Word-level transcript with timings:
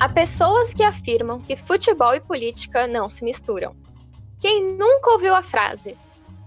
Há 0.00 0.08
pessoas 0.08 0.72
que 0.72 0.84
afirmam 0.84 1.40
que 1.40 1.56
futebol 1.56 2.14
e 2.14 2.20
política 2.20 2.86
não 2.86 3.10
se 3.10 3.24
misturam. 3.24 3.74
Quem 4.40 4.62
nunca 4.76 5.10
ouviu 5.10 5.34
a 5.34 5.42
frase: 5.42 5.96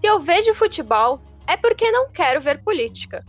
se 0.00 0.06
eu 0.06 0.20
vejo 0.20 0.54
futebol, 0.54 1.20
é 1.46 1.54
porque 1.54 1.90
não 1.90 2.10
quero 2.10 2.40
ver 2.40 2.62
política. 2.62 3.22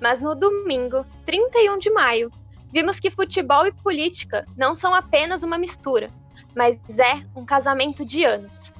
Mas 0.00 0.18
no 0.18 0.34
domingo, 0.34 1.04
31 1.26 1.78
de 1.78 1.90
maio, 1.90 2.30
vimos 2.72 2.98
que 2.98 3.10
futebol 3.10 3.66
e 3.66 3.72
política 3.72 4.46
não 4.56 4.74
são 4.74 4.94
apenas 4.94 5.42
uma 5.42 5.58
mistura, 5.58 6.08
mas 6.56 6.78
é 6.98 7.22
um 7.36 7.44
casamento 7.44 8.02
de 8.02 8.24
anos. 8.24 8.72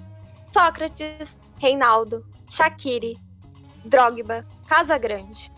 Sócrates, 0.51 1.39
Reinaldo, 1.59 2.25
Shaqiri, 2.49 3.19
Drogba, 3.85 4.47
Casagrande. 4.67 5.53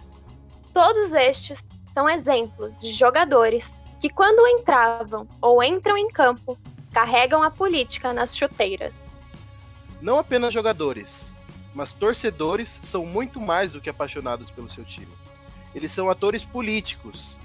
Todos 0.74 1.12
estes 1.12 1.64
são 1.94 2.08
exemplos 2.08 2.76
de 2.76 2.90
jogadores 2.90 3.72
que, 4.02 4.10
quando 4.10 4.44
entravam 4.58 5.28
ou 5.40 5.62
entram 5.62 5.96
em 5.96 6.10
campo, 6.10 6.58
carregam 6.92 7.40
a 7.40 7.52
política 7.52 8.12
nas 8.12 8.36
chuteiras. 8.36 8.92
Não 10.00 10.18
apenas 10.18 10.52
jogadores, 10.52 11.32
mas 11.72 11.92
torcedores 11.92 12.80
são 12.82 13.06
muito 13.06 13.40
mais 13.40 13.70
do 13.70 13.80
que 13.80 13.88
apaixonados 13.88 14.50
pelo 14.50 14.68
seu 14.68 14.84
time. 14.84 15.12
Eles 15.72 15.92
são 15.92 16.10
atores 16.10 16.44
políticos, 16.44 17.38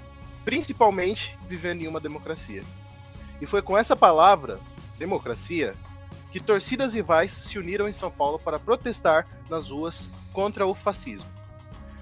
principalmente 0.44 1.38
vivendo 1.46 1.82
em 1.82 1.86
uma 1.86 2.00
democracia. 2.00 2.64
E 3.40 3.46
foi 3.46 3.62
com 3.62 3.78
essa 3.78 3.94
palavra, 3.94 4.58
democracia, 4.98 5.76
que 6.32 6.40
torcidas 6.40 6.92
rivais 6.92 7.30
se 7.30 7.56
uniram 7.56 7.86
em 7.86 7.92
São 7.92 8.10
Paulo 8.10 8.36
para 8.36 8.58
protestar 8.58 9.28
nas 9.48 9.70
ruas 9.70 10.10
contra 10.32 10.66
o 10.66 10.74
fascismo. 10.74 11.30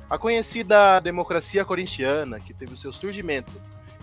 A 0.08 0.16
conhecida 0.16 0.98
democracia 1.00 1.62
corintiana, 1.62 2.40
que 2.40 2.54
teve 2.54 2.72
o 2.72 2.78
seu 2.78 2.90
surgimento 2.90 3.52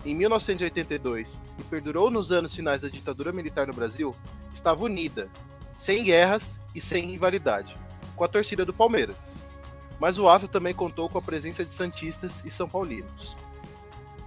em 0.04 0.14
1982 0.14 1.40
e 1.58 1.62
perdurou 1.64 2.10
nos 2.10 2.30
anos 2.30 2.54
finais 2.54 2.80
da 2.80 2.88
ditadura 2.88 3.32
militar 3.32 3.66
no 3.66 3.72
Brasil, 3.72 4.14
estava 4.52 4.84
unida, 4.84 5.28
sem 5.76 6.04
guerras 6.04 6.60
e 6.74 6.80
sem 6.80 7.06
rivalidade, 7.06 7.76
com 8.14 8.24
a 8.24 8.28
torcida 8.28 8.64
do 8.64 8.72
Palmeiras. 8.72 9.42
Mas 9.98 10.18
o 10.18 10.28
ato 10.28 10.46
também 10.46 10.74
contou 10.74 11.08
com 11.08 11.18
a 11.18 11.22
presença 11.22 11.64
de 11.64 11.72
santistas 11.72 12.42
e 12.44 12.50
são 12.50 12.68
paulinos. 12.68 13.34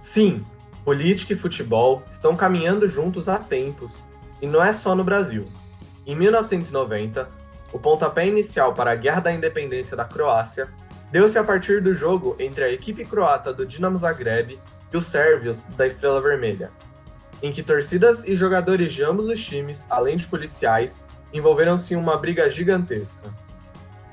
Sim, 0.00 0.44
política 0.84 1.32
e 1.32 1.36
futebol 1.36 2.02
estão 2.10 2.34
caminhando 2.34 2.88
juntos 2.88 3.28
há 3.28 3.38
tempos, 3.38 4.02
e 4.40 4.46
não 4.46 4.62
é 4.62 4.72
só 4.72 4.94
no 4.94 5.04
Brasil. 5.04 5.46
Em 6.06 6.16
1990, 6.16 7.28
o 7.72 7.78
pontapé 7.78 8.26
inicial 8.26 8.72
para 8.72 8.92
a 8.92 8.96
Guerra 8.96 9.20
da 9.20 9.32
Independência 9.32 9.96
da 9.96 10.04
Croácia 10.04 10.68
deu-se 11.10 11.38
a 11.38 11.44
partir 11.44 11.82
do 11.82 11.94
jogo 11.94 12.34
entre 12.38 12.64
a 12.64 12.72
equipe 12.72 13.04
croata 13.04 13.52
do 13.52 13.66
Dinamo 13.66 13.98
Zagreb 13.98 14.58
e 14.92 14.96
os 14.96 15.06
sérvios 15.06 15.64
da 15.76 15.86
Estrela 15.86 16.20
Vermelha, 16.20 16.70
em 17.42 17.52
que 17.52 17.62
torcidas 17.62 18.24
e 18.24 18.34
jogadores 18.34 18.92
de 18.92 19.02
ambos 19.02 19.26
os 19.26 19.40
times, 19.44 19.86
além 19.88 20.16
de 20.16 20.26
policiais, 20.26 21.04
envolveram-se 21.32 21.94
em 21.94 21.96
uma 21.96 22.16
briga 22.16 22.48
gigantesca. 22.48 23.32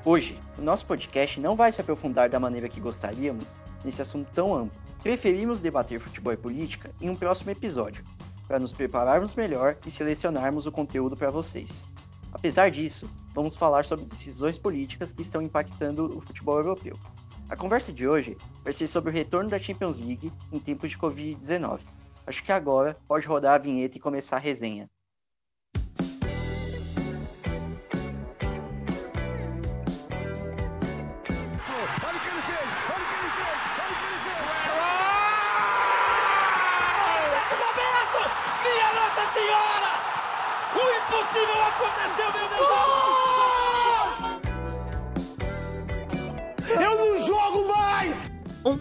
Hoje, 0.04 0.38
o 0.56 0.62
nosso 0.62 0.86
podcast 0.86 1.40
não 1.40 1.56
vai 1.56 1.72
se 1.72 1.80
aprofundar 1.80 2.28
da 2.28 2.38
maneira 2.38 2.68
que 2.68 2.80
gostaríamos 2.80 3.58
nesse 3.84 4.00
assunto 4.00 4.28
tão 4.32 4.54
amplo. 4.54 4.80
Preferimos 5.02 5.60
debater 5.60 5.98
futebol 6.00 6.32
e 6.32 6.36
política 6.36 6.90
em 7.00 7.10
um 7.10 7.16
próximo 7.16 7.50
episódio, 7.50 8.04
para 8.46 8.58
nos 8.58 8.72
prepararmos 8.72 9.34
melhor 9.34 9.76
e 9.84 9.90
selecionarmos 9.90 10.66
o 10.66 10.72
conteúdo 10.72 11.16
para 11.16 11.30
vocês. 11.30 11.84
Apesar 12.32 12.70
disso, 12.70 13.08
vamos 13.34 13.56
falar 13.56 13.84
sobre 13.84 14.04
decisões 14.04 14.58
políticas 14.58 15.12
que 15.12 15.22
estão 15.22 15.42
impactando 15.42 16.16
o 16.16 16.20
futebol 16.20 16.58
europeu. 16.58 16.96
A 17.48 17.54
conversa 17.54 17.92
de 17.92 18.08
hoje 18.08 18.36
vai 18.64 18.72
ser 18.72 18.88
sobre 18.88 19.10
o 19.10 19.12
retorno 19.12 19.48
da 19.48 19.58
Champions 19.58 20.00
League 20.00 20.32
em 20.52 20.58
tempos 20.58 20.90
de 20.90 20.98
Covid-19. 20.98 21.80
Acho 22.26 22.42
que 22.42 22.50
agora 22.50 22.96
pode 23.06 23.26
rodar 23.26 23.54
a 23.54 23.58
vinheta 23.58 23.96
e 23.96 24.00
começar 24.00 24.36
a 24.36 24.40
resenha. 24.40 24.90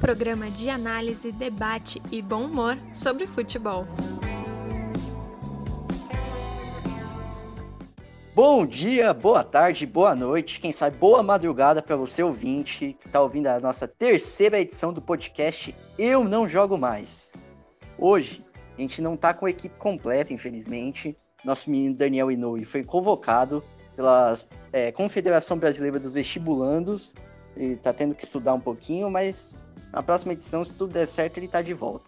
Programa 0.06 0.52
de 0.52 0.70
análise, 0.70 1.32
debate 1.32 2.00
e 2.12 2.22
bom 2.22 2.44
humor 2.44 2.78
sobre 2.94 3.26
futebol. 3.26 3.88
Bom 8.36 8.68
dia, 8.68 9.12
boa 9.16 9.44
tarde, 9.44 9.84
boa 9.88 10.14
noite, 10.14 10.60
quem 10.60 10.72
sabe 10.72 10.96
boa 10.98 11.24
madrugada 11.24 11.82
para 11.82 11.96
você 11.96 12.22
ouvinte 12.22 12.96
que 13.02 13.08
está 13.08 13.20
ouvindo 13.20 13.48
a 13.48 13.60
nossa 13.60 13.88
terceira 13.88 14.60
edição 14.60 14.94
do 14.94 15.02
podcast 15.02 15.74
Eu 15.98 16.24
Não 16.24 16.48
Jogo 16.48 16.78
Mais. 16.78 17.34
Hoje, 17.98 18.46
a 18.78 18.82
gente 18.82 19.02
não 19.02 19.16
está 19.16 19.34
com 19.34 19.48
a 19.48 19.50
equipe 19.50 19.76
completa, 19.80 20.32
infelizmente, 20.32 21.16
nosso 21.44 21.68
menino 21.68 21.96
Daniel 21.96 22.30
Inoue 22.30 22.64
foi 22.64 22.84
convocado 22.84 23.64
pela 23.96 24.36
é, 24.72 24.92
Confederação 24.92 25.58
Brasileira 25.58 26.00
dos 26.00 26.14
Vestibulandos. 26.14 27.16
Ele 27.58 27.74
está 27.74 27.92
tendo 27.92 28.14
que 28.14 28.24
estudar 28.24 28.54
um 28.54 28.60
pouquinho, 28.60 29.10
mas 29.10 29.58
na 29.96 30.04
próxima 30.04 30.34
edição, 30.34 30.62
se 30.62 30.76
tudo 30.76 30.92
der 30.92 31.08
certo, 31.08 31.38
ele 31.38 31.46
está 31.46 31.62
de 31.62 31.74
volta. 31.74 32.06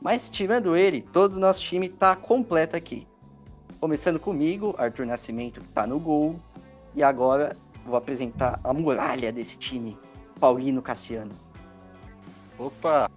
Mas 0.00 0.30
tirando 0.30 0.76
ele, 0.76 1.00
todo 1.00 1.34
o 1.34 1.40
nosso 1.40 1.60
time 1.62 1.88
está 1.88 2.14
completo 2.14 2.76
aqui. 2.76 3.08
Começando 3.80 4.20
comigo, 4.20 4.72
Arthur 4.78 5.04
Nascimento, 5.04 5.58
que 5.58 5.66
está 5.66 5.84
no 5.84 5.98
gol. 5.98 6.38
E 6.94 7.02
agora 7.02 7.56
vou 7.84 7.96
apresentar 7.96 8.60
a 8.62 8.72
muralha 8.72 9.32
desse 9.32 9.58
time, 9.58 9.98
Paulino 10.38 10.80
Cassiano. 10.80 11.32
Opa! 12.56 13.10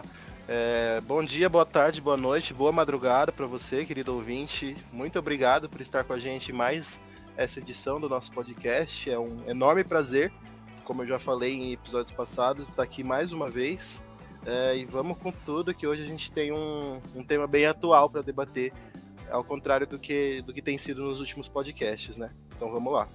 É, 0.48 1.00
bom 1.02 1.24
dia, 1.24 1.48
boa 1.48 1.66
tarde, 1.66 2.02
boa 2.02 2.18
noite, 2.18 2.56
boa 2.56 2.72
madrugada 2.72 3.32
para 3.32 3.46
você, 3.46 3.86
querido 3.86 4.16
ouvinte. 4.16 4.76
Muito 4.92 5.20
obrigado 5.20 5.70
por 5.70 5.80
estar 5.80 6.04
com 6.06 6.14
a 6.14 6.20
gente 6.20 6.52
mais 6.52 7.00
essa 7.38 7.60
edição 7.60 8.02
do 8.02 8.10
nosso 8.10 8.32
podcast. 8.32 9.12
É 9.12 9.20
um 9.20 9.48
enorme 9.48 9.84
prazer, 9.84 10.34
como 10.92 11.04
eu 11.04 11.08
já 11.08 11.20
falei 11.20 11.54
em 11.54 11.72
episódios 11.72 12.12
passados, 12.12 12.68
estar 12.68 12.84
aqui 12.84 13.02
mais 13.02 13.32
uma 13.32 13.50
vez. 13.50 14.04
É, 14.46 14.76
e 14.76 14.84
vamos 14.84 15.18
com 15.20 15.32
tudo, 15.32 15.74
que 15.74 15.88
hoje 15.88 16.04
a 16.04 16.06
gente 16.06 16.30
tem 16.30 16.52
um, 16.52 17.02
um 17.16 17.24
tema 17.24 17.48
bem 17.48 17.66
atual 17.66 18.10
para 18.10 18.22
debater, 18.22 18.74
ao 19.30 19.42
contrário 19.42 19.88
do 19.88 19.98
que, 19.98 20.42
do 20.42 20.52
que 20.54 20.62
tem 20.62 20.78
sido 20.78 21.02
nos 21.04 21.22
últimos 21.22 21.48
podcasts, 21.48 22.18
né? 22.18 22.30
Então 22.54 22.70
vamos 22.70 22.92
lá. 22.92 23.08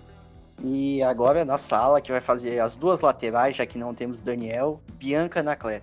E 0.64 1.02
agora 1.02 1.44
na 1.44 1.58
sala 1.58 2.00
que 2.00 2.10
vai 2.10 2.22
fazer 2.22 2.60
as 2.60 2.78
duas 2.78 3.02
laterais, 3.02 3.54
já 3.54 3.66
que 3.66 3.76
não 3.76 3.92
temos 3.92 4.22
Daniel, 4.22 4.80
Bianca 4.94 5.42
Naclé. 5.42 5.82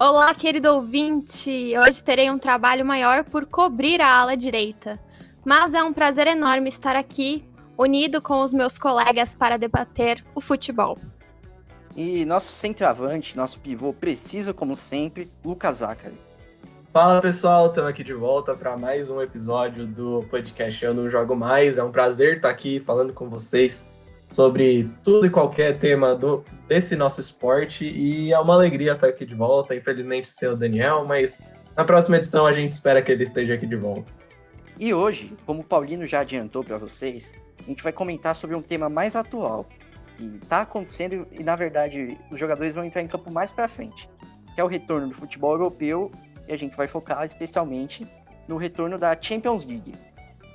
Olá, 0.00 0.34
querido 0.34 0.72
ouvinte! 0.72 1.74
Hoje 1.86 2.02
terei 2.02 2.30
um 2.30 2.38
trabalho 2.38 2.86
maior 2.86 3.24
por 3.24 3.44
cobrir 3.44 4.00
a 4.00 4.10
ala 4.10 4.34
direita. 4.34 4.98
Mas 5.44 5.74
é 5.74 5.82
um 5.82 5.92
prazer 5.92 6.26
enorme 6.26 6.70
estar 6.70 6.96
aqui, 6.96 7.44
unido 7.78 8.20
com 8.20 8.42
os 8.42 8.52
meus 8.52 8.76
colegas 8.76 9.36
para 9.36 9.56
debater 9.56 10.24
o 10.34 10.40
futebol. 10.40 10.98
E 11.96 12.24
nosso 12.24 12.52
centroavante, 12.52 13.36
nosso 13.36 13.60
pivô 13.60 13.92
preciso 13.92 14.52
como 14.52 14.74
sempre, 14.74 15.30
Lucas 15.44 15.76
Zachary. 15.76 16.14
Fala 16.92 17.20
pessoal, 17.20 17.68
estamos 17.68 17.90
aqui 17.90 18.02
de 18.02 18.14
volta 18.14 18.54
para 18.54 18.76
mais 18.76 19.08
um 19.08 19.22
episódio 19.22 19.86
do 19.86 20.24
podcast 20.28 20.84
Eu 20.84 20.92
Não 20.92 21.08
Jogo 21.08 21.36
Mais. 21.36 21.78
É 21.78 21.84
um 21.84 21.92
prazer 21.92 22.36
estar 22.36 22.50
aqui 22.50 22.80
falando 22.80 23.12
com 23.12 23.28
vocês 23.28 23.88
sobre 24.26 24.90
tudo 25.04 25.26
e 25.26 25.30
qualquer 25.30 25.78
tema 25.78 26.14
do, 26.14 26.44
desse 26.66 26.96
nosso 26.96 27.20
esporte 27.20 27.84
e 27.84 28.32
é 28.32 28.38
uma 28.38 28.54
alegria 28.54 28.92
estar 28.92 29.06
aqui 29.06 29.24
de 29.24 29.34
volta. 29.34 29.74
Infelizmente 29.74 30.28
sem 30.28 30.48
o 30.48 30.56
Daniel, 30.56 31.04
mas 31.04 31.40
na 31.76 31.84
próxima 31.84 32.16
edição 32.16 32.44
a 32.44 32.52
gente 32.52 32.72
espera 32.72 33.00
que 33.00 33.12
ele 33.12 33.22
esteja 33.22 33.54
aqui 33.54 33.66
de 33.66 33.76
volta. 33.76 34.10
E 34.80 34.94
hoje, 34.94 35.32
como 35.44 35.60
o 35.60 35.64
Paulino 35.64 36.06
já 36.06 36.20
adiantou 36.20 36.62
para 36.62 36.78
vocês, 36.78 37.34
a 37.60 37.62
gente 37.64 37.82
vai 37.82 37.92
comentar 37.92 38.34
sobre 38.34 38.56
um 38.56 38.62
tema 38.62 38.88
mais 38.88 39.16
atual 39.16 39.66
que 40.16 40.24
está 40.42 40.62
acontecendo 40.62 41.26
e 41.30 41.42
na 41.42 41.54
verdade 41.54 42.18
os 42.30 42.38
jogadores 42.38 42.74
vão 42.74 42.84
entrar 42.84 43.02
em 43.02 43.06
campo 43.06 43.30
mais 43.30 43.52
para 43.52 43.68
frente, 43.68 44.08
que 44.54 44.60
é 44.60 44.64
o 44.64 44.66
retorno 44.66 45.08
do 45.08 45.14
futebol 45.14 45.52
europeu 45.52 46.10
e 46.46 46.52
a 46.52 46.56
gente 46.56 46.76
vai 46.76 46.88
focar 46.88 47.24
especialmente 47.24 48.06
no 48.48 48.56
retorno 48.56 48.98
da 48.98 49.16
Champions 49.20 49.64
League, 49.64 49.94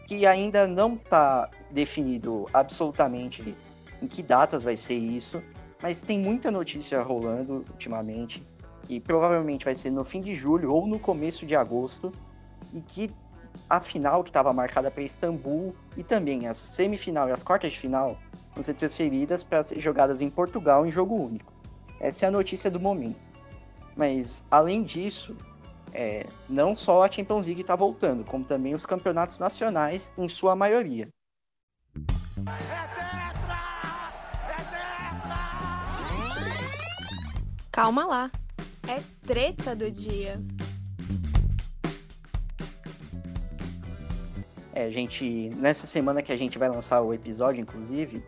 que 0.08 0.26
ainda 0.26 0.68
não 0.68 0.96
está 0.96 1.50
definido 1.72 2.48
absolutamente 2.54 3.56
em 4.02 4.08
que 4.08 4.22
datas 4.22 4.64
vai 4.64 4.76
ser 4.76 4.96
isso, 4.96 5.42
mas 5.82 6.02
tem 6.02 6.20
muita 6.20 6.52
notícia 6.52 7.02
rolando 7.02 7.66
ultimamente, 7.70 8.46
e 8.90 9.00
provavelmente 9.00 9.64
vai 9.64 9.76
ser 9.76 9.92
no 9.92 10.04
fim 10.04 10.20
de 10.20 10.34
julho 10.36 10.74
ou 10.74 10.86
no 10.86 11.00
começo 11.00 11.46
de 11.46 11.56
agosto, 11.56 12.12
e 12.74 12.82
que 12.82 13.10
a 13.70 13.80
final 13.80 14.24
que 14.24 14.30
estava 14.30 14.54
marcada 14.54 14.92
para 14.92 15.04
Istambul 15.04 15.76
e 15.98 16.04
também 16.04 16.48
as 16.48 16.58
semifinal 16.58 17.30
e 17.30 17.32
as 17.32 17.44
quartas 17.44 17.74
de 17.74 17.80
final 17.80 18.18
vão 18.54 18.64
ser 18.64 18.74
transferidas 18.74 19.44
para 19.44 19.64
ser 19.64 19.80
jogadas 19.80 20.22
em 20.22 20.30
Portugal 20.30 20.86
em 20.86 20.92
jogo 20.92 21.16
único. 21.16 21.52
Essa 22.00 22.26
é 22.26 22.28
a 22.28 22.32
notícia 22.32 22.70
do 22.70 22.80
momento. 22.80 23.20
Mas 23.96 24.44
além 24.50 24.84
disso, 24.84 25.36
é, 25.94 26.26
não 26.50 26.76
só 26.76 27.04
a 27.04 27.12
Champions 27.12 27.46
League 27.46 27.62
está 27.62 27.76
voltando, 27.76 28.24
como 28.24 28.44
também 28.44 28.74
os 28.74 28.86
campeonatos 28.86 29.40
nacionais, 29.40 30.12
em 30.18 30.28
sua 30.28 30.56
maioria. 30.56 31.08
Calma 37.72 38.06
lá, 38.06 38.32
é 38.88 39.02
treta 39.26 39.76
do 39.76 39.90
dia. 39.90 40.40
É, 44.76 44.90
gente, 44.90 45.52
nessa 45.56 45.86
semana 45.86 46.24
que 46.24 46.32
a 46.32 46.38
gente 46.38 46.58
vai 46.58 46.68
lançar 46.68 47.00
o 47.02 47.14
episódio, 47.14 47.62
inclusive, 47.62 48.24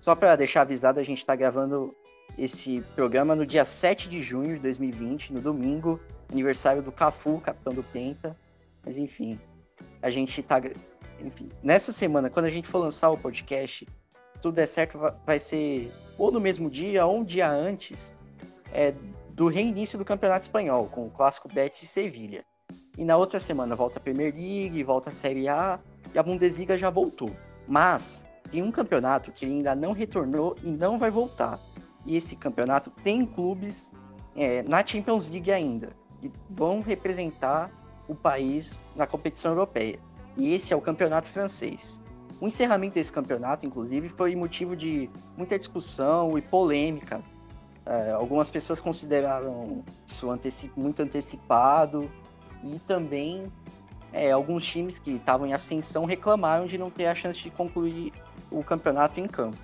só 0.00 0.14
para 0.14 0.36
deixar 0.36 0.62
avisado, 0.62 1.00
a 1.00 1.02
gente 1.02 1.18
está 1.18 1.34
gravando 1.34 1.92
esse 2.38 2.80
programa 2.94 3.34
no 3.34 3.44
dia 3.44 3.64
7 3.64 4.08
de 4.08 4.22
junho 4.22 4.54
de 4.54 4.62
2020, 4.62 5.32
no 5.32 5.40
domingo, 5.40 6.00
aniversário 6.30 6.82
do 6.82 6.92
Cafu, 6.92 7.40
capitão 7.40 7.72
do 7.72 7.82
Penta. 7.82 8.36
Mas 8.86 8.96
enfim, 8.96 9.40
a 10.00 10.08
gente 10.08 10.40
tá. 10.40 10.62
Enfim, 11.20 11.50
nessa 11.64 11.90
semana, 11.90 12.30
quando 12.30 12.46
a 12.46 12.50
gente 12.50 12.68
for 12.68 12.78
lançar 12.78 13.10
o 13.10 13.18
podcast, 13.18 13.84
se 13.84 14.40
tudo 14.40 14.54
der 14.54 14.68
certo, 14.68 15.00
vai 15.26 15.40
ser 15.40 15.90
ou 16.16 16.30
no 16.30 16.38
mesmo 16.38 16.70
dia 16.70 17.04
ou 17.04 17.18
um 17.18 17.24
dia 17.24 17.50
antes 17.50 18.14
é, 18.72 18.94
do 19.30 19.48
reinício 19.48 19.98
do 19.98 20.04
Campeonato 20.04 20.42
Espanhol, 20.42 20.86
com 20.86 21.06
o 21.06 21.10
clássico 21.10 21.48
Betis 21.52 21.82
e 21.82 21.86
Sevilha. 21.86 22.44
E 22.96 23.04
na 23.04 23.16
outra 23.16 23.40
semana 23.40 23.74
volta 23.74 23.98
a 23.98 24.02
Premier 24.02 24.32
League, 24.32 24.82
volta 24.84 25.10
a 25.10 25.12
Série 25.12 25.48
A 25.48 25.80
e 26.14 26.18
a 26.18 26.22
Bundesliga 26.22 26.76
já 26.76 26.90
voltou. 26.90 27.30
Mas 27.66 28.26
tem 28.50 28.62
um 28.62 28.70
campeonato 28.70 29.30
que 29.32 29.44
ainda 29.44 29.74
não 29.74 29.92
retornou 29.92 30.56
e 30.62 30.70
não 30.70 30.98
vai 30.98 31.10
voltar. 31.10 31.58
E 32.06 32.16
esse 32.16 32.34
campeonato 32.34 32.90
tem 33.02 33.26
clubes 33.26 33.90
é, 34.34 34.62
na 34.62 34.84
Champions 34.84 35.28
League 35.28 35.50
ainda, 35.50 35.90
que 36.20 36.30
vão 36.48 36.80
representar 36.80 37.70
o 38.08 38.14
país 38.14 38.84
na 38.96 39.06
competição 39.06 39.52
europeia. 39.52 39.98
E 40.36 40.54
esse 40.54 40.72
é 40.72 40.76
o 40.76 40.80
campeonato 40.80 41.28
francês. 41.28 42.00
O 42.40 42.46
encerramento 42.46 42.94
desse 42.94 43.12
campeonato, 43.12 43.66
inclusive, 43.66 44.08
foi 44.10 44.34
motivo 44.36 44.76
de 44.76 45.10
muita 45.36 45.58
discussão 45.58 46.38
e 46.38 46.42
polêmica. 46.42 47.20
É, 47.84 48.12
algumas 48.12 48.48
pessoas 48.48 48.80
consideraram 48.80 49.82
isso 50.06 50.30
anteci 50.30 50.70
muito 50.76 51.02
antecipado 51.02 52.10
e 52.62 52.78
também 52.80 53.50
é, 54.12 54.30
alguns 54.30 54.66
times 54.66 54.98
que 54.98 55.12
estavam 55.12 55.46
em 55.46 55.52
ascensão 55.52 56.04
reclamaram 56.04 56.66
de 56.66 56.78
não 56.78 56.90
ter 56.90 57.06
a 57.06 57.14
chance 57.14 57.42
de 57.42 57.50
concluir 57.50 58.12
o 58.50 58.62
campeonato 58.64 59.20
em 59.20 59.26
campo. 59.26 59.58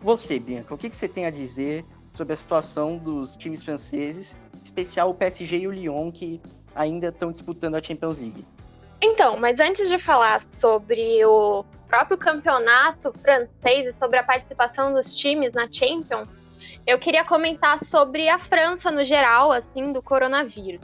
Você, 0.00 0.38
Bianca, 0.38 0.74
o 0.74 0.78
que, 0.78 0.90
que 0.90 0.96
você 0.96 1.08
tem 1.08 1.26
a 1.26 1.30
dizer 1.30 1.84
sobre 2.14 2.32
a 2.32 2.36
situação 2.36 2.98
dos 2.98 3.36
times 3.36 3.62
franceses, 3.62 4.38
em 4.54 4.64
especial 4.64 5.10
o 5.10 5.14
PSG 5.14 5.58
e 5.58 5.68
o 5.68 5.70
Lyon, 5.70 6.10
que 6.10 6.40
ainda 6.74 7.08
estão 7.08 7.30
disputando 7.30 7.76
a 7.76 7.82
Champions 7.82 8.18
League? 8.18 8.44
Então, 9.00 9.36
mas 9.36 9.58
antes 9.60 9.88
de 9.88 9.98
falar 9.98 10.42
sobre 10.56 11.24
o 11.24 11.64
próprio 11.88 12.16
campeonato 12.16 13.12
francês 13.20 13.94
e 13.94 13.98
sobre 13.98 14.18
a 14.18 14.22
participação 14.22 14.92
dos 14.94 15.16
times 15.16 15.52
na 15.52 15.68
Champions, 15.70 16.28
eu 16.86 16.98
queria 16.98 17.24
comentar 17.24 17.82
sobre 17.84 18.28
a 18.28 18.38
França 18.38 18.90
no 18.90 19.04
geral, 19.04 19.52
assim, 19.52 19.92
do 19.92 20.00
coronavírus. 20.00 20.82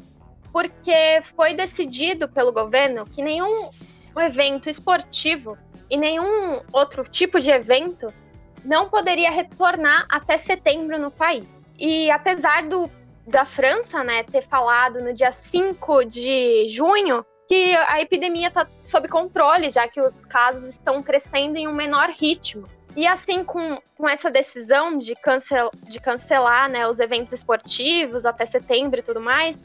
Porque 0.52 1.22
foi 1.36 1.54
decidido 1.54 2.28
pelo 2.28 2.52
governo 2.52 3.04
que 3.04 3.22
nenhum 3.22 3.70
evento 4.16 4.68
esportivo 4.68 5.56
e 5.90 5.96
nenhum 5.96 6.60
outro 6.72 7.04
tipo 7.04 7.40
de 7.40 7.50
evento 7.50 8.12
não 8.64 8.88
poderia 8.88 9.30
retornar 9.30 10.06
até 10.10 10.36
setembro 10.36 10.98
no 10.98 11.10
país. 11.10 11.44
E 11.78 12.10
apesar 12.10 12.64
do, 12.64 12.90
da 13.26 13.44
França 13.44 14.02
né, 14.02 14.22
ter 14.24 14.42
falado 14.42 15.00
no 15.00 15.14
dia 15.14 15.30
5 15.30 16.04
de 16.04 16.68
junho 16.68 17.24
que 17.48 17.74
a 17.74 18.00
epidemia 18.00 18.48
está 18.48 18.66
sob 18.84 19.08
controle, 19.08 19.70
já 19.70 19.88
que 19.88 20.00
os 20.00 20.12
casos 20.28 20.70
estão 20.70 21.02
crescendo 21.02 21.56
em 21.56 21.66
um 21.66 21.72
menor 21.72 22.10
ritmo. 22.10 22.68
E 22.94 23.06
assim, 23.06 23.42
com, 23.42 23.78
com 23.96 24.08
essa 24.08 24.30
decisão 24.30 24.98
de, 24.98 25.14
cancel, 25.14 25.70
de 25.88 25.98
cancelar 26.00 26.68
né, 26.68 26.86
os 26.86 26.98
eventos 26.98 27.32
esportivos 27.32 28.26
até 28.26 28.44
setembro 28.44 29.00
e 29.00 29.02
tudo 29.02 29.20
mais, 29.20 29.58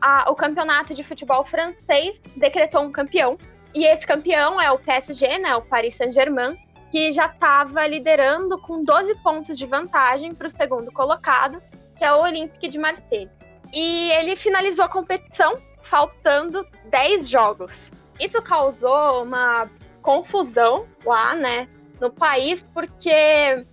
a, 0.00 0.30
o 0.30 0.34
campeonato 0.34 0.94
de 0.94 1.02
futebol 1.02 1.44
francês 1.44 2.20
decretou 2.36 2.82
um 2.82 2.92
campeão, 2.92 3.38
e 3.74 3.84
esse 3.84 4.06
campeão 4.06 4.60
é 4.60 4.70
o 4.70 4.78
PSG, 4.78 5.38
né, 5.38 5.54
o 5.54 5.62
Paris 5.62 5.94
Saint-Germain, 5.94 6.56
que 6.90 7.12
já 7.12 7.26
estava 7.26 7.86
liderando 7.86 8.58
com 8.58 8.82
12 8.82 9.14
pontos 9.16 9.58
de 9.58 9.66
vantagem 9.66 10.34
para 10.34 10.46
o 10.46 10.50
segundo 10.50 10.90
colocado, 10.92 11.60
que 11.96 12.04
é 12.04 12.12
o 12.12 12.22
Olympique 12.22 12.68
de 12.68 12.78
Marseille. 12.78 13.30
E 13.72 14.10
ele 14.12 14.36
finalizou 14.36 14.84
a 14.84 14.88
competição 14.88 15.58
faltando 15.82 16.66
10 16.90 17.28
jogos. 17.28 17.72
Isso 18.18 18.40
causou 18.40 19.24
uma 19.24 19.68
confusão 20.00 20.86
lá, 21.04 21.34
né, 21.34 21.68
no 22.00 22.10
país, 22.10 22.66
porque 22.72 23.64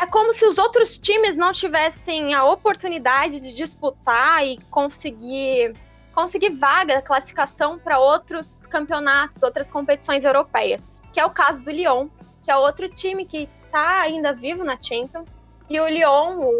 é 0.00 0.06
como 0.06 0.32
se 0.32 0.46
os 0.46 0.58
outros 0.58 0.96
times 0.96 1.36
não 1.36 1.52
tivessem 1.52 2.32
a 2.32 2.44
oportunidade 2.44 3.40
de 3.40 3.52
disputar 3.52 4.46
e 4.46 4.56
conseguir 4.70 5.72
conseguir 6.14 6.50
vaga, 6.50 7.02
classificação 7.02 7.78
para 7.78 7.98
outros 7.98 8.48
campeonatos, 8.70 9.42
outras 9.42 9.70
competições 9.70 10.24
europeias, 10.24 10.82
que 11.12 11.20
é 11.20 11.24
o 11.24 11.30
caso 11.30 11.62
do 11.62 11.70
Lyon, 11.70 12.08
que 12.44 12.50
é 12.50 12.56
outro 12.56 12.88
time 12.88 13.24
que 13.24 13.48
está 13.64 14.00
ainda 14.00 14.32
vivo 14.32 14.64
na 14.64 14.76
Champions. 14.80 15.28
E 15.68 15.80
o 15.80 15.88
Lyon 15.88 16.50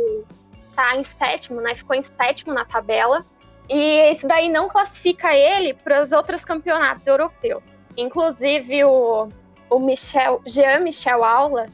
está 0.69 0.96
em 0.96 1.02
sétimo, 1.02 1.61
né? 1.61 1.75
Ficou 1.75 1.96
em 1.96 2.02
sétimo 2.02 2.52
na 2.52 2.64
tabela. 2.64 3.25
E 3.69 4.12
isso 4.12 4.26
daí 4.29 4.49
não 4.49 4.69
classifica 4.69 5.34
ele 5.34 5.75
para 5.75 6.02
os 6.02 6.12
outros 6.12 6.44
campeonatos 6.44 7.06
europeus. 7.06 7.64
Inclusive 7.96 8.84
o, 8.84 9.29
o 9.70 9.79
Michel, 9.79 10.41
Jean 10.46 10.81
Michel 10.81 11.25
Aula, 11.25 11.67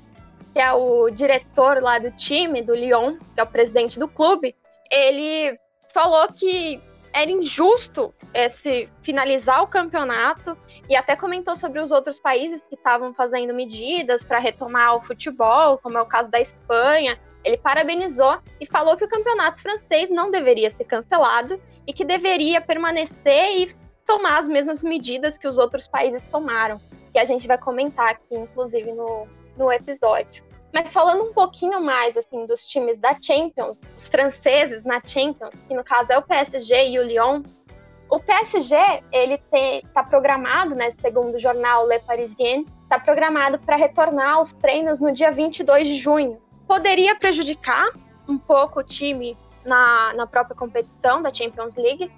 que 0.54 0.60
é 0.60 0.72
o 0.72 1.10
diretor 1.10 1.82
lá 1.82 1.98
do 1.98 2.12
time, 2.12 2.62
do 2.62 2.72
Lyon, 2.72 3.18
que 3.34 3.40
é 3.40 3.42
o 3.42 3.46
presidente 3.46 3.98
do 3.98 4.06
clube, 4.06 4.54
ele 4.88 5.58
falou 5.92 6.28
que 6.28 6.80
era 7.12 7.28
injusto 7.28 8.14
esse 8.32 8.88
finalizar 9.02 9.62
o 9.62 9.66
campeonato 9.66 10.56
e 10.88 10.96
até 10.96 11.16
comentou 11.16 11.56
sobre 11.56 11.80
os 11.80 11.90
outros 11.90 12.20
países 12.20 12.62
que 12.64 12.76
estavam 12.76 13.12
fazendo 13.12 13.52
medidas 13.52 14.24
para 14.24 14.38
retomar 14.38 14.96
o 14.96 15.00
futebol, 15.00 15.76
como 15.78 15.98
é 15.98 16.02
o 16.02 16.06
caso 16.06 16.30
da 16.30 16.40
Espanha. 16.40 17.18
Ele 17.44 17.56
parabenizou 17.56 18.38
e 18.60 18.66
falou 18.66 18.96
que 18.96 19.04
o 19.04 19.08
campeonato 19.08 19.60
francês 19.60 20.08
não 20.08 20.30
deveria 20.30 20.70
ser 20.70 20.84
cancelado 20.84 21.60
e 21.84 21.92
que 21.92 22.04
deveria 22.04 22.60
permanecer 22.60 23.60
e 23.60 23.76
tomar 24.06 24.38
as 24.38 24.48
mesmas 24.48 24.82
medidas 24.82 25.36
que 25.36 25.48
os 25.48 25.58
outros 25.58 25.88
países 25.88 26.22
tomaram, 26.30 26.80
que 27.12 27.18
a 27.18 27.24
gente 27.24 27.46
vai 27.46 27.58
comentar 27.58 28.10
aqui, 28.10 28.34
inclusive, 28.34 28.92
no, 28.92 29.26
no 29.56 29.72
episódio. 29.72 30.42
Mas 30.72 30.92
falando 30.92 31.22
um 31.22 31.32
pouquinho 31.32 31.80
mais 31.80 32.16
assim 32.16 32.46
dos 32.46 32.66
times 32.66 32.98
da 32.98 33.16
Champions, 33.20 33.80
os 33.96 34.08
franceses 34.08 34.82
na 34.84 35.00
Champions, 35.04 35.54
que 35.68 35.74
no 35.74 35.84
caso 35.84 36.10
é 36.10 36.18
o 36.18 36.22
PSG 36.22 36.90
e 36.90 36.98
o 36.98 37.02
Lyon, 37.04 37.42
o 38.10 38.18
PSG 38.18 38.76
ele 39.12 39.40
está 39.52 40.02
programado, 40.02 40.74
né, 40.74 40.92
segundo 41.00 41.36
o 41.36 41.40
jornal 41.40 41.86
Le 41.86 42.00
Parisien, 42.00 42.66
está 42.82 42.98
programado 42.98 43.58
para 43.60 43.76
retornar 43.76 44.34
aos 44.34 44.52
treinos 44.52 45.00
no 45.00 45.12
dia 45.12 45.30
22 45.30 45.88
de 45.88 45.96
junho. 45.96 46.40
Poderia 46.66 47.16
prejudicar 47.16 47.90
um 48.28 48.38
pouco 48.38 48.80
o 48.80 48.84
time 48.84 49.36
na, 49.64 50.12
na 50.14 50.26
própria 50.26 50.56
competição 50.56 51.22
da 51.22 51.32
Champions 51.32 51.76
League, 51.76 52.10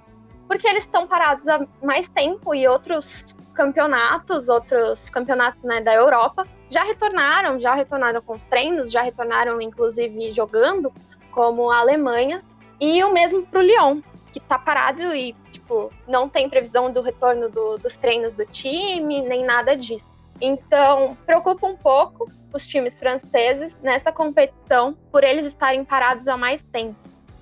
porque 0.49 0.66
eles 0.66 0.85
estão 0.85 1.07
parados 1.07 1.49
há 1.49 1.64
mais 1.83 2.09
tempo 2.09 2.55
e 2.55 2.66
outros 2.66 3.25
campeonatos, 3.55 4.49
outros 4.49 5.09
campeonatos 5.11 5.62
né, 5.62 5.81
da 5.81 5.95
Europa, 5.95 6.47
já 6.70 6.85
retornaram, 6.85 7.61
já 7.61 7.75
retornaram 7.75 8.20
com 8.23 8.35
os 8.35 8.42
treinos, 8.44 8.90
já 8.90 9.02
retornaram 9.02 9.61
inclusive 9.61 10.32
jogando, 10.32 10.92
como 11.30 11.70
a 11.70 11.78
Alemanha, 11.78 12.40
e 12.80 13.02
o 13.04 13.12
mesmo 13.12 13.46
para 13.46 13.61
o 13.61 13.62
Lyon, 13.62 14.00
que 14.32 14.38
está 14.38 14.58
parado 14.58 15.14
e 15.14 15.35
tipo, 15.52 15.92
não 16.06 16.28
tem 16.28 16.49
previsão 16.49 16.92
do 16.92 17.00
retorno 17.00 17.49
do, 17.49 17.76
dos 17.76 17.96
treinos 17.96 18.32
do 18.32 18.44
time, 18.46 19.23
nem 19.23 19.44
nada 19.44 19.76
disso. 19.76 20.06
Então, 20.40 21.16
preocupa 21.25 21.66
um 21.66 21.76
pouco 21.76 22.30
os 22.52 22.66
times 22.66 22.99
franceses 22.99 23.78
nessa 23.80 24.12
competição 24.12 24.94
por 25.11 25.25
eles 25.25 25.46
estarem 25.46 25.85
parados 25.85 26.28
há 26.28 26.37
mais 26.37 26.62
tempo. 26.64 26.96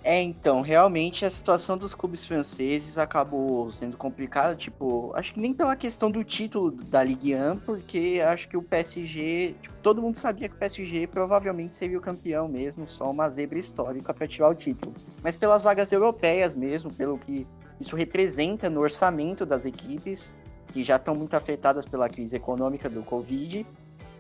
É, 0.07 0.21
então, 0.21 0.61
realmente 0.61 1.25
a 1.25 1.31
situação 1.31 1.79
dos 1.79 1.95
clubes 1.95 2.27
franceses 2.27 2.99
acabou 2.99 3.71
sendo 3.71 3.97
complicada, 3.97 4.55
tipo, 4.55 5.11
acho 5.17 5.33
que 5.33 5.41
nem 5.41 5.55
pela 5.55 5.75
questão 5.75 6.11
do 6.11 6.23
título 6.23 6.73
da 6.73 7.03
Ligue 7.03 7.35
1, 7.35 7.57
porque 7.61 8.23
acho 8.23 8.47
que 8.47 8.55
o 8.55 8.63
PSG, 8.63 9.55
tipo, 9.63 9.75
todo 9.83 10.03
mundo 10.03 10.17
sabia 10.17 10.47
que 10.47 10.55
o 10.55 10.59
PSG 10.59 11.07
provavelmente 11.07 11.75
seria 11.75 11.97
o 11.97 12.03
campeão 12.03 12.47
mesmo, 12.47 12.87
só 12.87 13.11
uma 13.11 13.31
zebra 13.31 13.59
histórica 13.59 14.13
para 14.13 14.29
tirar 14.29 14.51
o 14.51 14.55
título. 14.55 14.95
Mas 15.23 15.37
pelas 15.37 15.63
vagas 15.63 15.91
europeias 15.91 16.55
mesmo, 16.55 16.93
pelo 16.93 17.17
que 17.17 17.47
isso 17.81 17.97
representa 17.97 18.69
no 18.69 18.83
orçamento 18.83 19.47
das 19.47 19.65
equipes, 19.65 20.35
que 20.67 20.85
já 20.85 20.97
estão 20.97 21.15
muito 21.15 21.33
afetadas 21.33 21.87
pela 21.87 22.11
crise 22.11 22.37
econômica 22.37 22.91
do 22.91 23.03
Covid, 23.05 23.67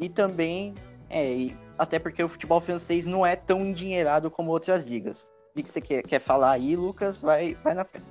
e 0.00 0.09
também, 0.09 0.75
é, 1.11 1.50
até 1.76 1.99
porque 1.99 2.25
o 2.25 2.29
futebol 2.29 2.62
francês 2.62 3.05
não 3.05 3.26
é 3.26 3.37
tão 3.37 3.67
endinheirado 3.67 4.31
como 4.31 4.50
outras 4.50 4.87
ligas. 4.87 5.34
O 5.56 5.62
que 5.62 5.70
você 5.70 5.80
quer, 5.80 6.02
quer 6.02 6.20
falar 6.20 6.50
aí, 6.50 6.75
Lucas? 6.75 7.20
Vai, 7.20 7.56
vai 7.62 7.75
na 7.75 7.84
frente. 7.84 8.04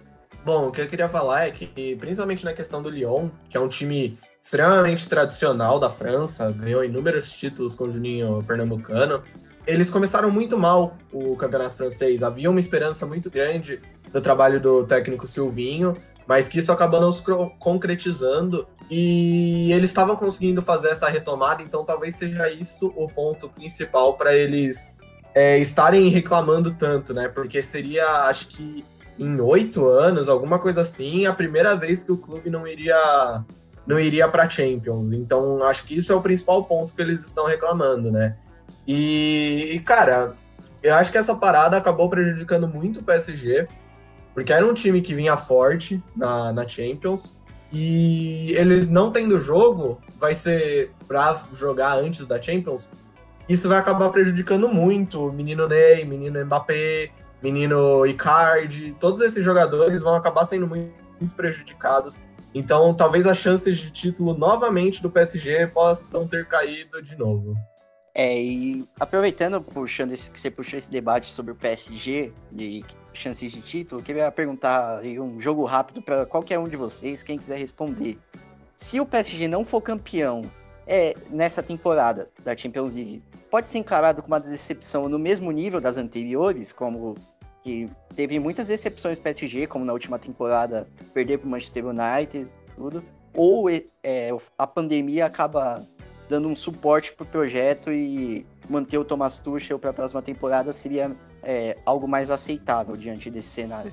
Bom, 0.46 0.68
o 0.68 0.72
que 0.72 0.80
eu 0.80 0.88
queria 0.88 1.10
falar 1.10 1.48
é 1.48 1.52
que, 1.52 1.96
principalmente 1.98 2.46
na 2.46 2.54
questão 2.54 2.82
do 2.82 2.90
Lyon, 2.90 3.30
que 3.50 3.58
é 3.58 3.60
um 3.60 3.68
time 3.68 4.18
extremamente 4.40 5.10
tradicional 5.10 5.78
da 5.78 5.90
França, 5.90 6.52
ganhou 6.52 6.84
inúmeros 6.86 7.32
títulos 7.32 7.76
com 7.76 7.86
o 7.86 7.92
Juninho 7.92 8.42
Pernambucano, 8.48 9.24
eles 9.68 9.90
começaram 9.90 10.32
muito 10.32 10.58
mal 10.58 10.98
o 11.12 11.36
campeonato 11.36 11.76
francês. 11.76 12.24
Havia 12.24 12.50
uma 12.50 12.60
esperança 12.60 13.06
muito 13.06 13.30
grande 13.30 13.82
no 14.14 14.22
trabalho 14.22 14.60
do 14.60 14.86
técnico 14.86 15.26
Silvinho, 15.26 15.98
mas 16.26 16.48
que 16.48 16.60
isso 16.60 16.72
acabou 16.72 17.02
não 17.02 17.12
se 17.12 17.22
concretizando 17.60 18.68
e 18.90 19.72
eles 19.72 19.90
estavam 19.90 20.16
conseguindo 20.16 20.62
fazer 20.62 20.90
essa 20.90 21.10
retomada, 21.10 21.62
então 21.62 21.84
talvez 21.84 22.16
seja 22.16 22.50
isso 22.50 22.94
o 22.96 23.08
ponto 23.08 23.50
principal 23.50 24.16
para 24.16 24.34
eles 24.34 24.98
é, 25.34 25.58
estarem 25.58 26.10
reclamando 26.10 26.72
tanto, 26.72 27.14
né? 27.14 27.28
Porque 27.28 27.62
seria, 27.62 28.28
acho 28.28 28.48
que 28.48 28.86
em 29.18 29.40
oito 29.40 29.88
anos, 29.88 30.28
alguma 30.28 30.60
coisa 30.60 30.82
assim, 30.82 31.26
a 31.26 31.34
primeira 31.34 31.76
vez 31.76 32.04
que 32.04 32.12
o 32.12 32.18
clube 32.18 32.50
não 32.50 32.68
iria 32.68 33.44
não 33.86 34.00
iria 34.00 34.28
para 34.28 34.50
Champions. 34.50 35.12
Então, 35.12 35.62
acho 35.64 35.84
que 35.84 35.96
isso 35.96 36.12
é 36.12 36.16
o 36.16 36.22
principal 36.22 36.64
ponto 36.64 36.94
que 36.94 37.02
eles 37.02 37.26
estão 37.26 37.46
reclamando, 37.46 38.12
né? 38.12 38.38
E, 38.88 39.82
cara, 39.86 40.36
eu 40.82 40.96
acho 40.96 41.12
que 41.12 41.18
essa 41.18 41.36
parada 41.36 41.78
acabou 41.78 42.10
prejudicando 42.10 42.68
muito 42.68 43.02
o 43.02 43.04
PSG, 43.04 43.68
porque 44.34 44.54
era 44.54 44.66
um 44.66 44.74
time 44.74 45.02
que 45.02 45.14
vinha 45.14 45.36
forte 45.36 46.02
na, 46.16 46.54
na 46.54 46.68
Champions, 46.68 47.38
e 47.72 48.54
eles 48.56 48.88
não 48.88 49.12
tendo 49.12 49.40
jogo, 49.40 50.00
vai 50.18 50.34
ser 50.34 50.92
para 51.08 51.44
jogar 51.52 51.98
antes 51.98 52.26
da 52.26 52.42
Champions, 52.42 52.90
isso 53.48 53.68
vai 53.68 53.78
acabar 53.78 54.10
prejudicando 54.10 54.68
muito 54.70 55.28
o 55.28 55.34
menino 55.34 55.68
Ney, 55.68 56.06
menino 56.06 56.44
Mbappé, 56.46 57.12
menino 57.42 58.06
Icardi, 58.06 58.96
todos 59.00 59.22
esses 59.22 59.44
jogadores 59.44 60.02
vão 60.02 60.16
acabar 60.16 60.46
sendo 60.46 60.68
muito, 60.68 60.94
muito 61.20 61.36
prejudicados. 61.36 62.24
Então, 62.56 62.94
talvez 62.94 63.26
as 63.26 63.38
chances 63.38 63.78
de 63.78 63.92
título 63.92 64.34
novamente 64.38 65.02
do 65.02 65.10
PSG 65.10 65.68
possam 65.68 66.28
ter 66.28 66.48
caído 66.48 67.02
de 67.02 67.16
novo. 67.18 67.56
É, 68.16 68.40
e 68.40 68.88
aproveitando, 69.00 69.60
puxando 69.60 70.12
esse, 70.12 70.30
que 70.30 70.40
você 70.40 70.52
puxou 70.52 70.78
esse 70.78 70.90
debate 70.90 71.32
sobre 71.32 71.52
o 71.52 71.56
PSG 71.56 72.32
e 72.56 72.86
chances 73.12 73.52
de 73.52 73.60
título, 73.60 74.02
eu 74.02 74.06
queria 74.06 74.32
perguntar 74.32 75.02
um 75.04 75.42
jogo 75.42 75.66
rápido 75.66 76.00
para 76.00 76.24
qualquer 76.26 76.60
um 76.60 76.68
de 76.68 76.78
vocês, 76.78 77.24
quem 77.24 77.40
quiser 77.40 77.58
responder. 77.58 78.20
Se 78.78 79.00
o 79.00 79.06
PSG 79.06 79.48
não 79.48 79.66
for 79.66 79.82
campeão 79.82 80.44
é, 80.88 81.16
nessa 81.30 81.64
temporada 81.64 82.30
da 82.44 82.56
Champions 82.56 82.96
League, 82.96 83.24
pode 83.50 83.68
ser 83.68 83.80
encarado 83.80 84.22
como 84.22 84.34
uma 84.34 84.40
decepção 84.40 85.08
no 85.08 85.20
mesmo 85.20 85.52
nível 85.52 85.80
das 85.80 85.98
anteriores, 85.98 86.72
como 86.72 87.16
que 87.62 87.90
teve 88.16 88.40
muitas 88.40 88.68
decepções 88.68 89.18
PSG, 89.18 89.68
como 89.68 89.86
na 89.86 89.94
última 89.94 90.20
temporada, 90.20 90.88
perder 91.14 91.38
para 91.38 91.48
o 91.48 91.50
Manchester 91.50 91.86
United, 91.86 92.48
tudo. 92.76 93.04
Ou 93.34 93.70
é, 93.70 94.30
a 94.58 94.68
pandemia 94.68 95.26
acaba 95.26 95.88
dando 96.30 96.48
um 96.48 96.56
suporte 96.56 97.14
para 97.14 97.24
o 97.24 97.28
projeto 97.28 97.92
e 97.92 98.46
manter 98.70 98.98
o 98.98 99.06
Thomas 99.06 99.40
Tuchel 99.40 99.80
para 99.80 99.90
a 99.90 99.94
próxima 99.94 100.22
temporada 100.22 100.72
seria 100.74 101.16
é, 101.42 101.78
algo 101.86 102.08
mais 102.08 102.32
aceitável 102.32 102.96
diante 102.96 103.30
desse 103.30 103.50
cenário. 103.50 103.92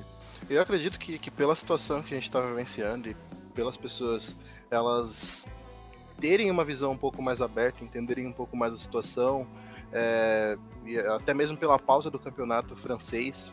Eu 0.49 0.61
acredito 0.61 0.99
que, 0.99 1.19
que 1.19 1.31
pela 1.31 1.55
situação 1.55 2.03
que 2.03 2.13
a 2.13 2.17
gente 2.17 2.29
está 2.29 2.41
vivenciando 2.41 3.09
e 3.09 3.17
pelas 3.55 3.77
pessoas 3.77 4.37
elas 4.71 5.47
terem 6.21 6.51
uma 6.51 6.65
visão 6.65 6.93
um 6.93 6.97
pouco 6.97 7.23
mais 7.23 7.41
aberta, 7.41 7.83
entenderem 7.83 8.27
um 8.27 8.33
pouco 8.33 8.57
mais 8.57 8.75
a 8.75 8.77
situação, 8.77 9.47
é, 9.93 10.57
até 11.17 11.33
mesmo 11.33 11.57
pela 11.57 11.79
pausa 11.79 12.11
do 12.11 12.19
campeonato 12.19 12.77
francês, 12.77 13.51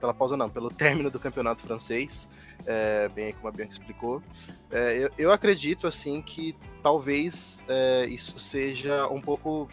pela 0.00 0.14
pausa 0.14 0.36
não, 0.36 0.48
pelo 0.48 0.70
término 0.70 1.10
do 1.10 1.20
campeonato 1.20 1.62
francês, 1.62 2.28
é, 2.66 3.08
bem 3.10 3.32
como 3.34 3.48
a 3.48 3.50
Bianca 3.52 3.72
explicou, 3.72 4.22
é, 4.70 5.04
eu, 5.04 5.10
eu, 5.18 5.32
acredito 5.32 5.86
assim 5.86 6.20
que 6.20 6.56
talvez 6.82 7.62
é, 7.68 8.06
isso 8.06 8.40
seja 8.40 9.06
um 9.08 9.20
pouco 9.20 9.68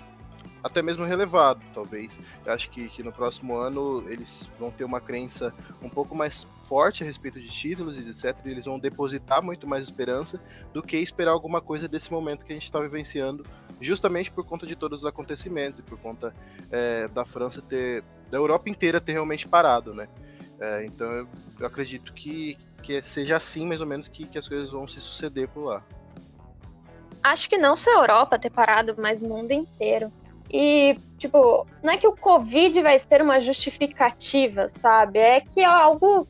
até 0.64 0.82
mesmo 0.82 1.04
relevado, 1.04 1.62
talvez. 1.74 2.20
Eu 2.46 2.54
acho 2.54 2.70
que, 2.70 2.88
que 2.88 3.04
no 3.04 3.12
próximo 3.12 3.56
ano 3.56 4.04
eles 4.08 4.50
vão 4.58 4.72
ter 4.72 4.86
uma 4.86 5.02
crença 5.02 5.54
um 5.82 5.90
pouco 5.90 6.16
mais 6.16 6.48
forte 6.74 7.04
a 7.04 7.06
respeito 7.06 7.40
de 7.40 7.50
títulos 7.50 7.96
e 7.96 8.10
etc. 8.10 8.36
E 8.44 8.50
eles 8.50 8.66
vão 8.66 8.80
depositar 8.80 9.44
muito 9.44 9.68
mais 9.68 9.84
esperança 9.84 10.40
do 10.74 10.82
que 10.82 10.98
esperar 10.98 11.30
alguma 11.30 11.62
coisa 11.62 11.88
desse 11.88 12.12
momento 12.12 12.44
que 12.44 12.52
a 12.52 12.56
gente 12.56 12.64
está 12.64 12.80
vivenciando, 12.80 13.46
justamente 13.80 14.32
por 14.32 14.44
conta 14.44 14.66
de 14.66 14.76
todos 14.76 15.02
os 15.02 15.06
acontecimentos 15.06 15.82
e 15.82 15.84
por 15.84 16.00
conta 16.00 16.34
é, 16.72 17.08
da 17.10 17.24
França 17.26 17.62
ter, 17.62 18.04
da 18.32 18.40
Europa 18.40 18.72
inteira 18.72 19.00
ter 19.00 19.12
realmente 19.12 19.48
parado, 19.48 19.94
né? 19.94 20.08
É, 20.60 20.84
então 20.84 21.12
eu, 21.12 21.28
eu, 21.60 21.68
acredito 21.68 22.12
que, 22.12 22.58
que 22.82 23.00
seja 23.04 23.36
assim 23.36 23.68
mais 23.68 23.80
ou 23.80 23.86
menos 23.86 24.08
que, 24.08 24.26
que 24.26 24.40
as 24.40 24.48
coisas 24.48 24.72
vão 24.72 24.88
se 24.88 25.00
suceder 25.00 25.48
por 25.50 25.66
lá. 25.66 25.84
Acho 27.22 27.48
que 27.48 27.56
não 27.56 27.76
só 27.76 27.92
a 27.92 28.02
Europa 28.02 28.40
ter 28.40 28.50
parado, 28.50 28.96
mas 28.98 29.22
o 29.22 29.30
mundo 29.30 29.52
inteiro. 29.52 30.12
E, 30.50 30.98
tipo, 31.20 31.68
não 31.84 31.94
é 31.94 31.98
que 31.98 32.08
o 32.08 32.16
Covid 32.16 32.82
vai 32.82 32.98
ser 32.98 33.22
uma 33.22 33.40
justificativa, 33.40 34.68
sabe? 34.82 35.20
É 35.20 35.40
que 35.40 35.62
é 35.62 35.66
algo 35.66 36.28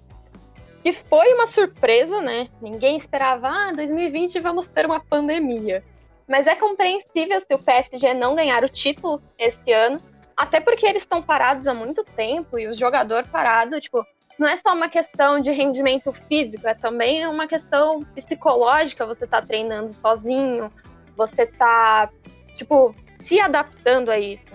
que 0.83 0.91
foi 0.91 1.33
uma 1.33 1.47
surpresa, 1.47 2.21
né? 2.21 2.49
Ninguém 2.61 2.97
esperava, 2.97 3.47
ah, 3.47 3.71
2020 3.71 4.39
vamos 4.41 4.67
ter 4.67 4.85
uma 4.85 4.99
pandemia. 4.99 5.81
Mas 6.27 6.45
é 6.45 6.55
compreensível 6.55 7.39
se 7.39 7.53
o 7.53 7.59
PSG 7.59 8.13
não 8.13 8.35
ganhar 8.35 8.63
o 8.63 8.69
título 8.69 9.21
este 9.37 9.71
ano, 9.71 10.01
até 10.35 10.59
porque 10.59 10.85
eles 10.85 11.03
estão 11.03 11.21
parados 11.21 11.67
há 11.67 11.73
muito 11.73 12.03
tempo 12.03 12.59
e 12.59 12.67
o 12.67 12.73
jogador 12.73 13.25
parado, 13.27 13.79
tipo, 13.79 14.05
não 14.37 14.47
é 14.47 14.57
só 14.57 14.73
uma 14.73 14.89
questão 14.89 15.39
de 15.39 15.51
rendimento 15.51 16.11
físico, 16.11 16.67
é 16.67 16.73
também 16.73 17.25
uma 17.27 17.47
questão 17.47 18.03
psicológica. 18.15 19.05
Você 19.05 19.25
tá 19.25 19.41
treinando 19.41 19.93
sozinho, 19.93 20.69
você 21.15 21.45
tá, 21.45 22.09
tipo, 22.55 22.93
se 23.21 23.39
adaptando 23.39 24.09
a 24.09 24.19
isso. 24.19 24.45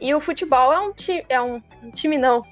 E 0.00 0.14
o 0.14 0.20
futebol 0.20 0.72
é 0.72 0.80
um, 0.80 0.92
é 1.28 1.40
um, 1.40 1.62
um 1.82 1.90
time, 1.90 2.16
não. 2.16 2.42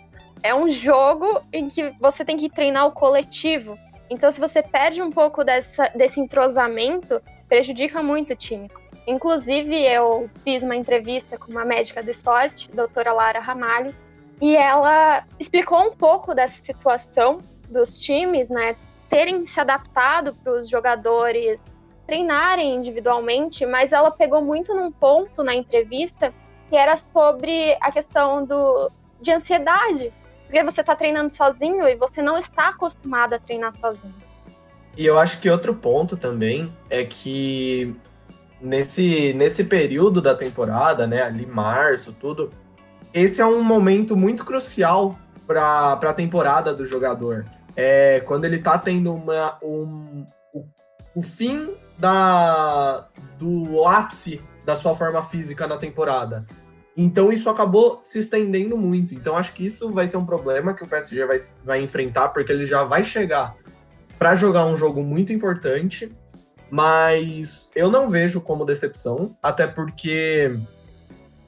É 0.43 0.55
um 0.55 0.71
jogo 0.71 1.43
em 1.53 1.69
que 1.69 1.91
você 2.01 2.25
tem 2.25 2.37
que 2.37 2.49
treinar 2.49 2.87
o 2.87 2.93
coletivo. 2.93 3.79
Então, 4.09 4.31
se 4.31 4.41
você 4.41 4.63
perde 4.63 5.03
um 5.03 5.11
pouco 5.11 5.43
dessa, 5.43 5.89
desse 5.95 6.21
entrosamento, 6.21 7.21
prejudica 7.49 8.03
muito 8.03 8.33
o 8.33 8.37
time. 8.37 8.71
Inclusive, 9.07 9.83
eu 9.85 10.29
fiz 10.43 10.63
uma 10.63 10.77
entrevista 10.77 11.39
com 11.39 11.51
uma 11.51 11.65
médica 11.65 12.03
do 12.03 12.11
esporte, 12.11 12.71
doutora 12.73 13.13
Lara 13.13 13.41
Ramalho, 13.41 13.95
e 14.41 14.57
ela 14.57 15.25
explicou 15.39 15.81
um 15.81 15.93
pouco 15.93 16.35
dessa 16.35 16.63
situação 16.63 17.39
dos 17.69 18.01
times, 18.01 18.49
né, 18.49 18.77
terem 19.09 19.45
se 19.47 19.61
adaptado 19.61 20.35
para 20.35 20.53
os 20.53 20.69
jogadores 20.69 21.61
treinarem 22.07 22.75
individualmente, 22.75 23.67
mas 23.67 23.93
ela 23.93 24.11
pegou 24.11 24.41
muito 24.41 24.75
num 24.75 24.93
ponto 24.93 25.43
na 25.43 25.55
entrevista 25.55 26.33
que 26.69 26.77
era 26.77 26.97
sobre 26.97 27.77
a 27.81 27.91
questão 27.91 28.45
do, 28.45 28.91
de 29.21 29.33
ansiedade, 29.33 30.13
porque 30.47 30.63
você 30.63 30.81
está 30.81 30.95
treinando 30.95 31.35
sozinho 31.35 31.87
e 31.89 31.97
você 31.97 32.23
não 32.23 32.39
está 32.39 32.69
acostumado 32.69 33.35
a 33.35 33.39
treinar 33.39 33.75
sozinho. 33.75 34.15
E 34.97 35.05
eu 35.05 35.19
acho 35.19 35.41
que 35.41 35.51
outro 35.51 35.75
ponto 35.75 36.17
também 36.17 36.73
é 36.89 37.05
que 37.05 37.95
nesse, 38.61 39.33
nesse 39.35 39.65
período 39.65 40.23
da 40.23 40.35
temporada, 40.35 41.07
né, 41.07 41.23
ali 41.23 41.45
março, 41.45 42.13
tudo, 42.13 42.51
esse 43.13 43.41
é 43.41 43.47
um 43.47 43.63
momento 43.63 44.17
muito 44.17 44.45
crucial 44.45 45.19
para 45.47 45.93
a 45.93 46.13
temporada 46.15 46.73
do 46.73 46.87
jogador. 46.87 47.45
É 47.77 48.21
quando 48.21 48.47
ele 48.47 48.57
está 48.57 48.79
tendo 48.79 49.13
uma, 49.13 49.59
um, 49.63 50.25
o, 50.55 50.65
o 51.15 51.23
fim 51.23 51.75
da, 51.99 53.07
do 53.39 53.87
ápice 53.87 54.43
da 54.65 54.75
sua 54.75 54.95
forma 54.95 55.23
física 55.23 55.67
na 55.67 55.77
temporada. 55.77 56.47
Então 56.97 57.31
isso 57.31 57.51
acabou 57.51 57.99
se 58.03 58.19
estendendo 58.19 58.77
muito. 58.77 59.15
Então 59.15 59.37
acho 59.37 59.53
que 59.53 59.67
isso 59.67 59.91
vai 59.91 60.09
ser 60.09 60.17
um 60.17 60.25
problema 60.25 60.73
que 60.73 60.83
o 60.83 60.87
PSG 60.87 61.27
vai, 61.27 61.37
vai 61.65 61.83
enfrentar, 61.83 62.31
porque 62.31 62.51
ele 62.51 62.65
já 62.65 62.85
vai 62.85 63.05
chegar 63.05 63.55
para 64.19 64.35
jogar 64.35 64.65
um 64.65 64.75
jogo 64.75 65.03
muito 65.03 65.33
importante. 65.33 66.11
Mas 66.71 67.71
eu 67.77 67.91
não 67.91 68.09
vejo 68.09 68.41
como 68.41 68.65
decepção, 68.65 69.37
até 69.43 69.67
porque 69.67 70.59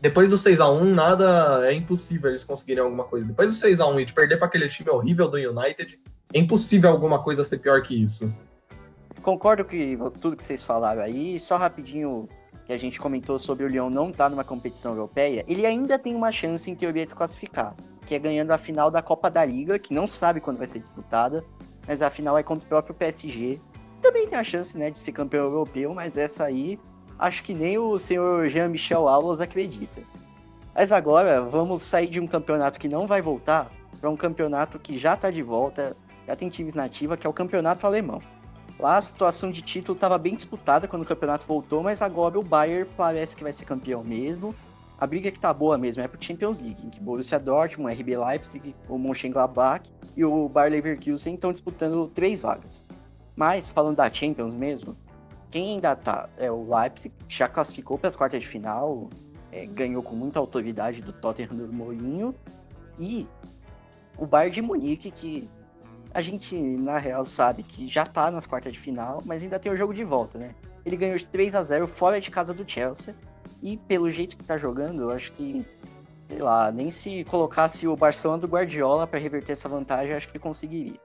depois 0.00 0.28
do 0.28 0.38
6 0.38 0.60
a 0.60 0.70
1 0.70 0.94
nada 0.94 1.68
é 1.68 1.72
impossível 1.72 2.30
eles 2.30 2.44
conseguirem 2.44 2.84
alguma 2.84 3.04
coisa. 3.04 3.26
Depois 3.26 3.48
do 3.48 3.54
6 3.54 3.80
a 3.80 3.86
1 3.88 4.00
e 4.00 4.04
de 4.04 4.12
perder 4.12 4.36
para 4.36 4.46
aquele 4.46 4.68
time 4.68 4.90
horrível 4.90 5.28
do 5.28 5.38
United, 5.38 5.98
é 6.32 6.38
impossível 6.38 6.90
alguma 6.90 7.20
coisa 7.20 7.42
ser 7.42 7.58
pior 7.58 7.82
que 7.82 8.00
isso. 8.00 8.32
Concordo 9.22 9.64
com 9.64 10.10
tudo 10.10 10.36
que 10.36 10.44
vocês 10.44 10.62
falaram 10.62 11.02
aí. 11.02 11.40
Só 11.40 11.56
rapidinho 11.56 12.28
que 12.68 12.72
a 12.74 12.78
gente 12.78 13.00
comentou 13.00 13.38
sobre 13.38 13.64
o 13.64 13.68
Lyon 13.68 13.88
não 13.88 14.10
estar 14.10 14.24
tá 14.24 14.30
numa 14.30 14.44
competição 14.44 14.92
europeia, 14.92 15.42
ele 15.48 15.64
ainda 15.64 15.98
tem 15.98 16.14
uma 16.14 16.30
chance 16.30 16.70
em 16.70 16.74
teoria 16.74 17.02
de 17.02 17.10
se 17.10 17.16
classificar, 17.16 17.74
que 18.04 18.14
é 18.14 18.18
ganhando 18.18 18.50
a 18.50 18.58
final 18.58 18.90
da 18.90 19.00
Copa 19.00 19.30
da 19.30 19.42
Liga, 19.42 19.78
que 19.78 19.94
não 19.94 20.06
sabe 20.06 20.38
quando 20.38 20.58
vai 20.58 20.66
ser 20.66 20.80
disputada, 20.80 21.42
mas 21.86 22.02
a 22.02 22.10
final 22.10 22.36
é 22.36 22.42
contra 22.42 22.66
o 22.66 22.68
próprio 22.68 22.94
PSG. 22.94 23.58
Também 24.02 24.28
tem 24.28 24.38
a 24.38 24.44
chance, 24.44 24.76
né, 24.76 24.90
de 24.90 24.98
ser 24.98 25.12
campeão 25.12 25.46
europeu, 25.46 25.94
mas 25.94 26.14
essa 26.18 26.44
aí 26.44 26.78
acho 27.18 27.42
que 27.42 27.54
nem 27.54 27.78
o 27.78 27.98
senhor 27.98 28.46
Jean-Michel 28.48 29.08
Aulas 29.08 29.40
acredita. 29.40 30.02
Mas 30.74 30.92
agora 30.92 31.40
vamos 31.40 31.80
sair 31.80 32.08
de 32.08 32.20
um 32.20 32.26
campeonato 32.26 32.78
que 32.78 32.86
não 32.86 33.06
vai 33.06 33.22
voltar 33.22 33.72
para 33.98 34.10
um 34.10 34.16
campeonato 34.16 34.78
que 34.78 34.98
já 34.98 35.14
está 35.14 35.30
de 35.30 35.42
volta 35.42 35.96
já 36.26 36.36
tem 36.36 36.50
times 36.50 36.74
na 36.74 36.84
ativa, 36.84 37.16
que 37.16 37.26
é 37.26 37.30
o 37.30 37.32
campeonato 37.32 37.86
alemão. 37.86 38.20
Lá 38.78 38.96
a 38.96 39.02
situação 39.02 39.50
de 39.50 39.62
título 39.62 39.96
estava 39.96 40.18
bem 40.18 40.34
disputada 40.34 40.86
quando 40.86 41.02
o 41.02 41.06
campeonato 41.06 41.46
voltou, 41.46 41.82
mas 41.82 42.00
agora 42.00 42.38
o 42.38 42.42
Bayern 42.42 42.88
parece 42.96 43.34
que 43.36 43.42
vai 43.42 43.52
ser 43.52 43.64
campeão 43.64 44.04
mesmo. 44.04 44.54
A 45.00 45.06
briga 45.06 45.30
que 45.30 45.38
tá 45.38 45.54
boa 45.54 45.78
mesmo 45.78 46.02
é 46.02 46.08
pro 46.08 46.22
Champions 46.22 46.60
League, 46.60 46.84
em 46.84 46.90
que 46.90 47.00
Borussia 47.00 47.38
Dortmund, 47.38 47.94
RB 47.94 48.16
Leipzig, 48.16 48.74
o 48.88 48.98
Mönchengladbach 48.98 49.88
e 50.16 50.24
o 50.24 50.48
Bayer 50.48 50.72
Leverkusen 50.72 51.34
estão 51.34 51.52
disputando 51.52 52.08
três 52.08 52.40
vagas. 52.40 52.84
Mas, 53.36 53.68
falando 53.68 53.96
da 53.96 54.12
Champions 54.12 54.54
mesmo, 54.54 54.96
quem 55.50 55.74
ainda 55.74 55.94
tá 55.94 56.28
é 56.36 56.50
o 56.50 56.68
Leipzig, 56.68 57.14
que 57.28 57.36
já 57.36 57.48
classificou 57.48 57.96
para 57.96 58.08
as 58.08 58.16
quartas 58.16 58.40
de 58.40 58.48
final, 58.48 59.08
é, 59.52 59.66
ganhou 59.66 60.02
com 60.02 60.16
muita 60.16 60.40
autoridade 60.40 61.00
do 61.00 61.12
Tottenham 61.12 61.56
do 61.56 61.72
Mourinho, 61.72 62.34
e 62.98 63.26
o 64.16 64.26
Bayern 64.26 64.54
de 64.54 64.62
Munique, 64.62 65.10
que 65.12 65.48
a 66.12 66.22
gente, 66.22 66.56
na 66.56 66.98
real, 66.98 67.24
sabe 67.24 67.62
que 67.62 67.86
já 67.86 68.04
tá 68.04 68.30
nas 68.30 68.46
quartas 68.46 68.72
de 68.72 68.78
final, 68.78 69.22
mas 69.24 69.42
ainda 69.42 69.58
tem 69.58 69.70
o 69.70 69.76
jogo 69.76 69.92
de 69.92 70.04
volta, 70.04 70.38
né? 70.38 70.54
Ele 70.84 70.96
ganhou 70.96 71.16
de 71.16 71.26
3 71.26 71.54
a 71.54 71.62
0 71.62 71.86
fora 71.86 72.20
de 72.20 72.30
casa 72.30 72.54
do 72.54 72.68
Chelsea. 72.68 73.14
E 73.62 73.76
pelo 73.76 74.10
jeito 74.10 74.36
que 74.36 74.44
tá 74.44 74.56
jogando, 74.56 75.02
eu 75.02 75.10
acho 75.10 75.32
que, 75.32 75.64
sei 76.22 76.38
lá, 76.38 76.70
nem 76.70 76.90
se 76.90 77.24
colocasse 77.24 77.86
o 77.86 77.96
Barcelona 77.96 78.40
do 78.40 78.46
Guardiola 78.46 79.06
para 79.06 79.18
reverter 79.18 79.52
essa 79.52 79.68
vantagem, 79.68 80.14
acho 80.14 80.28
que 80.28 80.38
conseguiria. 80.38 80.98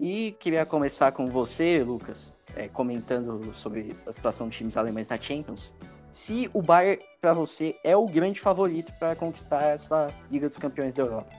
E 0.00 0.32
queria 0.38 0.64
começar 0.64 1.12
com 1.12 1.26
você, 1.26 1.82
Lucas, 1.82 2.34
é, 2.56 2.68
comentando 2.68 3.52
sobre 3.52 3.94
a 4.06 4.12
situação 4.12 4.48
dos 4.48 4.56
times 4.56 4.76
alemães 4.76 5.08
na 5.08 5.20
Champions. 5.20 5.76
Se 6.10 6.48
o 6.54 6.62
Bayern, 6.62 7.02
para 7.20 7.34
você, 7.34 7.76
é 7.84 7.96
o 7.96 8.06
grande 8.06 8.40
favorito 8.40 8.92
para 8.98 9.14
conquistar 9.14 9.62
essa 9.64 10.12
Liga 10.30 10.48
dos 10.48 10.56
Campeões 10.56 10.94
da 10.94 11.02
Europa. 11.02 11.30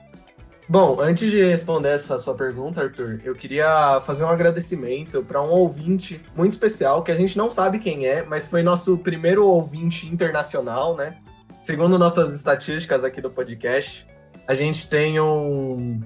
Bom, 0.70 1.00
antes 1.00 1.32
de 1.32 1.44
responder 1.44 1.88
essa 1.88 2.16
sua 2.16 2.32
pergunta, 2.32 2.80
Arthur, 2.80 3.20
eu 3.24 3.34
queria 3.34 4.00
fazer 4.02 4.22
um 4.22 4.28
agradecimento 4.28 5.20
para 5.20 5.42
um 5.42 5.48
ouvinte 5.48 6.22
muito 6.36 6.52
especial 6.52 7.02
que 7.02 7.10
a 7.10 7.16
gente 7.16 7.36
não 7.36 7.50
sabe 7.50 7.80
quem 7.80 8.06
é, 8.06 8.22
mas 8.22 8.46
foi 8.46 8.62
nosso 8.62 8.96
primeiro 8.96 9.44
ouvinte 9.44 10.06
internacional, 10.06 10.94
né? 10.94 11.16
Segundo 11.58 11.98
nossas 11.98 12.36
estatísticas 12.36 13.02
aqui 13.02 13.20
do 13.20 13.28
podcast, 13.28 14.06
a 14.46 14.54
gente 14.54 14.88
tem 14.88 15.18
um, 15.18 16.00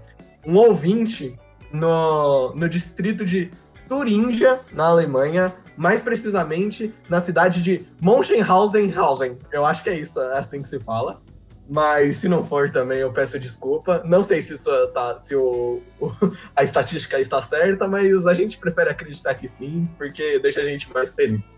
um 0.46 0.56
ouvinte 0.56 1.38
no, 1.70 2.54
no 2.54 2.66
distrito 2.66 3.22
de 3.22 3.50
Turingia, 3.86 4.60
na 4.72 4.86
Alemanha, 4.86 5.54
mais 5.76 6.00
precisamente 6.00 6.90
na 7.06 7.20
cidade 7.20 7.60
de 7.60 7.86
Mönchenhausen-Hausen. 8.00 9.36
Eu 9.52 9.66
acho 9.66 9.84
que 9.84 9.90
é 9.90 9.98
isso, 10.00 10.18
é 10.22 10.38
assim 10.38 10.62
que 10.62 10.68
se 10.70 10.80
fala. 10.80 11.20
Mas 11.68 12.18
se 12.18 12.28
não 12.28 12.44
for 12.44 12.70
também, 12.70 12.98
eu 12.98 13.12
peço 13.12 13.38
desculpa. 13.38 14.02
Não 14.04 14.22
sei 14.22 14.42
se, 14.42 14.54
isso 14.54 14.70
tá, 14.88 15.18
se 15.18 15.34
o, 15.34 15.82
o, 15.98 16.10
a 16.54 16.62
estatística 16.62 17.18
está 17.18 17.40
certa, 17.40 17.88
mas 17.88 18.26
a 18.26 18.34
gente 18.34 18.58
prefere 18.58 18.90
acreditar 18.90 19.34
que 19.34 19.48
sim, 19.48 19.88
porque 19.96 20.38
deixa 20.38 20.60
a 20.60 20.64
gente 20.64 20.92
mais 20.92 21.14
feliz. 21.14 21.56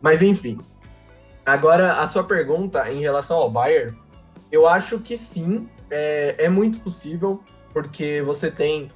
Mas 0.00 0.22
enfim. 0.22 0.60
Agora, 1.44 1.94
a 1.94 2.06
sua 2.06 2.24
pergunta 2.24 2.90
em 2.90 3.00
relação 3.00 3.38
ao 3.38 3.50
Bayern, 3.50 3.96
eu 4.50 4.68
acho 4.68 4.98
que 4.98 5.16
sim, 5.16 5.68
é, 5.90 6.36
é 6.38 6.48
muito 6.48 6.78
possível, 6.80 7.42
porque 7.72 8.20
você 8.22 8.50
tem 8.50 8.88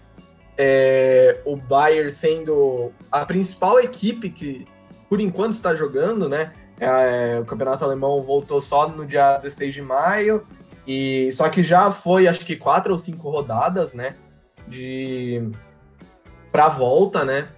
é, 0.56 1.40
o 1.44 1.56
Bayern 1.56 2.10
sendo 2.10 2.92
a 3.10 3.24
principal 3.24 3.80
equipe 3.80 4.30
que, 4.30 4.64
por 5.08 5.20
enquanto, 5.20 5.54
está 5.54 5.74
jogando, 5.74 6.28
né? 6.28 6.52
É, 6.78 7.38
o 7.40 7.44
campeonato 7.44 7.84
alemão 7.84 8.22
voltou 8.22 8.60
só 8.60 8.88
no 8.88 9.06
dia 9.06 9.36
16 9.38 9.74
de 9.74 9.82
maio, 9.82 10.46
e 10.86 11.30
só 11.32 11.48
que 11.48 11.62
já 11.62 11.90
foi 11.90 12.28
acho 12.28 12.44
que 12.44 12.56
quatro 12.56 12.92
ou 12.92 12.98
cinco 12.98 13.30
rodadas, 13.30 13.92
né? 13.92 14.14
De 14.68 15.50
para 16.52 16.68
volta, 16.68 17.24
né? 17.24 17.48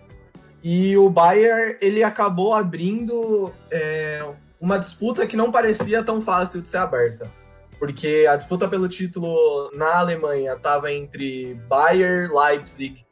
E 0.62 0.96
o 0.96 1.08
Bayern 1.08 1.76
ele 1.80 2.02
acabou 2.02 2.54
abrindo 2.54 3.52
é, 3.70 4.24
uma 4.60 4.78
disputa 4.78 5.26
que 5.26 5.36
não 5.36 5.52
parecia 5.52 6.02
tão 6.02 6.20
fácil 6.20 6.60
de 6.60 6.68
ser 6.68 6.78
aberta, 6.78 7.30
porque 7.78 8.26
a 8.28 8.36
disputa 8.36 8.68
pelo 8.68 8.88
título 8.88 9.70
na 9.74 9.98
Alemanha 9.98 10.54
estava 10.54 10.92
entre 10.92 11.54
Bayern, 11.68 12.32
Leipzig 12.34 13.04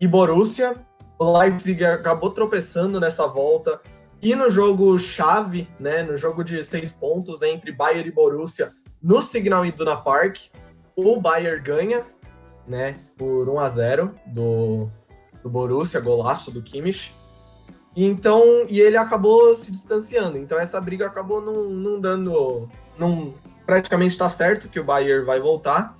e 0.00 0.06
Borussia. 0.06 0.76
O 1.18 1.38
Leipzig 1.38 1.84
acabou 1.84 2.30
tropeçando 2.30 2.98
nessa 2.98 3.26
volta, 3.26 3.80
e 4.24 4.34
no 4.34 4.48
jogo 4.48 4.98
chave, 4.98 5.68
né, 5.78 6.02
no 6.02 6.16
jogo 6.16 6.42
de 6.42 6.64
seis 6.64 6.90
pontos 6.90 7.42
entre 7.42 7.70
Bayern 7.70 8.08
e 8.08 8.10
Borussia, 8.10 8.72
no 9.02 9.20
Signal 9.20 9.66
Iduna 9.66 9.98
Park, 9.98 10.46
o 10.96 11.20
Bayern 11.20 11.62
ganha, 11.62 12.06
né, 12.66 12.96
por 13.18 13.46
1 13.50 13.60
a 13.60 13.68
0 13.68 14.14
do, 14.28 14.88
do 15.42 15.50
Borussia, 15.50 16.00
golaço 16.00 16.50
do 16.50 16.62
Kimmich. 16.62 17.14
E 17.94 18.06
então, 18.06 18.64
e 18.66 18.80
ele 18.80 18.96
acabou 18.96 19.54
se 19.56 19.70
distanciando. 19.70 20.38
Então 20.38 20.58
essa 20.58 20.80
briga 20.80 21.06
acabou 21.06 21.42
não, 21.42 21.64
não 21.64 22.00
dando, 22.00 22.66
não 22.98 23.34
praticamente 23.66 24.12
está 24.12 24.30
certo 24.30 24.70
que 24.70 24.80
o 24.80 24.84
Bayern 24.84 25.26
vai 25.26 25.38
voltar. 25.38 25.98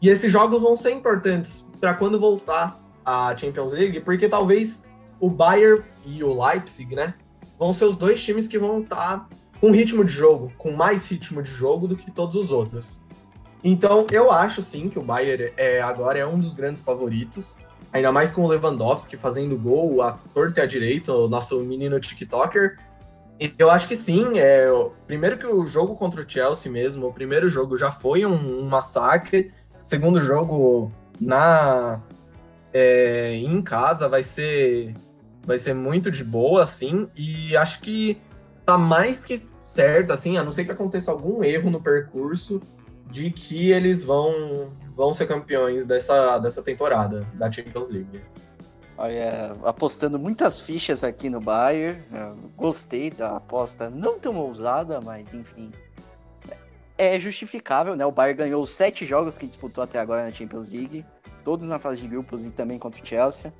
E 0.00 0.08
esses 0.08 0.32
jogos 0.32 0.62
vão 0.62 0.74
ser 0.74 0.92
importantes 0.92 1.68
para 1.78 1.92
quando 1.92 2.18
voltar 2.18 2.80
a 3.04 3.36
Champions 3.36 3.74
League, 3.74 4.00
porque 4.00 4.30
talvez 4.30 4.82
o 5.20 5.28
Bayern 5.28 5.84
e 6.06 6.24
o 6.24 6.42
Leipzig, 6.42 6.94
né, 6.94 7.14
vão 7.58 7.72
ser 7.72 7.84
os 7.84 7.96
dois 7.96 8.22
times 8.22 8.46
que 8.46 8.58
vão 8.58 8.80
estar 8.80 8.96
tá 8.96 9.28
com 9.60 9.70
ritmo 9.70 10.04
de 10.04 10.12
jogo, 10.12 10.52
com 10.58 10.72
mais 10.72 11.08
ritmo 11.10 11.42
de 11.42 11.50
jogo 11.50 11.88
do 11.88 11.96
que 11.96 12.10
todos 12.10 12.36
os 12.36 12.52
outros. 12.52 13.00
Então, 13.64 14.06
eu 14.10 14.30
acho 14.30 14.62
sim 14.62 14.88
que 14.88 14.98
o 14.98 15.02
Bayern 15.02 15.52
é, 15.56 15.80
agora 15.80 16.18
é 16.18 16.26
um 16.26 16.38
dos 16.38 16.54
grandes 16.54 16.82
favoritos, 16.82 17.56
ainda 17.92 18.12
mais 18.12 18.30
com 18.30 18.42
o 18.42 18.46
Lewandowski 18.46 19.16
fazendo 19.16 19.56
gol, 19.56 20.02
a 20.02 20.12
torta 20.34 20.60
e 20.60 20.62
a 20.62 20.66
direita, 20.66 21.12
o 21.12 21.28
nosso 21.28 21.58
menino 21.60 21.98
TikToker. 21.98 22.78
Eu 23.58 23.70
acho 23.70 23.88
que 23.88 23.96
sim, 23.96 24.38
é, 24.38 24.66
primeiro 25.06 25.36
que 25.36 25.46
o 25.46 25.66
jogo 25.66 25.94
contra 25.96 26.22
o 26.22 26.28
Chelsea 26.28 26.70
mesmo, 26.70 27.08
o 27.08 27.12
primeiro 27.12 27.48
jogo 27.48 27.76
já 27.76 27.90
foi 27.90 28.24
um, 28.24 28.60
um 28.60 28.68
massacre, 28.68 29.52
segundo 29.84 30.20
jogo 30.20 30.92
na 31.20 32.00
é, 32.72 33.34
em 33.34 33.62
casa 33.62 34.08
vai 34.08 34.22
ser 34.22 34.94
vai 35.46 35.58
ser 35.58 35.72
muito 35.72 36.10
de 36.10 36.24
boa, 36.24 36.64
assim, 36.64 37.08
e 37.14 37.56
acho 37.56 37.80
que 37.80 38.20
tá 38.64 38.76
mais 38.76 39.24
que 39.24 39.40
certo, 39.62 40.12
assim, 40.12 40.36
a 40.36 40.42
não 40.42 40.50
ser 40.50 40.64
que 40.64 40.72
aconteça 40.72 41.10
algum 41.10 41.42
erro 41.42 41.70
no 41.70 41.80
percurso, 41.80 42.60
de 43.06 43.30
que 43.30 43.70
eles 43.70 44.02
vão, 44.02 44.72
vão 44.94 45.12
ser 45.14 45.26
campeões 45.26 45.86
dessa, 45.86 46.38
dessa 46.38 46.60
temporada 46.60 47.24
da 47.34 47.50
Champions 47.50 47.88
League. 47.88 48.20
Olha, 48.98 49.54
apostando 49.62 50.18
muitas 50.18 50.58
fichas 50.58 51.04
aqui 51.04 51.30
no 51.30 51.40
Bayern, 51.40 52.02
gostei 52.56 53.10
da 53.10 53.36
aposta, 53.36 53.88
não 53.88 54.18
tão 54.18 54.36
ousada, 54.36 55.00
mas 55.00 55.32
enfim, 55.32 55.70
é 56.98 57.18
justificável, 57.18 57.94
né? 57.94 58.04
O 58.06 58.10
Bayern 58.10 58.38
ganhou 58.38 58.66
sete 58.66 59.04
jogos 59.04 59.36
que 59.36 59.46
disputou 59.46 59.84
até 59.84 59.98
agora 60.00 60.24
na 60.24 60.32
Champions 60.32 60.68
League, 60.68 61.04
todos 61.44 61.68
na 61.68 61.78
fase 61.78 62.00
de 62.00 62.08
grupos 62.08 62.44
e 62.46 62.50
também 62.50 62.78
contra 62.78 63.00
o 63.00 63.06
Chelsea. 63.06 63.52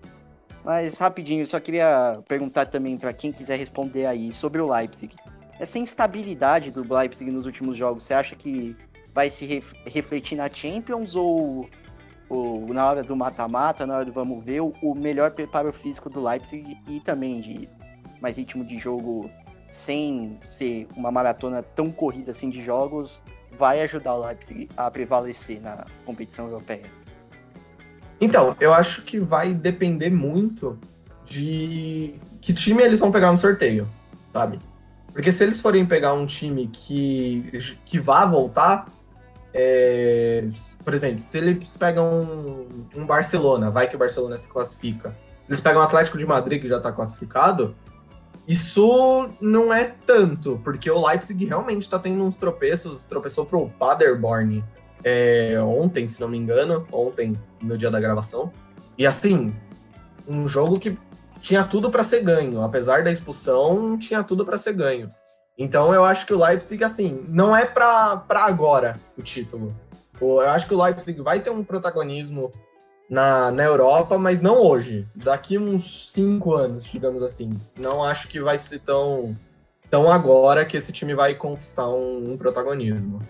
Mas 0.66 0.98
rapidinho, 0.98 1.46
só 1.46 1.60
queria 1.60 2.20
perguntar 2.26 2.66
também 2.66 2.98
para 2.98 3.12
quem 3.12 3.30
quiser 3.30 3.56
responder 3.56 4.04
aí 4.04 4.32
sobre 4.32 4.60
o 4.60 4.68
Leipzig. 4.68 5.14
Essa 5.60 5.78
instabilidade 5.78 6.72
do 6.72 6.82
Leipzig 6.92 7.30
nos 7.30 7.46
últimos 7.46 7.76
jogos, 7.76 8.02
você 8.02 8.12
acha 8.12 8.34
que 8.34 8.76
vai 9.14 9.30
se 9.30 9.46
ref 9.46 9.74
refletir 9.86 10.34
na 10.34 10.52
Champions 10.52 11.14
ou, 11.14 11.70
ou 12.28 12.66
na 12.74 12.84
hora 12.84 13.04
do 13.04 13.14
mata-mata, 13.14 13.86
na 13.86 13.94
hora 13.94 14.04
do 14.06 14.12
vamos 14.12 14.44
ver, 14.44 14.60
o, 14.60 14.92
melhor 14.92 15.30
preparo 15.30 15.72
físico 15.72 16.10
do 16.10 16.20
Leipzig 16.20 16.76
e 16.88 16.98
também 16.98 17.40
de 17.40 17.68
mais 18.20 18.36
ritmo 18.36 18.64
de 18.64 18.76
jogo 18.76 19.30
sem 19.70 20.36
ser 20.42 20.88
uma 20.96 21.12
maratona 21.12 21.62
tão 21.62 21.92
corrida 21.92 22.32
assim 22.32 22.50
de 22.50 22.60
jogos, 22.60 23.22
vai 23.56 23.82
ajudar 23.82 24.14
o 24.14 24.26
Leipzig 24.26 24.68
a 24.76 24.90
prevalecer 24.90 25.62
na 25.62 25.86
competição 26.04 26.46
europeia? 26.46 27.05
Então, 28.20 28.56
eu 28.60 28.72
acho 28.72 29.02
que 29.02 29.18
vai 29.18 29.52
depender 29.52 30.10
muito 30.10 30.78
de 31.24 32.14
que 32.40 32.54
time 32.54 32.82
eles 32.82 32.98
vão 32.98 33.10
pegar 33.10 33.30
no 33.30 33.36
sorteio, 33.36 33.88
sabe? 34.32 34.58
Porque 35.12 35.32
se 35.32 35.42
eles 35.42 35.60
forem 35.60 35.84
pegar 35.84 36.12
um 36.12 36.26
time 36.26 36.68
que, 36.68 37.76
que 37.84 37.98
vá 37.98 38.24
voltar, 38.24 38.86
é, 39.52 40.46
por 40.84 40.94
exemplo, 40.94 41.20
se 41.20 41.38
eles 41.38 41.76
pegam 41.76 42.22
um, 42.22 43.00
um, 43.00 43.06
Barcelona, 43.06 43.70
vai 43.70 43.88
que 43.88 43.96
o 43.96 43.98
Barcelona 43.98 44.36
se 44.36 44.48
classifica, 44.48 45.16
se 45.42 45.50
eles 45.50 45.60
pegam 45.60 45.80
o 45.80 45.84
Atlético 45.84 46.18
de 46.18 46.26
Madrid, 46.26 46.60
que 46.60 46.68
já 46.68 46.76
está 46.76 46.92
classificado, 46.92 47.74
isso 48.46 49.30
não 49.40 49.72
é 49.72 49.92
tanto, 50.06 50.60
porque 50.62 50.90
o 50.90 51.06
Leipzig 51.06 51.44
realmente 51.44 51.82
está 51.82 51.98
tendo 51.98 52.22
uns 52.22 52.36
tropeços, 52.36 53.04
tropeçou 53.06 53.44
pro 53.44 53.68
Paderborn, 53.70 54.62
é, 55.08 55.56
ontem, 55.60 56.08
se 56.08 56.20
não 56.20 56.26
me 56.26 56.36
engano, 56.36 56.84
ontem, 56.90 57.38
no 57.62 57.78
dia 57.78 57.88
da 57.92 58.00
gravação. 58.00 58.50
E 58.98 59.06
assim, 59.06 59.54
um 60.26 60.48
jogo 60.48 60.80
que 60.80 60.98
tinha 61.40 61.62
tudo 61.62 61.88
para 61.92 62.02
ser 62.02 62.24
ganho, 62.24 62.60
apesar 62.60 63.04
da 63.04 63.12
expulsão, 63.12 63.96
tinha 63.96 64.24
tudo 64.24 64.44
para 64.44 64.58
ser 64.58 64.72
ganho. 64.72 65.08
Então 65.56 65.94
eu 65.94 66.04
acho 66.04 66.26
que 66.26 66.34
o 66.34 66.44
Leipzig, 66.44 66.82
assim, 66.82 67.24
não 67.28 67.56
é 67.56 67.64
para 67.64 68.20
agora 68.30 68.98
o 69.16 69.22
título. 69.22 69.72
Eu 70.20 70.40
acho 70.40 70.66
que 70.66 70.74
o 70.74 70.82
Leipzig 70.82 71.20
vai 71.20 71.38
ter 71.38 71.50
um 71.50 71.62
protagonismo 71.62 72.50
na, 73.08 73.52
na 73.52 73.62
Europa, 73.62 74.18
mas 74.18 74.42
não 74.42 74.60
hoje. 74.60 75.06
Daqui 75.14 75.56
uns 75.56 76.10
cinco 76.10 76.52
anos, 76.52 76.82
digamos 76.82 77.22
assim. 77.22 77.52
Não 77.80 78.02
acho 78.02 78.26
que 78.26 78.40
vai 78.40 78.58
ser 78.58 78.80
tão, 78.80 79.36
tão 79.88 80.10
agora 80.10 80.64
que 80.64 80.76
esse 80.76 80.92
time 80.92 81.14
vai 81.14 81.36
conquistar 81.36 81.88
um, 81.88 82.32
um 82.32 82.36
protagonismo. 82.36 83.20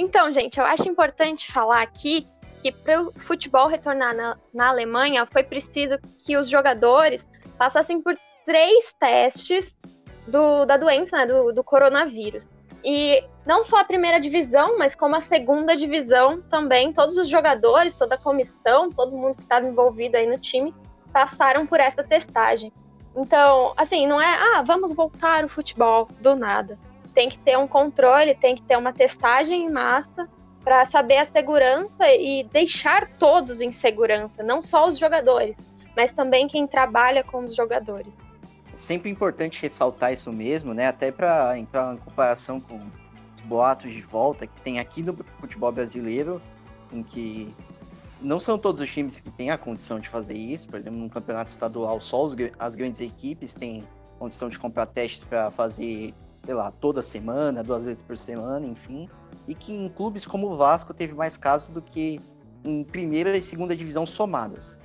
Então, 0.00 0.32
gente, 0.32 0.58
eu 0.58 0.64
acho 0.64 0.88
importante 0.88 1.52
falar 1.52 1.82
aqui 1.82 2.26
que 2.62 2.72
para 2.72 3.02
o 3.02 3.12
futebol 3.20 3.68
retornar 3.68 4.16
na, 4.16 4.34
na 4.52 4.68
Alemanha 4.70 5.26
foi 5.26 5.42
preciso 5.42 5.98
que 6.18 6.38
os 6.38 6.48
jogadores 6.48 7.28
passassem 7.58 8.00
por 8.00 8.16
três 8.46 8.94
testes 8.98 9.78
do, 10.26 10.64
da 10.64 10.78
doença, 10.78 11.18
né, 11.18 11.26
do, 11.26 11.52
do 11.52 11.62
coronavírus. 11.62 12.48
E 12.82 13.22
não 13.44 13.62
só 13.62 13.80
a 13.80 13.84
primeira 13.84 14.18
divisão, 14.18 14.78
mas 14.78 14.94
como 14.94 15.16
a 15.16 15.20
segunda 15.20 15.76
divisão 15.76 16.40
também, 16.40 16.94
todos 16.94 17.18
os 17.18 17.28
jogadores, 17.28 17.92
toda 17.92 18.14
a 18.14 18.18
comissão, 18.18 18.90
todo 18.90 19.14
mundo 19.14 19.36
que 19.36 19.42
estava 19.42 19.66
envolvido 19.66 20.16
aí 20.16 20.26
no 20.26 20.38
time, 20.38 20.74
passaram 21.12 21.66
por 21.66 21.78
essa 21.78 22.02
testagem. 22.02 22.72
Então, 23.14 23.74
assim, 23.76 24.06
não 24.06 24.18
é, 24.18 24.34
ah, 24.34 24.62
vamos 24.62 24.94
voltar 24.94 25.44
o 25.44 25.48
futebol 25.50 26.08
do 26.22 26.34
nada. 26.34 26.78
Tem 27.20 27.28
que 27.28 27.36
ter 27.36 27.58
um 27.58 27.68
controle, 27.68 28.34
tem 28.34 28.54
que 28.54 28.62
ter 28.62 28.78
uma 28.78 28.94
testagem 28.94 29.66
em 29.66 29.70
massa 29.70 30.26
para 30.64 30.86
saber 30.86 31.18
a 31.18 31.26
segurança 31.26 32.08
e 32.08 32.44
deixar 32.44 33.10
todos 33.18 33.60
em 33.60 33.72
segurança, 33.72 34.42
não 34.42 34.62
só 34.62 34.88
os 34.88 34.98
jogadores, 34.98 35.54
mas 35.94 36.14
também 36.14 36.48
quem 36.48 36.66
trabalha 36.66 37.22
com 37.22 37.44
os 37.44 37.54
jogadores 37.54 38.14
sempre 38.74 39.10
importante 39.10 39.60
ressaltar 39.60 40.14
isso 40.14 40.32
mesmo, 40.32 40.72
né? 40.72 40.86
Até 40.86 41.12
para 41.12 41.58
entrar 41.58 41.92
em 41.94 41.98
comparação 41.98 42.58
com 42.58 42.76
os 42.76 43.42
boatos 43.44 43.92
de 43.92 44.00
volta 44.00 44.46
que 44.46 44.58
tem 44.62 44.78
aqui 44.78 45.02
no 45.02 45.14
futebol 45.38 45.70
brasileiro, 45.70 46.40
em 46.90 47.02
que 47.02 47.54
não 48.22 48.40
são 48.40 48.58
todos 48.58 48.80
os 48.80 48.90
times 48.90 49.20
que 49.20 49.30
têm 49.30 49.50
a 49.50 49.58
condição 49.58 50.00
de 50.00 50.08
fazer 50.08 50.38
isso. 50.38 50.66
Por 50.66 50.78
exemplo, 50.78 50.98
no 50.98 51.10
campeonato 51.10 51.50
estadual, 51.50 52.00
só 52.00 52.24
os, 52.24 52.34
as 52.58 52.74
grandes 52.74 53.02
equipes 53.02 53.52
têm 53.52 53.84
condição 54.18 54.48
de 54.48 54.58
comprar 54.58 54.86
testes 54.86 55.22
para 55.22 55.50
fazer, 55.50 56.14
sei 56.44 56.54
lá, 56.54 56.70
toda 56.70 57.02
semana, 57.02 57.62
duas 57.62 57.84
vezes 57.84 58.02
por 58.02 58.16
semana, 58.16 58.66
enfim. 58.66 59.08
E 59.46 59.54
que 59.54 59.74
em 59.74 59.88
clubes 59.88 60.26
como 60.26 60.50
o 60.50 60.56
Vasco 60.56 60.94
teve 60.94 61.14
mais 61.14 61.36
casos 61.36 61.70
do 61.70 61.82
que 61.82 62.20
em 62.64 62.84
primeira 62.84 63.36
e 63.36 63.42
segunda 63.42 63.76
divisão 63.76 64.06
somadas. 64.06 64.80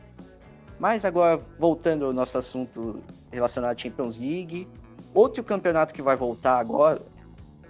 Mas 0.80 1.06
agora, 1.06 1.42
voltando 1.58 2.06
ao 2.06 2.14
nosso 2.14 2.38
assunto 2.38 3.02
relacionado 3.32 3.72
à 3.72 3.78
Champions 3.78 4.18
League, 4.18 4.68
outro 5.14 5.44
campeonato 5.44 5.94
que 5.94 6.02
vai 6.02 6.16
voltar 6.16 6.60
agora, 6.60 7.02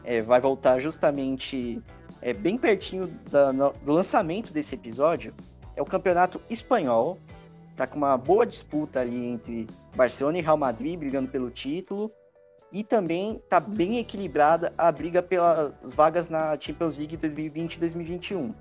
é, 0.03 0.21
vai 0.21 0.39
voltar 0.39 0.79
justamente 0.79 1.81
é, 2.21 2.33
bem 2.33 2.57
pertinho 2.57 3.07
da, 3.29 3.53
no, 3.53 3.73
do 3.83 3.91
lançamento 3.91 4.51
desse 4.51 4.73
episódio, 4.75 5.33
é 5.75 5.81
o 5.81 5.85
campeonato 5.85 6.41
espanhol. 6.49 7.19
Tá 7.75 7.85
com 7.85 7.97
uma 7.97 8.17
boa 8.17 8.45
disputa 8.45 9.01
ali 9.01 9.25
entre 9.25 9.67
Barcelona 9.95 10.37
e 10.37 10.41
Real 10.41 10.55
Madrid 10.55 10.97
brigando 10.97 11.29
pelo 11.29 11.51
título. 11.51 12.09
E 12.75 12.83
também 12.83 13.41
tá 13.49 13.57
bem 13.57 13.99
equilibrada 13.99 14.73
a 14.77 14.91
briga 14.91 15.23
pelas 15.23 15.93
vagas 15.93 16.29
na 16.29 16.59
Champions 16.59 16.97
League 16.97 17.15
2020 17.15 17.75
e 17.75 17.79
2021. 17.79 18.53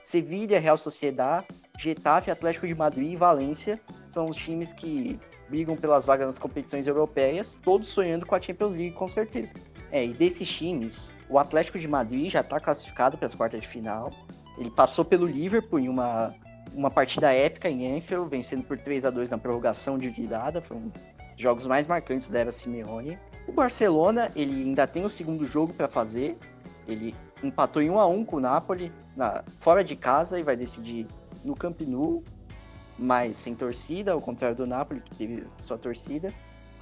Sevilha, 0.00 0.60
Real 0.60 0.78
Sociedad 0.78 1.44
Getafe, 1.76 2.30
Atlético 2.30 2.68
de 2.68 2.74
Madrid 2.76 3.14
e 3.14 3.16
Valência 3.16 3.80
são 4.08 4.28
os 4.28 4.36
times 4.36 4.72
que 4.72 5.18
brigam 5.48 5.76
pelas 5.76 6.04
vagas 6.04 6.28
nas 6.28 6.38
competições 6.38 6.86
europeias, 6.86 7.58
todos 7.60 7.88
sonhando 7.88 8.24
com 8.24 8.36
a 8.36 8.40
Champions 8.40 8.76
League, 8.76 8.92
com 8.92 9.08
certeza. 9.08 9.54
É, 9.90 10.06
e 10.06 10.12
desses 10.12 10.48
times, 10.48 11.12
o 11.28 11.36
Atlético 11.36 11.80
de 11.80 11.88
Madrid 11.88 12.30
já 12.30 12.42
está 12.42 12.60
classificado 12.60 13.18
para 13.18 13.26
as 13.26 13.34
quartas 13.34 13.60
de 13.60 13.66
final. 13.66 14.12
Ele 14.56 14.70
passou 14.70 15.04
pelo 15.04 15.26
Liverpool 15.26 15.80
em 15.80 15.88
uma, 15.88 16.32
uma 16.72 16.92
partida 16.92 17.32
épica 17.32 17.68
em 17.68 17.96
Anfield, 17.96 18.30
vencendo 18.30 18.62
por 18.62 18.78
3 18.78 19.04
a 19.04 19.10
2 19.10 19.30
na 19.30 19.38
prorrogação 19.38 19.98
de 19.98 20.08
virada. 20.08 20.62
Foi 20.62 20.76
um 20.76 20.88
dos 20.90 21.02
jogos 21.36 21.66
mais 21.66 21.88
marcantes 21.88 22.30
da 22.30 22.38
era 22.38 22.52
Simeone. 22.52 23.18
O 23.48 23.52
Barcelona, 23.52 24.30
ele 24.36 24.62
ainda 24.62 24.86
tem 24.86 25.06
o 25.06 25.10
segundo 25.10 25.46
jogo 25.46 25.72
para 25.72 25.88
fazer. 25.88 26.36
Ele 26.86 27.14
empatou 27.42 27.80
em 27.80 27.88
1 27.88 27.98
a 27.98 28.06
1 28.06 28.24
com 28.26 28.36
o 28.36 28.40
Napoli, 28.40 28.92
na, 29.16 29.42
fora 29.58 29.82
de 29.82 29.96
casa, 29.96 30.38
e 30.38 30.42
vai 30.42 30.54
decidir 30.54 31.06
no 31.42 31.54
Camp 31.56 31.80
Nou, 31.80 32.22
mas 32.98 33.38
sem 33.38 33.54
torcida, 33.54 34.12
ao 34.12 34.20
contrário 34.20 34.54
do 34.54 34.66
Napoli, 34.66 35.00
que 35.00 35.14
teve 35.14 35.44
sua 35.62 35.78
torcida. 35.78 36.32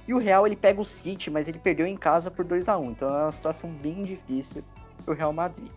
E 0.05 0.13
o 0.13 0.17
Real 0.17 0.45
ele 0.45 0.57
pega 0.57 0.81
o 0.81 0.85
City, 0.85 1.31
mas 1.31 1.47
ele 1.47 1.57
perdeu 1.57 1.87
em 1.87 1.95
casa 1.95 2.29
por 2.29 2.43
2 2.43 2.67
a 2.67 2.77
1 2.77 2.91
Então 2.91 3.09
é 3.09 3.23
uma 3.23 3.31
situação 3.31 3.69
bem 3.69 4.03
difícil 4.03 4.61
para 5.05 5.13
o 5.13 5.17
Real 5.17 5.31
Madrid. 5.31 5.69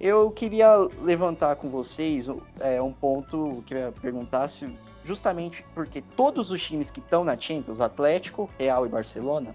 Eu 0.00 0.30
queria 0.30 0.70
levantar 1.02 1.56
com 1.56 1.68
vocês 1.68 2.26
é, 2.60 2.80
um 2.80 2.92
ponto, 2.92 3.62
queria 3.66 3.92
perguntar 4.00 4.48
se 4.48 4.66
justamente 5.04 5.64
porque 5.74 6.02
todos 6.16 6.50
os 6.50 6.62
times 6.62 6.90
que 6.90 7.00
estão 7.00 7.24
na 7.24 7.36
Champions, 7.36 7.80
Atlético, 7.80 8.48
Real 8.58 8.86
e 8.86 8.88
Barcelona, 8.88 9.54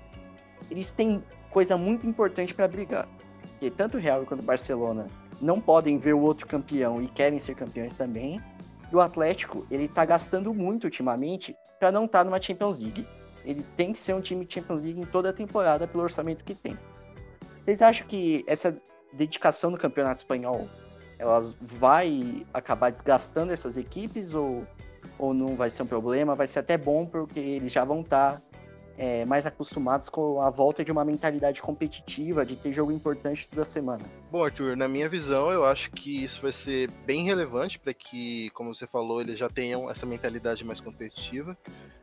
eles 0.70 0.92
têm 0.92 1.24
coisa 1.50 1.78
muito 1.78 2.08
importante 2.08 2.54
para 2.54 2.68
brigar. 2.68 3.08
Porque 3.52 3.70
tanto 3.70 3.98
o 3.98 4.00
Real 4.00 4.26
quanto 4.26 4.42
o 4.42 4.46
Barcelona 4.46 5.08
não 5.42 5.60
podem 5.60 5.98
ver 5.98 6.14
o 6.14 6.20
outro 6.20 6.48
campeão 6.48 7.02
e 7.02 7.08
querem 7.08 7.40
ser 7.40 7.56
campeões 7.56 7.96
também. 7.96 8.40
E 8.92 8.96
o 8.96 9.00
Atlético, 9.00 9.66
ele 9.70 9.88
tá 9.88 10.06
gastando 10.06 10.54
muito 10.54 10.86
ultimamente 10.86 11.56
para 11.80 11.92
não 11.92 12.06
estar 12.06 12.20
tá 12.20 12.26
numa 12.26 12.42
Champions 12.42 12.78
League. 12.78 13.08
Ele 13.46 13.64
tem 13.76 13.92
que 13.92 14.00
ser 14.00 14.14
um 14.14 14.22
time 14.22 14.46
Champions 14.48 14.82
League 14.82 15.00
em 15.00 15.06
toda 15.06 15.30
a 15.30 15.34
temporada 15.34 15.88
pelo 15.88 16.04
orçamento 16.04 16.44
que 16.44 16.56
tem. 16.56 16.78
Vocês 17.64 17.82
acham 17.82 18.08
que 18.08 18.44
essa 18.48 18.78
dedicação 19.14 19.72
no 19.72 19.78
Campeonato 19.78 20.22
Espanhol, 20.22 20.68
elas 21.20 21.56
vai 21.62 22.46
acabar 22.54 22.90
desgastando 22.92 23.52
essas 23.52 23.78
equipes 23.78 24.34
ou, 24.34 24.66
ou 25.18 25.34
não 25.34 25.56
vai 25.56 25.70
ser 25.70 25.84
um 25.84 25.88
problema? 25.88 26.36
Vai 26.36 26.48
ser 26.48 26.60
até 26.60 26.78
bom 26.78 27.06
porque 27.06 27.40
eles 27.40 27.72
já 27.72 27.84
vão 27.84 28.02
estar 28.02 28.38
tá 28.38 28.42
é, 28.98 29.26
mais 29.26 29.46
acostumados 29.46 30.10
com 30.10 30.42
a 30.42 30.50
volta 30.50 30.84
de 30.84 30.92
uma 30.92 31.04
mentalidade 31.04 31.62
competitiva, 31.62 32.46
de 32.46 32.56
ter 32.56 32.72
jogo 32.72 32.92
importante 32.92 33.48
toda 33.48 33.66
semana. 33.66 34.04
Bom, 34.32 34.44
Arthur, 34.44 34.78
na 34.78 34.88
minha 34.88 35.10
visão, 35.10 35.52
eu 35.52 35.66
acho 35.66 35.92
que 35.92 36.24
isso 36.24 36.42
vai 36.42 36.52
ser 36.52 36.90
bem 37.06 37.24
relevante 37.24 37.80
para 37.80 37.94
que, 37.94 38.50
como 38.52 38.74
você 38.74 38.86
falou, 38.86 39.22
eles 39.22 39.38
já 39.38 39.50
tenham 39.50 39.90
essa 39.90 40.06
mentalidade 40.06 40.64
mais 40.64 40.80
competitiva. 40.80 41.58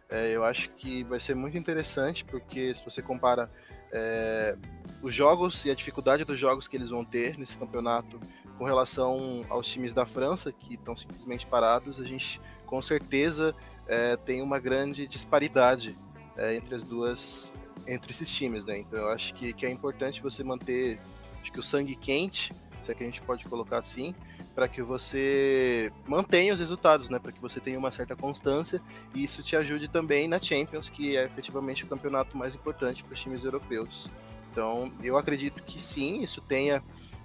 É, 0.09 0.35
eu 0.35 0.45
acho 0.45 0.71
que 0.71 1.05
vai 1.05 1.21
ser 1.21 1.37
muito 1.37 1.57
interessante, 1.57 2.25
porque 2.25 2.75
se 2.75 2.85
você 2.85 3.01
compara 3.01 3.49
é, 3.93 4.57
os 5.03 5.15
jogos 5.15 5.65
e 5.65 5.71
a 5.71 5.75
dificuldade 5.75 6.25
dos 6.25 6.39
jogos 6.39 6.67
que 6.67 6.77
eles 6.77 6.91
vão 6.91 7.05
ter 7.05 7.39
nesse 7.39 7.57
campeonato 7.57 8.19
com 8.59 8.65
relação 8.65 9.45
aos 9.49 9.69
times 9.69 9.93
da 9.93 10.05
França, 10.05 10.53
que 10.53 10.75
estão 10.75 10.97
simplesmente 10.97 11.47
parados, 11.47 12.01
a 12.01 12.05
gente 12.05 12.41
com 12.67 12.83
certeza 12.83 13.55
é, 13.87 14.17
tem 14.17 14.43
uma 14.43 14.59
grande 14.59 15.07
disparidade 15.07 15.97
é, 16.37 16.55
entre 16.55 16.75
as 16.75 16.85
duas, 16.85 17.53
entre 17.87 18.13
esses 18.13 18.31
times, 18.31 18.65
né? 18.65 18.79
Então 18.79 18.99
eu 18.99 19.09
acho 19.09 19.35
que, 19.35 19.53
que 19.53 19.67
é 19.67 19.71
importante 19.71 20.23
você 20.23 20.43
manter, 20.43 20.99
acho 21.41 21.53
que 21.53 21.61
o 21.61 21.63
sangue 21.63 21.95
quente, 21.97 22.53
se 22.83 22.91
é 22.91 22.95
que 22.95 23.03
a 23.03 23.07
gente 23.07 23.21
pode 23.23 23.45
colocar 23.45 23.79
assim, 23.79 24.15
para 24.55 24.69
que 24.69 24.83
você 24.83 25.93
mantenha 26.07 26.53
os 26.53 26.61
resultados, 26.61 27.09
né? 27.09 27.19
Para 27.19 27.33
que 27.33 27.41
você 27.41 27.61
tenha 27.61 27.79
uma 27.79 27.91
certa 27.91 28.17
constância 28.17 28.81
e 29.15 29.25
isso 29.25 29.43
te 29.43 29.57
ajude 29.57 29.89
também 29.89 30.29
na 30.29 30.41
Champions, 30.41 30.89
que 30.89 31.17
é 31.17 31.25
efetivamente 31.25 31.85
o 31.85 31.87
campeonato 31.87 32.37
mais 32.37 32.55
importante 32.55 33.03
para 33.05 33.15
os 33.15 33.21
times 33.21 33.45
europeus. 33.45 34.11
Então, 34.51 34.93
eu 35.03 35.17
acredito 35.17 35.63
que 35.63 35.81
sim, 35.81 36.23
isso 36.23 36.41
tenha 36.41 36.83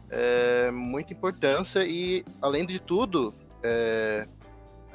é, 0.10 0.70
muita 0.72 1.14
importância 1.14 1.86
e, 1.86 2.24
além 2.42 2.66
de 2.66 2.80
tudo, 2.80 3.34
é, 3.64 4.28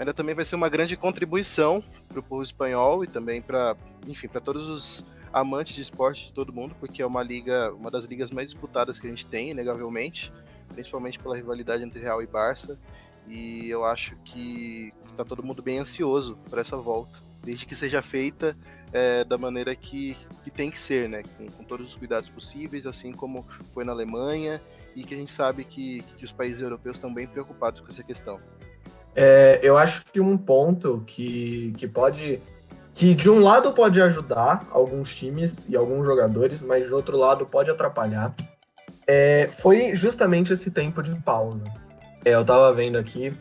ainda 0.00 0.14
também 0.14 0.34
vai 0.34 0.46
ser 0.46 0.54
uma 0.54 0.70
grande 0.70 0.96
contribuição 0.96 1.84
para 2.08 2.18
o 2.18 2.22
povo 2.22 2.42
espanhol 2.42 3.04
e 3.04 3.06
também 3.06 3.42
para, 3.42 3.76
enfim, 4.08 4.28
para 4.28 4.40
todos 4.40 4.66
os 4.66 5.04
amantes 5.30 5.74
de 5.74 5.82
esporte 5.82 6.24
de 6.24 6.32
todo 6.32 6.54
mundo, 6.54 6.74
porque 6.80 7.02
é 7.02 7.06
uma 7.06 7.22
liga, 7.22 7.70
uma 7.74 7.90
das 7.90 8.06
ligas 8.06 8.30
mais 8.30 8.48
disputadas 8.50 8.98
que 8.98 9.06
a 9.06 9.10
gente 9.10 9.26
tem, 9.26 9.50
inegavelmente, 9.50 10.32
principalmente 10.72 11.18
pela 11.18 11.36
rivalidade 11.36 11.84
entre 11.84 12.00
Real 12.00 12.22
e 12.22 12.26
Barça. 12.26 12.78
E 13.28 13.68
eu 13.68 13.84
acho 13.84 14.16
que 14.24 14.90
está 15.10 15.22
todo 15.22 15.42
mundo 15.42 15.62
bem 15.62 15.78
ansioso 15.78 16.38
por 16.48 16.58
essa 16.58 16.78
volta, 16.78 17.18
desde 17.44 17.66
que 17.66 17.74
seja 17.74 18.00
feita 18.00 18.56
é, 18.94 19.22
da 19.22 19.36
maneira 19.36 19.76
que, 19.76 20.16
que 20.42 20.50
tem 20.50 20.70
que 20.70 20.78
ser, 20.78 21.10
né? 21.10 21.22
Com, 21.36 21.46
com, 21.46 21.62
todos 21.62 21.90
os 21.90 21.94
cuidados 21.94 22.30
possíveis, 22.30 22.86
assim 22.86 23.12
como 23.12 23.46
foi 23.74 23.84
na 23.84 23.92
Alemanha, 23.92 24.62
e 24.96 25.04
que 25.04 25.14
a 25.14 25.18
gente 25.18 25.30
sabe 25.30 25.62
que, 25.62 26.00
que 26.16 26.24
os 26.24 26.32
países 26.32 26.62
europeus 26.62 26.96
estão 26.96 27.12
bem 27.12 27.26
preocupados 27.26 27.82
com 27.82 27.88
essa 27.88 28.02
questão. 28.02 28.40
É, 29.22 29.60
eu 29.62 29.76
acho 29.76 30.02
que 30.10 30.18
um 30.18 30.38
ponto 30.38 31.04
que, 31.06 31.74
que 31.76 31.86
pode. 31.86 32.40
que 32.94 33.14
de 33.14 33.28
um 33.28 33.38
lado 33.38 33.70
pode 33.72 34.00
ajudar 34.00 34.66
alguns 34.70 35.14
times 35.14 35.68
e 35.68 35.76
alguns 35.76 36.06
jogadores, 36.06 36.62
mas 36.62 36.86
de 36.86 36.94
outro 36.94 37.18
lado 37.18 37.44
pode 37.44 37.70
atrapalhar, 37.70 38.34
é, 39.06 39.46
foi 39.52 39.94
justamente 39.94 40.54
esse 40.54 40.70
tempo 40.70 41.02
de 41.02 41.14
pausa. 41.16 41.62
É, 42.24 42.34
eu 42.34 42.42
tava 42.42 42.72
vendo 42.72 42.96
aqui 42.96 43.36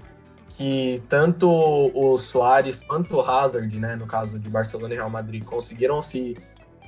que 0.49 1.01
tanto 1.07 1.49
o 1.49 2.17
Soares 2.17 2.81
quanto 2.81 3.15
o 3.15 3.21
Hazard, 3.21 3.79
né, 3.79 3.95
no 3.95 4.05
caso 4.05 4.37
de 4.37 4.49
Barcelona 4.49 4.93
e 4.93 4.97
Real 4.97 5.09
Madrid, 5.09 5.45
conseguiram 5.45 6.01
se, 6.01 6.35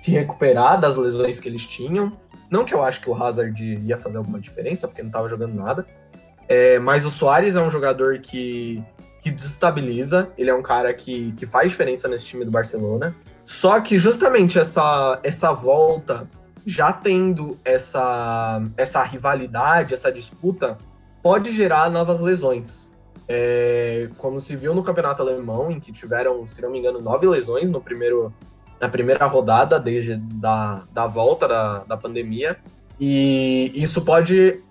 se 0.01 0.11
recuperar 0.11 0.77
das 0.77 0.97
lesões 0.97 1.39
que 1.39 1.47
eles 1.47 1.65
tinham. 1.65 2.11
Não 2.49 2.65
que 2.65 2.73
eu 2.73 2.83
acho 2.83 2.99
que 2.99 3.09
o 3.09 3.15
Hazard 3.15 3.63
ia 3.85 3.97
fazer 3.97 4.17
alguma 4.17 4.37
diferença, 4.37 4.85
porque 4.85 5.01
não 5.01 5.07
estava 5.07 5.29
jogando 5.29 5.53
nada, 5.53 5.87
é, 6.51 6.79
mas 6.79 7.05
o 7.05 7.09
Soares 7.09 7.55
é 7.55 7.61
um 7.61 7.69
jogador 7.69 8.19
que 8.19 8.83
que 9.21 9.29
desestabiliza, 9.29 10.29
ele 10.35 10.49
é 10.49 10.53
um 10.53 10.63
cara 10.63 10.91
que, 10.93 11.31
que 11.33 11.45
faz 11.45 11.69
diferença 11.69 12.07
nesse 12.07 12.25
time 12.25 12.43
do 12.43 12.49
Barcelona. 12.49 13.15
Só 13.43 13.79
que 13.79 13.99
justamente 13.99 14.57
essa, 14.57 15.19
essa 15.21 15.53
volta, 15.53 16.27
já 16.65 16.91
tendo 16.91 17.55
essa, 17.63 18.61
essa 18.75 19.03
rivalidade, 19.03 19.93
essa 19.93 20.11
disputa, 20.11 20.75
pode 21.21 21.51
gerar 21.51 21.89
novas 21.91 22.19
lesões. 22.19 22.89
É, 23.27 24.09
como 24.17 24.39
se 24.39 24.55
viu 24.55 24.73
no 24.73 24.81
campeonato 24.81 25.21
alemão, 25.21 25.71
em 25.71 25.79
que 25.79 25.91
tiveram, 25.91 26.45
se 26.47 26.59
não 26.61 26.71
me 26.71 26.79
engano, 26.79 26.99
nove 26.99 27.27
lesões 27.27 27.69
no 27.69 27.79
primeiro, 27.79 28.33
na 28.79 28.89
primeira 28.89 29.27
rodada 29.27 29.79
desde 29.79 30.15
da, 30.15 30.81
da 30.91 31.05
volta 31.05 31.47
da, 31.47 31.79
da 31.83 31.95
pandemia. 31.95 32.57
E 32.99 33.71
isso 33.75 34.01
pode 34.01 34.63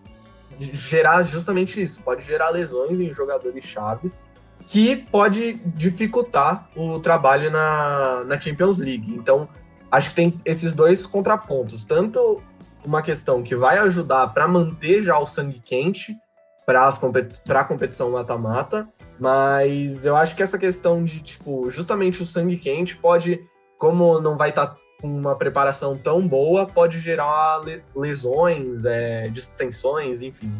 gerar 0.61 1.23
justamente 1.23 1.81
isso, 1.81 2.03
pode 2.03 2.25
gerar 2.25 2.51
lesões 2.51 3.01
em 3.01 3.13
jogadores 3.13 3.65
chaves, 3.65 4.29
que 4.67 4.97
pode 4.97 5.55
dificultar 5.75 6.69
o 6.77 7.01
trabalho 7.01 7.51
na, 7.51 8.25
na 8.25 8.39
Champions 8.39 8.79
League. 8.79 9.13
Então, 9.13 9.49
acho 9.91 10.11
que 10.11 10.15
tem 10.15 10.41
esses 10.45 10.75
dois 10.75 11.05
contrapontos. 11.07 11.85
Tanto 11.85 12.43
uma 12.85 13.03
questão 13.03 13.43
que 13.43 13.57
vai 13.57 13.79
ajudar 13.79 14.29
para 14.29 14.47
manter 14.47 15.03
já 15.03 15.19
o 15.19 15.27
sangue 15.27 15.61
quente 15.61 16.17
para 16.65 16.89
a 16.89 17.65
competição 17.65 18.13
mata-mata, 18.13 18.89
mas 19.19 20.07
eu 20.07 20.17
acho 20.17 20.37
que 20.37 20.43
essa 20.43 20.57
questão 20.57 21.03
de, 21.03 21.21
tipo, 21.21 21.69
justamente 21.69 22.23
o 22.23 22.27
sangue 22.27 22.57
quente 22.57 22.97
pode, 22.97 23.41
como 23.77 24.21
não 24.21 24.37
vai 24.37 24.51
estar 24.51 24.69
tá 24.69 24.77
uma 25.03 25.35
preparação 25.35 25.97
tão 25.97 26.27
boa, 26.27 26.67
pode 26.67 26.99
gerar 26.99 27.63
lesões, 27.95 28.85
é, 28.85 29.29
distensões, 29.29 30.23
enfim. 30.23 30.53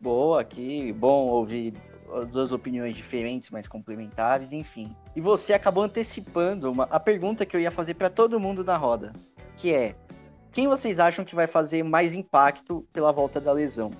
Boa, 0.00 0.42
que 0.42 0.92
bom 0.92 1.28
ouvir 1.28 1.74
as 2.14 2.30
duas 2.30 2.52
opiniões 2.52 2.96
diferentes, 2.96 3.50
mas 3.50 3.68
complementares, 3.68 4.52
enfim. 4.52 4.94
E 5.14 5.20
você 5.20 5.52
acabou 5.52 5.84
antecipando 5.84 6.70
uma, 6.70 6.84
a 6.84 6.98
pergunta 6.98 7.46
que 7.46 7.56
eu 7.56 7.60
ia 7.60 7.70
fazer 7.70 7.94
para 7.94 8.10
todo 8.10 8.40
mundo 8.40 8.64
na 8.64 8.76
roda, 8.76 9.12
que 9.56 9.72
é: 9.72 9.94
quem 10.52 10.66
vocês 10.66 10.98
acham 10.98 11.24
que 11.24 11.34
vai 11.34 11.46
fazer 11.46 11.82
mais 11.82 12.14
impacto 12.14 12.86
pela 12.92 13.12
volta 13.12 13.40
da 13.40 13.52
lesão? 13.52 13.90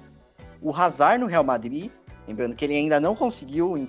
O 0.61 0.75
Hazard 0.75 1.21
no 1.21 1.27
Real 1.27 1.45
Madrid, 1.45 1.91
lembrando 2.27 2.57
que 2.57 2.65
ele 2.65 2.75
ainda 2.75 2.99
não 2.99 3.15
conseguiu 3.15 3.89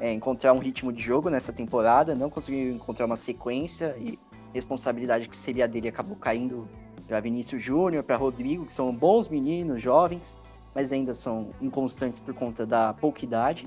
é, 0.00 0.12
encontrar 0.12 0.52
um 0.52 0.58
ritmo 0.58 0.92
de 0.92 1.02
jogo 1.02 1.28
nessa 1.28 1.52
temporada, 1.52 2.14
não 2.14 2.30
conseguiu 2.30 2.72
encontrar 2.72 3.06
uma 3.06 3.16
sequência 3.16 3.94
e 3.98 4.18
responsabilidade 4.54 5.28
que 5.28 5.36
seria 5.36 5.68
dele 5.68 5.88
acabou 5.88 6.16
caindo 6.16 6.68
para 7.06 7.20
Vinícius 7.20 7.62
Júnior, 7.62 8.02
para 8.02 8.16
Rodrigo, 8.16 8.66
que 8.66 8.72
são 8.72 8.94
bons 8.94 9.28
meninos, 9.28 9.80
jovens 9.80 10.36
mas 10.78 10.92
ainda 10.92 11.12
são 11.12 11.50
inconstantes 11.60 12.20
por 12.20 12.32
conta 12.32 12.64
da 12.64 12.94
pouca 12.94 13.24
idade. 13.24 13.66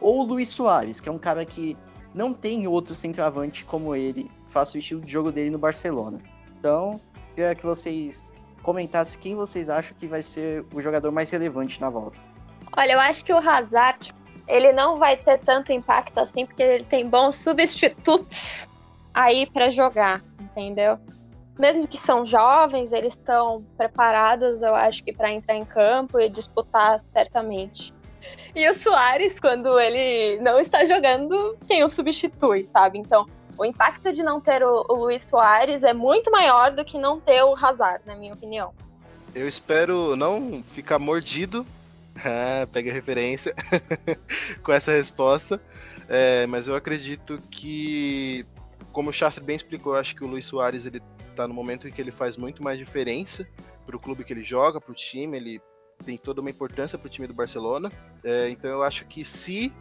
Ou 0.00 0.20
o 0.20 0.24
Luiz 0.24 0.48
Soares, 0.48 0.98
que 0.98 1.06
é 1.06 1.12
um 1.12 1.18
cara 1.18 1.44
que 1.44 1.76
não 2.14 2.32
tem 2.32 2.66
outro 2.66 2.94
centroavante 2.94 3.66
como 3.66 3.94
ele, 3.94 4.30
faça 4.46 4.76
o 4.76 4.78
estilo 4.78 5.02
de 5.02 5.12
jogo 5.12 5.30
dele 5.30 5.50
no 5.50 5.58
Barcelona. 5.58 6.18
Então, 6.58 6.98
queria 7.34 7.54
que 7.54 7.66
vocês 7.66 8.32
comentassem 8.62 9.20
quem 9.20 9.34
vocês 9.34 9.68
acham 9.68 9.94
que 9.98 10.06
vai 10.06 10.22
ser 10.22 10.64
o 10.72 10.80
jogador 10.80 11.12
mais 11.12 11.28
relevante 11.28 11.78
na 11.82 11.90
volta. 11.90 12.18
Olha, 12.74 12.92
eu 12.92 13.00
acho 13.00 13.22
que 13.24 13.32
o 13.32 13.36
Hazard, 13.36 14.14
ele 14.46 14.72
não 14.72 14.96
vai 14.96 15.18
ter 15.18 15.38
tanto 15.40 15.70
impacto 15.70 16.18
assim, 16.18 16.46
porque 16.46 16.62
ele 16.62 16.84
tem 16.84 17.06
bons 17.06 17.36
substitutos 17.36 18.66
aí 19.18 19.46
para 19.50 19.70
jogar, 19.70 20.22
entendeu? 20.40 20.98
mesmo 21.58 21.88
que 21.88 21.98
são 21.98 22.24
jovens, 22.24 22.92
eles 22.92 23.14
estão 23.14 23.64
preparados, 23.76 24.62
eu 24.62 24.74
acho 24.74 25.02
que 25.02 25.12
para 25.12 25.32
entrar 25.32 25.56
em 25.56 25.64
campo 25.64 26.20
e 26.20 26.28
disputar 26.28 27.00
certamente. 27.12 27.92
E 28.54 28.68
o 28.68 28.74
Soares, 28.74 29.38
quando 29.38 29.78
ele 29.78 30.40
não 30.40 30.60
está 30.60 30.84
jogando, 30.84 31.56
quem 31.66 31.82
o 31.82 31.88
substitui, 31.88 32.64
sabe? 32.64 32.98
Então, 32.98 33.26
o 33.56 33.64
impacto 33.64 34.12
de 34.12 34.22
não 34.22 34.40
ter 34.40 34.62
o, 34.62 34.86
o 34.88 34.94
Luiz 34.94 35.24
Soares 35.24 35.82
é 35.82 35.92
muito 35.92 36.30
maior 36.30 36.70
do 36.70 36.84
que 36.84 36.96
não 36.96 37.20
ter 37.20 37.42
o 37.42 37.54
Hazard, 37.56 38.02
na 38.06 38.14
minha 38.14 38.32
opinião. 38.32 38.72
Eu 39.34 39.48
espero 39.48 40.14
não 40.16 40.62
ficar 40.62 40.98
mordido, 40.98 41.66
ah, 42.24 42.66
pega 42.72 42.90
a 42.90 42.94
referência, 42.94 43.54
com 44.62 44.72
essa 44.72 44.92
resposta, 44.92 45.60
é, 46.08 46.46
mas 46.46 46.68
eu 46.68 46.76
acredito 46.76 47.40
que, 47.50 48.46
como 48.98 49.10
o 49.10 49.12
Chastro 49.12 49.44
bem 49.44 49.54
explicou, 49.54 49.94
acho 49.94 50.16
que 50.16 50.24
o 50.24 50.26
Luiz 50.26 50.44
Soares 50.44 50.84
ele 50.84 51.00
tá 51.36 51.46
no 51.46 51.54
momento 51.54 51.86
em 51.86 51.92
que 51.92 52.00
ele 52.02 52.10
faz 52.10 52.36
muito 52.36 52.64
mais 52.64 52.76
diferença 52.76 53.46
para 53.86 53.96
o 53.96 54.00
clube 54.00 54.24
que 54.24 54.32
ele 54.32 54.44
joga, 54.44 54.80
para 54.80 54.90
o 54.90 54.94
time, 54.94 55.36
ele 55.36 55.60
tem 56.04 56.18
toda 56.18 56.40
uma 56.40 56.50
importância 56.50 56.98
para 56.98 57.06
o 57.06 57.08
time 57.08 57.28
do 57.28 57.32
Barcelona. 57.32 57.92
É, 58.24 58.50
então 58.50 58.68
eu 58.68 58.82
acho 58.82 59.04
que 59.04 59.24
se 59.24 59.72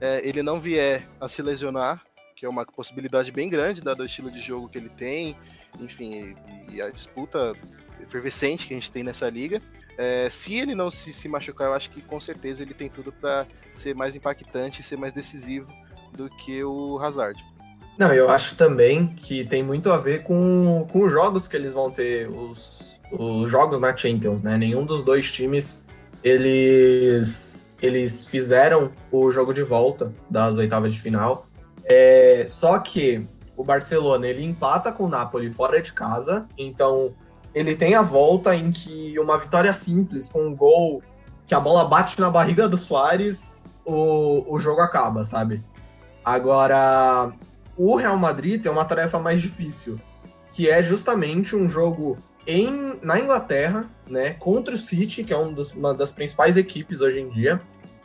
é, 0.00 0.26
ele 0.26 0.42
não 0.42 0.58
vier 0.58 1.06
a 1.20 1.28
se 1.28 1.42
lesionar, 1.42 2.02
que 2.34 2.46
é 2.46 2.48
uma 2.48 2.64
possibilidade 2.64 3.30
bem 3.30 3.50
grande 3.50 3.82
dado 3.82 4.00
o 4.00 4.06
estilo 4.06 4.30
de 4.30 4.40
jogo 4.40 4.70
que 4.70 4.78
ele 4.78 4.88
tem, 4.88 5.36
enfim, 5.78 6.34
e, 6.66 6.76
e 6.76 6.80
a 6.80 6.88
disputa 6.88 7.52
efervescente 8.00 8.66
que 8.66 8.72
a 8.72 8.76
gente 8.78 8.90
tem 8.90 9.04
nessa 9.04 9.28
liga. 9.28 9.60
É, 9.98 10.30
se 10.30 10.54
ele 10.54 10.74
não 10.74 10.90
se, 10.90 11.12
se 11.12 11.28
machucar, 11.28 11.68
eu 11.68 11.74
acho 11.74 11.90
que 11.90 12.00
com 12.00 12.18
certeza 12.18 12.62
ele 12.62 12.72
tem 12.72 12.88
tudo 12.88 13.12
para 13.12 13.46
ser 13.74 13.94
mais 13.94 14.16
impactante, 14.16 14.82
ser 14.82 14.96
mais 14.96 15.12
decisivo 15.12 15.70
do 16.14 16.30
que 16.30 16.64
o 16.64 16.98
Hazard. 16.98 17.51
Não, 17.98 18.12
eu 18.12 18.30
acho 18.30 18.56
também 18.56 19.08
que 19.08 19.44
tem 19.44 19.62
muito 19.62 19.90
a 19.90 19.98
ver 19.98 20.22
com, 20.22 20.86
com 20.90 21.04
os 21.04 21.12
jogos 21.12 21.46
que 21.46 21.56
eles 21.56 21.72
vão 21.72 21.90
ter, 21.90 22.28
os, 22.28 23.00
os 23.12 23.50
jogos 23.50 23.78
na 23.78 23.94
Champions, 23.96 24.42
né? 24.42 24.56
Nenhum 24.56 24.84
dos 24.84 25.02
dois 25.02 25.30
times, 25.30 25.82
eles, 26.24 27.76
eles 27.80 28.24
fizeram 28.24 28.90
o 29.10 29.30
jogo 29.30 29.52
de 29.52 29.62
volta 29.62 30.12
das 30.30 30.56
oitavas 30.56 30.94
de 30.94 31.00
final. 31.00 31.46
É, 31.84 32.44
só 32.46 32.78
que 32.78 33.26
o 33.56 33.62
Barcelona, 33.62 34.26
ele 34.26 34.42
empata 34.42 34.90
com 34.90 35.04
o 35.04 35.08
Napoli 35.08 35.52
fora 35.52 35.80
de 35.80 35.92
casa, 35.92 36.46
então 36.56 37.14
ele 37.54 37.76
tem 37.76 37.94
a 37.94 38.02
volta 38.02 38.56
em 38.56 38.72
que 38.72 39.18
uma 39.18 39.38
vitória 39.38 39.74
simples, 39.74 40.28
com 40.28 40.46
um 40.46 40.56
gol 40.56 41.02
que 41.46 41.54
a 41.54 41.60
bola 41.60 41.84
bate 41.84 42.18
na 42.18 42.30
barriga 42.30 42.66
do 42.66 42.78
Soares, 42.78 43.62
o, 43.84 44.44
o 44.48 44.58
jogo 44.58 44.80
acaba, 44.80 45.22
sabe? 45.22 45.62
Agora, 46.24 47.32
o 47.76 47.96
Real 47.96 48.16
Madrid 48.16 48.62
tem 48.62 48.70
uma 48.70 48.84
tarefa 48.84 49.18
mais 49.18 49.40
difícil, 49.40 50.00
que 50.52 50.68
é 50.68 50.82
justamente 50.82 51.56
um 51.56 51.68
jogo 51.68 52.18
em, 52.46 52.98
na 53.02 53.18
Inglaterra, 53.18 53.88
né, 54.08 54.30
contra 54.38 54.74
o 54.74 54.78
City, 54.78 55.24
que 55.24 55.32
é 55.32 55.38
um 55.38 55.52
dos, 55.52 55.72
uma 55.72 55.94
das 55.94 56.10
principais 56.10 56.56
equipes 56.56 57.00
hoje 57.00 57.20
em 57.20 57.28
dia, 57.28 57.60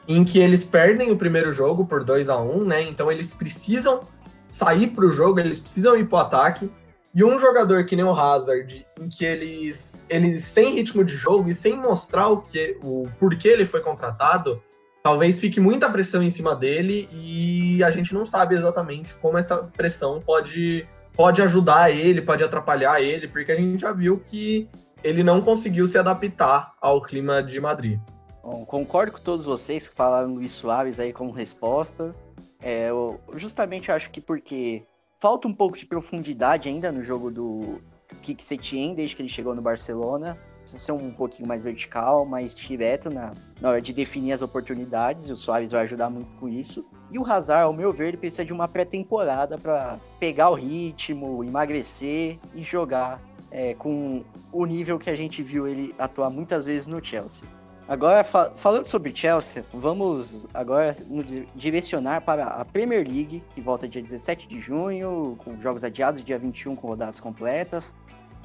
em 0.08 0.24
que 0.24 0.40
eles 0.40 0.64
perdem 0.64 1.12
o 1.12 1.18
primeiro 1.18 1.52
jogo 1.52 1.86
por 1.86 2.04
2 2.04 2.30
a 2.30 2.38
1 2.38 2.64
né? 2.64 2.82
Então 2.84 3.12
eles 3.12 3.34
precisam 3.34 4.02
sair 4.48 4.88
para 4.88 5.06
o 5.06 5.10
jogo, 5.12 5.40
eles 5.40 5.60
precisam 5.60 5.98
ir 5.98 6.08
para 6.08 6.18
o 6.18 6.22
ataque. 6.22 6.72
E 7.14 7.24
um 7.24 7.38
jogador 7.38 7.86
que 7.86 7.96
nem 7.96 8.06
o 8.06 8.14
Hazard, 8.14 8.86
em 9.02 9.10
que 9.10 9.26
eles, 9.26 9.96
eles 10.08 10.44
sem 10.44 10.76
ritmo 10.76 11.04
de 11.04 11.16
jogo 11.16 11.50
e 11.50 11.54
sem 11.54 11.76
mostrar 11.76 12.28
o 12.28 12.42
que 12.42 12.78
o 12.84 13.08
porquê 13.20 13.50
ele 13.50 13.66
foi 13.66 13.82
contratado, 13.82 14.62
talvez 15.04 15.40
fique 15.40 15.60
muita 15.60 15.90
pressão 15.90 16.22
em 16.22 16.30
cima 16.30 16.56
dele 16.56 17.08
e 17.12 17.84
a 17.84 17.90
gente 17.90 18.14
não 18.14 18.26
sabe 18.26 18.56
exatamente 18.56 19.16
como 19.16 19.38
essa 19.38 19.58
pressão 19.58 20.22
pode, 20.22 20.88
pode 21.14 21.42
ajudar 21.42 21.92
ele, 21.92 22.22
pode 22.22 22.44
atrapalhar 22.44 23.02
ele, 23.02 23.28
porque 23.28 23.52
a 23.52 23.56
gente 23.56 23.82
já 23.82 23.92
viu 23.92 24.20
que 24.20 24.70
ele 25.04 25.24
não 25.24 25.42
conseguiu 25.42 25.88
se 25.88 25.98
adaptar 25.98 26.74
ao 26.82 27.02
clima 27.02 27.42
de 27.42 27.60
Madrid. 27.60 28.00
Bom, 28.44 28.66
concordo 28.66 29.12
com 29.14 29.20
todos 29.20 29.46
vocês 29.46 29.88
que 29.88 29.96
falaram 29.96 30.34
Luiz 30.34 30.52
Soares 30.52 31.00
aí 31.00 31.12
como 31.12 31.32
resposta. 31.32 32.16
É, 32.62 32.90
eu 32.90 33.20
justamente 33.34 33.92
acho 33.92 34.10
que 34.10 34.20
porque 34.20 34.84
falta 35.20 35.48
um 35.48 35.54
pouco 35.54 35.78
de 35.78 35.86
profundidade 35.86 36.68
ainda 36.68 36.92
no 36.92 37.04
jogo 37.04 37.30
do 37.30 37.82
Kik 38.22 38.44
Setien 38.44 38.96
desde 38.96 39.16
que 39.16 39.22
ele 39.22 39.30
chegou 39.30 39.54
no 39.54 39.62
Barcelona 39.62 40.38
precisa 40.68 40.84
ser 40.84 40.92
um 40.92 41.12
pouquinho 41.12 41.48
mais 41.48 41.64
vertical, 41.64 42.26
mais 42.26 42.58
direto 42.58 43.10
na, 43.10 43.32
na 43.62 43.70
hora 43.70 43.82
de 43.82 43.94
definir 43.94 44.34
as 44.34 44.42
oportunidades, 44.42 45.28
e 45.28 45.32
o 45.32 45.36
Soares 45.36 45.72
vai 45.72 45.84
ajudar 45.84 46.10
muito 46.10 46.30
com 46.40 46.50
isso. 46.50 46.86
E 47.10 47.18
o 47.18 47.26
Hazard, 47.26 47.64
ao 47.64 47.74
meu 47.74 47.94
ver, 47.94 48.10
ele 48.10 48.18
precisa 48.18 48.44
de 48.44 48.52
uma 48.52 48.68
pré-temporada 48.68 49.58
para 49.58 49.98
pegar 50.20 50.50
o 50.50 50.56
ritmo, 50.56 51.44
emagrecer 51.44 52.38
e 52.54 52.62
jogar 52.62 53.22
é, 53.50 53.74
com 53.74 54.24
o 54.52 54.66
nível 54.66 55.00
que 55.00 55.10
a 55.10 55.16
gente 55.16 55.42
viu 55.42 55.68
ele 55.68 55.96
atuar 55.98 56.30
muitas 56.30 56.66
vezes 56.66 56.88
no 56.88 57.04
Chelsea. 57.04 57.48
Agora, 57.88 58.22
fa 58.22 58.52
falando 58.58 58.86
sobre 58.86 59.16
Chelsea, 59.16 59.64
vamos 59.74 60.46
agora 60.54 60.94
nos 61.08 61.26
direcionar 61.56 62.20
para 62.20 62.44
a 62.44 62.66
Premier 62.66 63.08
League, 63.08 63.42
que 63.56 63.62
volta 63.62 63.88
dia 63.88 64.02
17 64.02 64.46
de 64.46 64.60
junho, 64.60 65.38
com 65.38 65.58
jogos 65.62 65.86
adiados, 65.86 66.24
dia 66.26 66.38
21 66.38 66.76
com 66.76 66.88
rodadas 66.88 67.22
completas. 67.22 67.96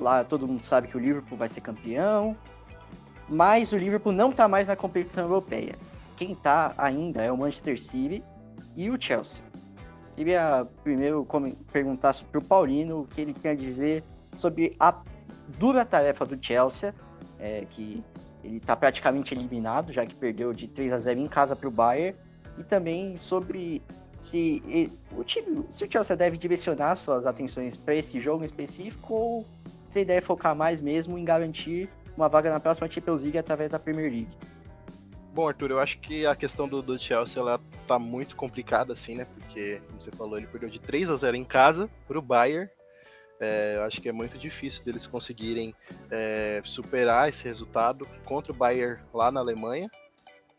Lá 0.03 0.25
todo 0.25 0.49
mundo 0.49 0.63
sabe 0.63 0.89
que 0.89 0.97
o 0.97 1.01
Liverpool 1.01 1.39
vai 1.39 1.49
ser 1.49 1.61
campeão, 1.61 2.37
mas 3.29 3.73
o 3.73 3.77
Liverpool 3.77 4.13
não 4.13 4.31
está 4.31 4.49
mais 4.49 4.67
na 4.67 4.75
competição 4.75 5.25
europeia. 5.25 5.77
Quem 6.17 6.33
está 6.33 6.75
ainda 6.77 7.23
é 7.23 7.31
o 7.31 7.37
Manchester 7.37 7.81
City 7.81 8.23
e 8.77 8.91
o 8.91 9.01
Chelsea. 9.01 9.43
Queria 10.17 10.67
primeiro 10.83 11.27
perguntar 11.73 12.15
para 12.31 12.39
o 12.39 12.45
Paulino 12.45 13.01
o 13.01 13.07
que 13.07 13.21
ele 13.21 13.35
a 13.45 13.55
dizer 13.55 14.05
sobre 14.37 14.77
a 14.79 14.95
dura 15.59 15.85
tarefa 15.85 16.27
do 16.27 16.37
Chelsea, 16.45 16.95
é, 17.39 17.65
que 17.71 18.03
ele 18.43 18.57
está 18.57 18.75
praticamente 18.75 19.33
eliminado, 19.33 19.93
já 19.93 20.05
que 20.05 20.15
perdeu 20.15 20.53
de 20.53 20.67
3 20.67 20.93
a 20.93 20.99
0 20.99 21.21
em 21.21 21.29
casa 21.29 21.55
para 21.55 21.69
o 21.69 21.71
Bayern, 21.71 22.19
e 22.59 22.65
também 22.65 23.17
sobre 23.17 23.81
se 24.21 24.63
o 25.17 25.25
time, 25.25 25.65
se 25.71 25.85
o 25.85 25.91
Chelsea 25.91 26.17
deve 26.17 26.37
direcionar 26.37 26.97
suas 26.97 27.27
atenções 27.27 27.77
para 27.77 27.95
esse 27.95 28.21
jogo 28.21 28.43
em 28.43 28.47
específico 28.47 29.15
ou 29.15 29.47
se 29.93 29.99
ele 29.99 30.07
deve 30.07 30.23
focar 30.23 30.57
mais 30.57 30.81
mesmo 30.81 31.19
em 31.19 31.25
garantir 31.25 31.87
uma 32.17 32.27
vaga 32.27 32.51
na 32.51 32.59
próxima 32.59 32.91
Champions 32.91 33.21
League 33.21 33.37
através 33.37 33.73
da 33.73 33.79
Premier 33.79 34.11
League. 34.11 34.39
Bom, 35.35 35.49
Arthur, 35.49 35.71
eu 35.71 35.81
acho 35.81 35.99
que 35.99 36.25
a 36.25 36.35
questão 36.35 36.67
do, 36.67 36.81
do 36.81 36.99
Chelsea 36.99 37.41
ela 37.41 37.61
tá 37.87 37.99
muito 37.99 38.35
complicada, 38.35 38.95
assim, 38.95 39.17
né? 39.17 39.27
Porque, 39.27 39.83
como 39.87 40.01
você 40.01 40.11
falou, 40.11 40.39
ele 40.39 40.47
perdeu 40.47 40.71
de 40.71 40.81
3 40.81 41.11
a 41.11 41.17
0 41.17 41.37
em 41.37 41.45
casa 41.45 41.91
para 42.09 42.19
o 42.19 42.23
Bayern. 42.23 42.71
É, 43.39 43.75
eu 43.77 43.83
acho 43.85 44.01
que 44.01 44.09
é 44.09 44.13
muito 44.13 44.39
difícil 44.39 44.83
deles 44.83 45.07
conseguirem 45.07 45.75
é, 46.11 46.63
superar 46.65 47.29
esse 47.29 47.45
resultado 47.45 48.09
contra 48.25 48.51
o 48.51 48.55
Bayern 48.55 48.99
lá 49.13 49.31
na 49.31 49.41
Alemanha. 49.41 49.91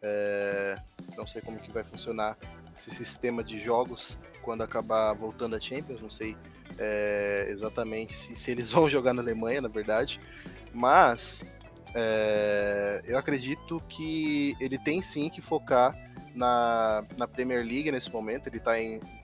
É, 0.02 0.76
não 1.18 1.26
sei 1.26 1.42
como 1.42 1.58
que 1.58 1.72
vai 1.72 1.84
funcionar 1.84 2.38
esse 2.78 2.92
sistema 2.92 3.44
de 3.44 3.60
jogos 3.60 4.20
quando 4.44 4.62
acabar 4.62 5.12
voltando 5.14 5.56
a 5.56 5.60
Champions. 5.60 6.02
Não 6.02 6.12
sei 6.12 6.38
é, 6.78 7.48
exatamente 7.50 8.14
se, 8.14 8.36
se 8.36 8.52
eles 8.52 8.70
vão 8.72 8.90
jogar 8.90 9.14
na 9.14 9.22
Alemanha, 9.22 9.62
na 9.62 9.70
verdade. 9.70 10.20
Mas 10.74 11.44
é, 11.94 13.02
eu 13.06 13.18
acredito 13.18 13.82
que 13.88 14.56
ele 14.60 14.78
tem 14.78 15.02
sim 15.02 15.30
que 15.30 15.42
focar 15.42 15.96
na, 16.34 17.06
na 17.18 17.28
Premier 17.28 17.64
League 17.64 17.92
nesse 17.92 18.12
momento. 18.12 18.48
Ele 18.48 18.58
está 18.58 18.74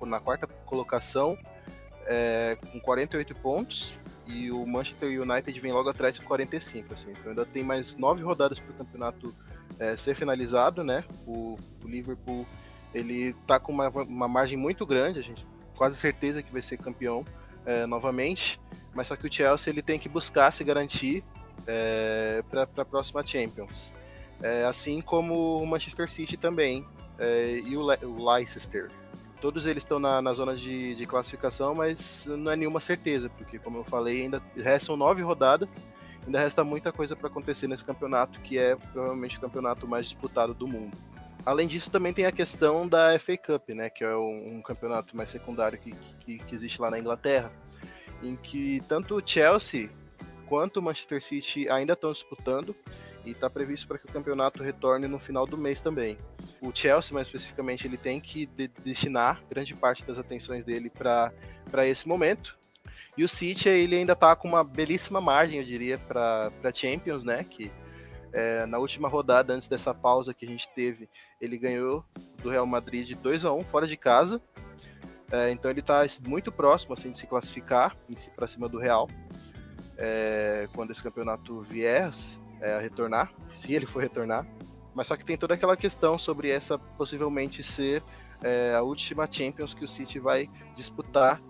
na 0.01 0.19
quarta 0.19 0.47
colocação 0.65 1.38
é, 2.05 2.57
com 2.71 2.79
48 2.79 3.35
pontos 3.35 3.97
e 4.25 4.51
o 4.51 4.65
Manchester 4.65 5.21
United 5.21 5.59
vem 5.59 5.71
logo 5.71 5.89
atrás 5.89 6.17
com 6.19 6.25
45. 6.25 6.93
Assim. 6.93 7.12
Então 7.12 7.29
ainda 7.29 7.45
tem 7.45 7.63
mais 7.63 7.95
nove 7.95 8.21
rodadas 8.21 8.59
para 8.59 8.71
o 8.71 8.75
campeonato 8.75 9.33
é, 9.79 9.95
ser 9.97 10.15
finalizado, 10.15 10.83
né? 10.83 11.03
O, 11.25 11.57
o, 11.83 11.88
Liverpool 11.88 12.45
ele 12.93 13.33
tá 13.47 13.59
com 13.59 13.71
uma, 13.71 13.89
uma 13.89 14.27
margem 14.27 14.57
muito 14.57 14.85
grande, 14.85 15.19
a 15.19 15.23
gente 15.23 15.45
quase 15.79 15.95
certeza 15.95 16.43
que 16.43 16.51
vai 16.51 16.61
ser 16.61 16.77
campeão 16.77 17.25
é, 17.65 17.85
novamente. 17.85 18.59
Mas 18.93 19.07
só 19.07 19.15
que 19.15 19.25
o 19.25 19.31
Chelsea 19.31 19.71
ele 19.71 19.81
tem 19.81 19.97
que 19.97 20.09
buscar 20.09 20.51
se 20.51 20.61
garantir 20.63 21.23
é, 21.65 22.43
para 22.49 22.63
a 22.63 22.85
próxima 22.85 23.25
Champions. 23.25 23.95
É, 24.41 24.65
assim 24.65 25.01
como 25.01 25.57
o 25.57 25.65
Manchester 25.65 26.09
City 26.09 26.35
também 26.35 26.85
é, 27.17 27.61
e 27.63 27.77
o, 27.77 27.89
Le 27.89 28.05
o, 28.05 28.29
Leicester. 28.29 28.91
Todos 29.39 29.65
eles 29.65 29.83
estão 29.83 29.99
na, 29.99 30.21
na 30.21 30.33
zona 30.33 30.53
de, 30.53 30.95
de, 30.95 31.05
classificação, 31.05 31.73
mas 31.73 32.25
não 32.25 32.51
é 32.51 32.57
nenhuma 32.57 32.81
certeza, 32.81 33.29
porque, 33.37 33.57
como 33.57 33.77
eu 33.77 33.83
falei, 33.85 34.23
ainda 34.23 34.41
restam 34.57 34.97
nove 34.97 35.21
rodadas, 35.21 35.85
ainda 36.25 36.39
resta 36.39 36.61
muita 36.61 36.91
coisa 36.91 37.15
para 37.15 37.27
acontecer 37.27 37.65
nesse 37.67 37.85
campeonato, 37.85 38.41
que 38.41 38.57
é 38.57 38.75
provavelmente 38.75 39.37
o 39.37 39.41
campeonato 39.41 39.87
mais 39.87 40.07
disputado 40.07 40.53
do 40.53 40.67
mundo. 40.67 40.97
Além 41.49 41.67
disso, 41.67 41.89
também 41.89 42.13
tem 42.13 42.27
a 42.27 42.31
questão 42.31 42.88
da 42.88 43.17
FA 43.17 43.35
Cup, 43.35 43.69
né, 43.69 43.89
que 43.89 44.03
é 44.03 44.15
um, 44.15 44.57
um 44.57 44.62
campeonato 44.62 45.17
mais 45.17 45.31
secundário 45.31 45.79
que, 45.79 45.95
que, 46.19 46.38
que 46.38 46.53
existe 46.53 46.79
lá 46.79 46.91
na 46.91 46.99
Inglaterra, 46.99 47.51
em 48.21 48.35
que 48.35 48.83
tanto 48.88 49.15
o 49.15 49.21
Chelsea 49.25 49.89
quanto 50.45 50.77
o 50.77 50.83
Manchester 50.83 51.19
City 51.19 51.67
ainda 51.67 51.93
estão 51.93 52.13
disputando 52.13 52.75
e 53.25 53.31
está 53.31 53.49
previsto 53.49 53.88
para 53.88 53.97
que 53.97 54.05
o 54.05 54.13
campeonato 54.13 54.62
retorne 54.62 55.07
no 55.07 55.17
final 55.17 55.47
do 55.47 55.57
mês 55.57 55.81
também. 55.81 56.19
O 56.62 56.69
Chelsea, 56.71 57.15
mais 57.15 57.25
especificamente, 57.25 57.88
ele 57.88 57.97
tem 57.97 58.19
que 58.19 58.45
de 58.45 58.67
destinar 58.67 59.41
grande 59.49 59.73
parte 59.73 60.05
das 60.05 60.19
atenções 60.19 60.63
dele 60.63 60.91
para 60.91 61.33
esse 61.88 62.07
momento. 62.07 62.59
E 63.17 63.23
o 63.23 63.27
City, 63.27 63.69
ele 63.69 63.95
ainda 63.95 64.13
está 64.13 64.35
com 64.35 64.47
uma 64.47 64.63
belíssima 64.63 65.19
margem, 65.19 65.57
eu 65.57 65.65
diria, 65.65 65.97
para 65.97 66.51
Champions, 66.75 67.23
né? 67.23 67.43
Que 67.43 67.71
é, 68.31 68.65
na 68.65 68.77
última 68.77 69.07
rodada, 69.07 69.53
antes 69.53 69.67
dessa 69.67 69.93
pausa 69.93 70.33
que 70.33 70.45
a 70.45 70.49
gente 70.49 70.69
teve, 70.73 71.09
ele 71.39 71.57
ganhou 71.57 72.03
do 72.41 72.49
Real 72.49 72.65
Madrid 72.65 73.17
2 73.17 73.45
a 73.45 73.53
1 73.53 73.63
fora 73.65 73.87
de 73.87 73.97
casa. 73.97 74.41
É, 75.31 75.51
então 75.51 75.69
ele 75.69 75.79
está 75.79 76.01
muito 76.25 76.51
próximo 76.51 76.93
assim, 76.93 77.11
de 77.11 77.17
se 77.17 77.27
classificar 77.27 77.95
para 78.35 78.47
cima 78.47 78.67
do 78.67 78.79
Real 78.79 79.07
é, 79.97 80.67
quando 80.73 80.91
esse 80.91 81.03
campeonato 81.03 81.61
vier 81.61 82.09
é, 82.61 82.73
a 82.73 82.79
retornar, 82.79 83.31
se 83.51 83.73
ele 83.73 83.85
for 83.85 84.01
retornar. 84.01 84.47
Mas 84.95 85.07
só 85.07 85.15
que 85.15 85.23
tem 85.23 85.37
toda 85.37 85.53
aquela 85.53 85.77
questão 85.77 86.17
sobre 86.17 86.49
essa 86.49 86.77
possivelmente 86.77 87.61
ser 87.61 88.03
é, 88.41 88.73
a 88.75 88.81
última 88.81 89.27
Champions 89.31 89.73
que 89.73 89.85
o 89.85 89.87
City 89.87 90.19
vai 90.19 90.49
disputar 90.75 91.41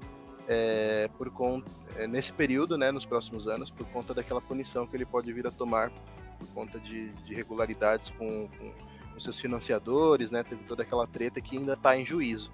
é, 0.48 1.10
por 1.18 1.30
conta, 1.30 1.70
nesse 2.08 2.34
período, 2.34 2.78
né, 2.78 2.92
nos 2.92 3.06
próximos 3.06 3.48
anos, 3.48 3.70
por 3.70 3.86
conta 3.88 4.14
daquela 4.14 4.42
punição 4.42 4.88
que 4.88 4.96
ele 4.96 5.06
pode 5.06 5.32
vir 5.32 5.46
a 5.46 5.52
tomar 5.52 5.92
por 6.40 6.48
conta 6.50 6.80
de, 6.80 7.10
de 7.10 7.34
irregularidades 7.34 8.10
com, 8.12 8.50
com, 8.58 8.74
com, 9.14 9.20
seus 9.20 9.40
financiadores, 9.40 10.32
né, 10.32 10.44
teve 10.44 10.64
toda 10.64 10.82
aquela 10.82 11.06
treta 11.06 11.42
que 11.42 11.58
ainda 11.58 11.74
está 11.74 11.98
em 11.98 12.06
juízo. 12.06 12.50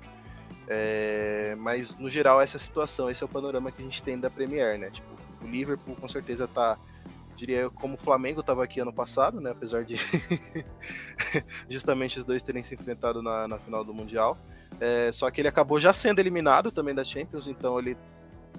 É, 0.68 1.56
mas 1.60 1.96
no 1.98 2.10
geral 2.10 2.42
essa 2.42 2.58
situação, 2.58 3.10
esse 3.10 3.22
é 3.22 3.26
o 3.26 3.30
panorama 3.30 3.72
que 3.72 3.82
a 3.82 3.86
gente 3.86 4.02
tem 4.02 4.20
da 4.20 4.32
Premier, 4.32 4.80
né? 4.80 4.90
Tipo, 4.90 5.08
o 5.44 5.48
Liverpool 5.48 5.96
com 5.96 6.10
certeza 6.10 6.48
tá, 6.48 6.76
diria 7.36 7.60
eu, 7.60 7.72
como 7.72 7.94
o 7.94 7.98
Flamengo 7.98 8.40
estava 8.40 8.64
aqui 8.64 8.80
ano 8.80 8.92
passado, 8.92 9.40
né? 9.40 9.52
Apesar 9.52 9.84
de 9.84 9.96
justamente 11.70 12.18
os 12.18 12.26
dois 12.26 12.42
terem 12.42 12.64
se 12.64 12.74
enfrentado 12.74 13.22
na, 13.22 13.48
na 13.48 13.60
final 13.60 13.84
do 13.84 13.94
Mundial. 13.94 14.38
É, 14.80 15.12
só 15.14 15.30
que 15.30 15.40
ele 15.40 15.48
acabou 15.48 15.80
já 15.80 15.94
sendo 15.94 16.20
eliminado 16.20 16.72
também 16.72 16.96
da 16.96 17.04
Champions, 17.04 17.48
então 17.48 17.78
ele 17.78 17.96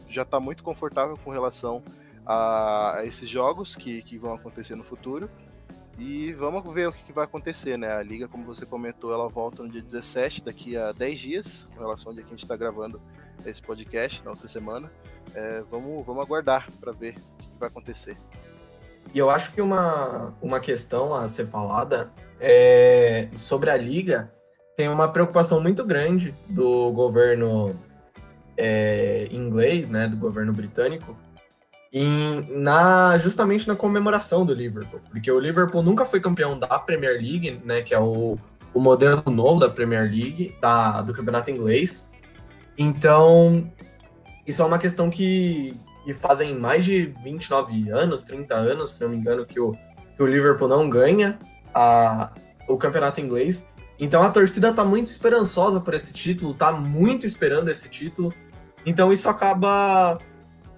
já 0.09 0.23
está 0.23 0.39
muito 0.39 0.63
confortável 0.63 1.17
com 1.17 1.31
relação 1.31 1.83
a, 2.27 3.03
esses 3.05 3.29
jogos 3.29 3.77
que, 3.77 4.03
que 4.03 4.19
vão 4.19 4.35
acontecer 4.35 4.75
no 4.75 4.85
futuro. 4.85 5.31
E 5.99 6.35
vamos 6.35 6.63
ver 6.75 6.89
o 6.89 6.93
que, 6.93 7.05
que, 7.05 7.13
vai 7.13 7.25
acontecer, 7.25 7.79
né? 7.79 7.91
A 7.91 8.03
liga, 8.03 8.29
como 8.29 8.45
você 8.45 8.67
comentou, 8.67 9.15
ela 9.15 9.29
volta 9.29 9.63
no 9.63 9.69
dia 9.69 9.81
17, 9.81 10.45
daqui 10.45 10.77
a 10.77 10.93
10 10.93 11.19
dias, 11.19 11.69
com 11.75 11.81
relação 11.81 12.11
ao 12.11 12.15
dia 12.15 12.23
que 12.23 12.29
a 12.29 12.33
gente 12.33 12.43
está 12.43 12.55
gravando 12.55 13.01
esse 13.47 13.63
podcast, 13.63 14.23
na 14.23 14.33
outra 14.33 14.47
semana. 14.47 14.91
É, 15.35 15.63
vamos, 15.71 16.05
vamos 16.05 16.23
aguardar 16.23 16.69
para 16.79 16.93
ver 16.93 17.17
o 17.17 17.37
que, 17.39 17.49
que 17.49 17.59
vai 17.59 17.69
acontecer. 17.69 18.19
E 19.15 19.19
eu 19.19 19.31
acho 19.31 19.53
que 19.53 19.63
uma, 19.63 20.35
uma 20.43 20.61
questão 20.61 21.15
a 21.15 21.27
ser 21.29 21.47
falada 21.47 22.11
é 22.39 23.29
sobre 23.35 23.71
a 23.71 23.77
liga. 23.77 24.31
Tem 24.77 24.89
uma 24.89 25.09
preocupação 25.09 25.63
muito 25.63 25.83
grande 25.83 26.35
do 26.47 26.93
governo 26.93 27.75
é, 28.57 29.29
inglês, 29.31 29.89
né, 29.89 30.07
do 30.07 30.17
governo 30.19 30.53
britânico, 30.53 31.17
em, 31.93 32.47
na, 32.51 33.17
justamente 33.19 33.67
na 33.67 33.77
comemoração 33.77 34.45
do 34.45 34.53
Liverpool, 34.53 35.01
porque 35.11 35.31
o 35.31 35.39
Liverpool 35.39 35.83
nunca 35.83 36.05
foi 36.05 36.21
campeão 36.21 36.59
da 36.59 36.79
Premier 36.79 37.15
League, 37.15 37.61
né, 37.65 37.83
que 37.83 37.95
é 37.95 37.99
o, 37.99 38.39
o 38.75 38.81
modelo 38.81 39.23
novo 39.31 39.61
da 39.61 39.69
Premier 39.69 40.03
League, 40.03 40.55
da, 40.61 41.03
do 41.03 41.13
campeonato 41.13 41.51
inglês. 41.51 42.11
Então, 42.77 43.71
isso 44.47 44.63
é 44.63 44.65
uma 44.65 44.79
questão 44.79 45.09
que, 45.09 45.75
que 46.05 46.13
fazem 46.13 46.55
mais 46.55 46.85
de 46.85 47.15
29 47.23 47.91
anos, 47.91 48.23
30 48.23 48.55
anos, 48.55 48.95
se 48.95 49.03
não 49.03 49.11
me 49.11 49.17
engano, 49.17 49.47
que 49.47 49.59
o, 49.59 49.73
que 50.17 50.23
o 50.23 50.27
Liverpool 50.27 50.69
não 50.69 50.89
ganha 50.89 51.39
a, 51.75 52.31
o 52.69 52.77
campeonato 52.77 53.21
inglês. 53.21 53.69
Então 53.99 54.23
a 54.23 54.31
torcida 54.31 54.69
está 54.69 54.85
muito 54.85 55.09
esperançosa 55.09 55.81
por 55.81 55.95
esse 55.95 56.13
título, 56.13 56.53
está 56.53 56.73
muito 56.73 57.25
esperando 57.27 57.71
esse 57.71 57.89
título. 57.89 58.33
Então 58.85 59.13
isso 59.13 59.29
acaba 59.29 60.19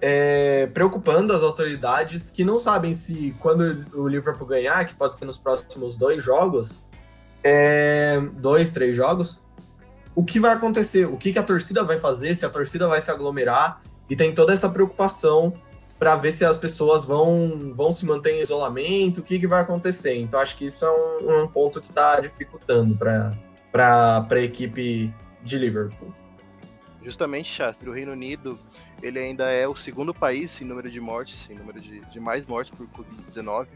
é, 0.01 0.67
preocupando 0.67 1.33
as 1.33 1.43
autoridades 1.43 2.29
que 2.29 2.43
não 2.43 2.57
sabem 2.57 2.93
se 2.93 3.35
quando 3.39 3.85
o 3.93 4.07
Liverpool 4.07 4.47
ganhar, 4.47 4.85
que 4.85 4.93
pode 4.93 5.17
ser 5.17 5.25
nos 5.25 5.37
próximos 5.37 5.97
dois 5.97 6.23
jogos, 6.23 6.85
é, 7.43 8.19
dois, 8.37 8.71
três 8.71 8.95
jogos, 8.95 9.41
o 10.15 10.23
que 10.23 10.39
vai 10.39 10.53
acontecer, 10.53 11.05
o 11.05 11.17
que, 11.17 11.31
que 11.31 11.39
a 11.39 11.43
torcida 11.43 11.83
vai 11.83 11.97
fazer, 11.97 12.33
se 12.35 12.45
a 12.45 12.49
torcida 12.49 12.87
vai 12.87 13.01
se 13.01 13.11
aglomerar, 13.11 13.81
e 14.09 14.15
tem 14.15 14.33
toda 14.33 14.53
essa 14.53 14.69
preocupação 14.69 15.53
para 15.99 16.15
ver 16.15 16.31
se 16.31 16.45
as 16.45 16.57
pessoas 16.57 17.03
vão, 17.03 17.73
vão 17.73 17.91
se 17.91 18.05
manter 18.05 18.33
em 18.33 18.39
isolamento, 18.39 19.19
o 19.19 19.23
que, 19.23 19.37
que 19.37 19.45
vai 19.45 19.61
acontecer. 19.61 20.15
Então 20.15 20.39
acho 20.39 20.55
que 20.55 20.65
isso 20.65 20.85
é 20.85 20.91
um, 20.91 21.43
um 21.43 21.47
ponto 21.47 21.81
que 21.81 21.89
está 21.89 22.19
dificultando 22.21 22.97
para 22.97 24.25
a 24.29 24.39
equipe 24.39 25.13
de 25.43 25.57
Liverpool. 25.57 26.13
Justamente, 27.03 27.49
Shastri, 27.49 27.89
o 27.89 27.93
Reino 27.93 28.13
Unido 28.13 28.57
ele 29.01 29.19
ainda 29.19 29.49
é 29.49 29.67
o 29.67 29.75
segundo 29.75 30.13
país 30.13 30.59
em 30.61 30.65
número 30.65 30.89
de 30.89 30.99
mortes, 30.99 31.49
em 31.49 31.55
número 31.55 31.79
de, 31.79 31.99
de 32.01 32.19
mais 32.19 32.45
mortes 32.45 32.73
por 32.75 32.87
Covid-19 32.87 33.67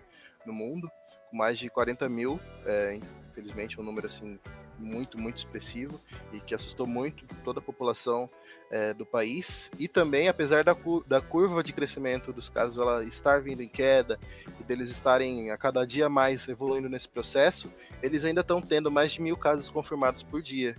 no 0.45 0.53
mundo, 0.53 0.89
com 1.29 1.37
mais 1.37 1.57
de 1.57 1.69
40 1.69 2.07
mil, 2.09 2.39
é, 2.65 2.99
infelizmente 3.29 3.79
um 3.79 3.83
número 3.83 4.07
assim 4.07 4.39
muito, 4.77 5.17
muito 5.17 5.37
expressivo 5.37 5.99
e 6.31 6.39
que 6.39 6.53
assustou 6.53 6.85
muito 6.85 7.25
toda 7.43 7.59
a 7.59 7.63
população 7.63 8.29
é, 8.69 8.93
do 8.93 9.05
país. 9.05 9.71
E 9.77 9.87
também, 9.87 10.27
apesar 10.27 10.63
da, 10.63 10.75
da 11.07 11.21
curva 11.21 11.63
de 11.63 11.71
crescimento 11.71 12.33
dos 12.33 12.49
casos 12.49 12.79
ela 12.79 13.03
estar 13.05 13.41
vindo 13.41 13.61
em 13.61 13.69
queda 13.69 14.19
e 14.59 14.63
deles 14.63 14.89
estarem 14.89 15.51
a 15.51 15.57
cada 15.57 15.85
dia 15.85 16.09
mais 16.09 16.47
evoluindo 16.47 16.89
nesse 16.89 17.07
processo, 17.07 17.69
eles 18.01 18.25
ainda 18.25 18.41
estão 18.41 18.61
tendo 18.61 18.91
mais 18.91 19.13
de 19.13 19.21
mil 19.21 19.37
casos 19.37 19.69
confirmados 19.69 20.23
por 20.23 20.41
dia. 20.41 20.75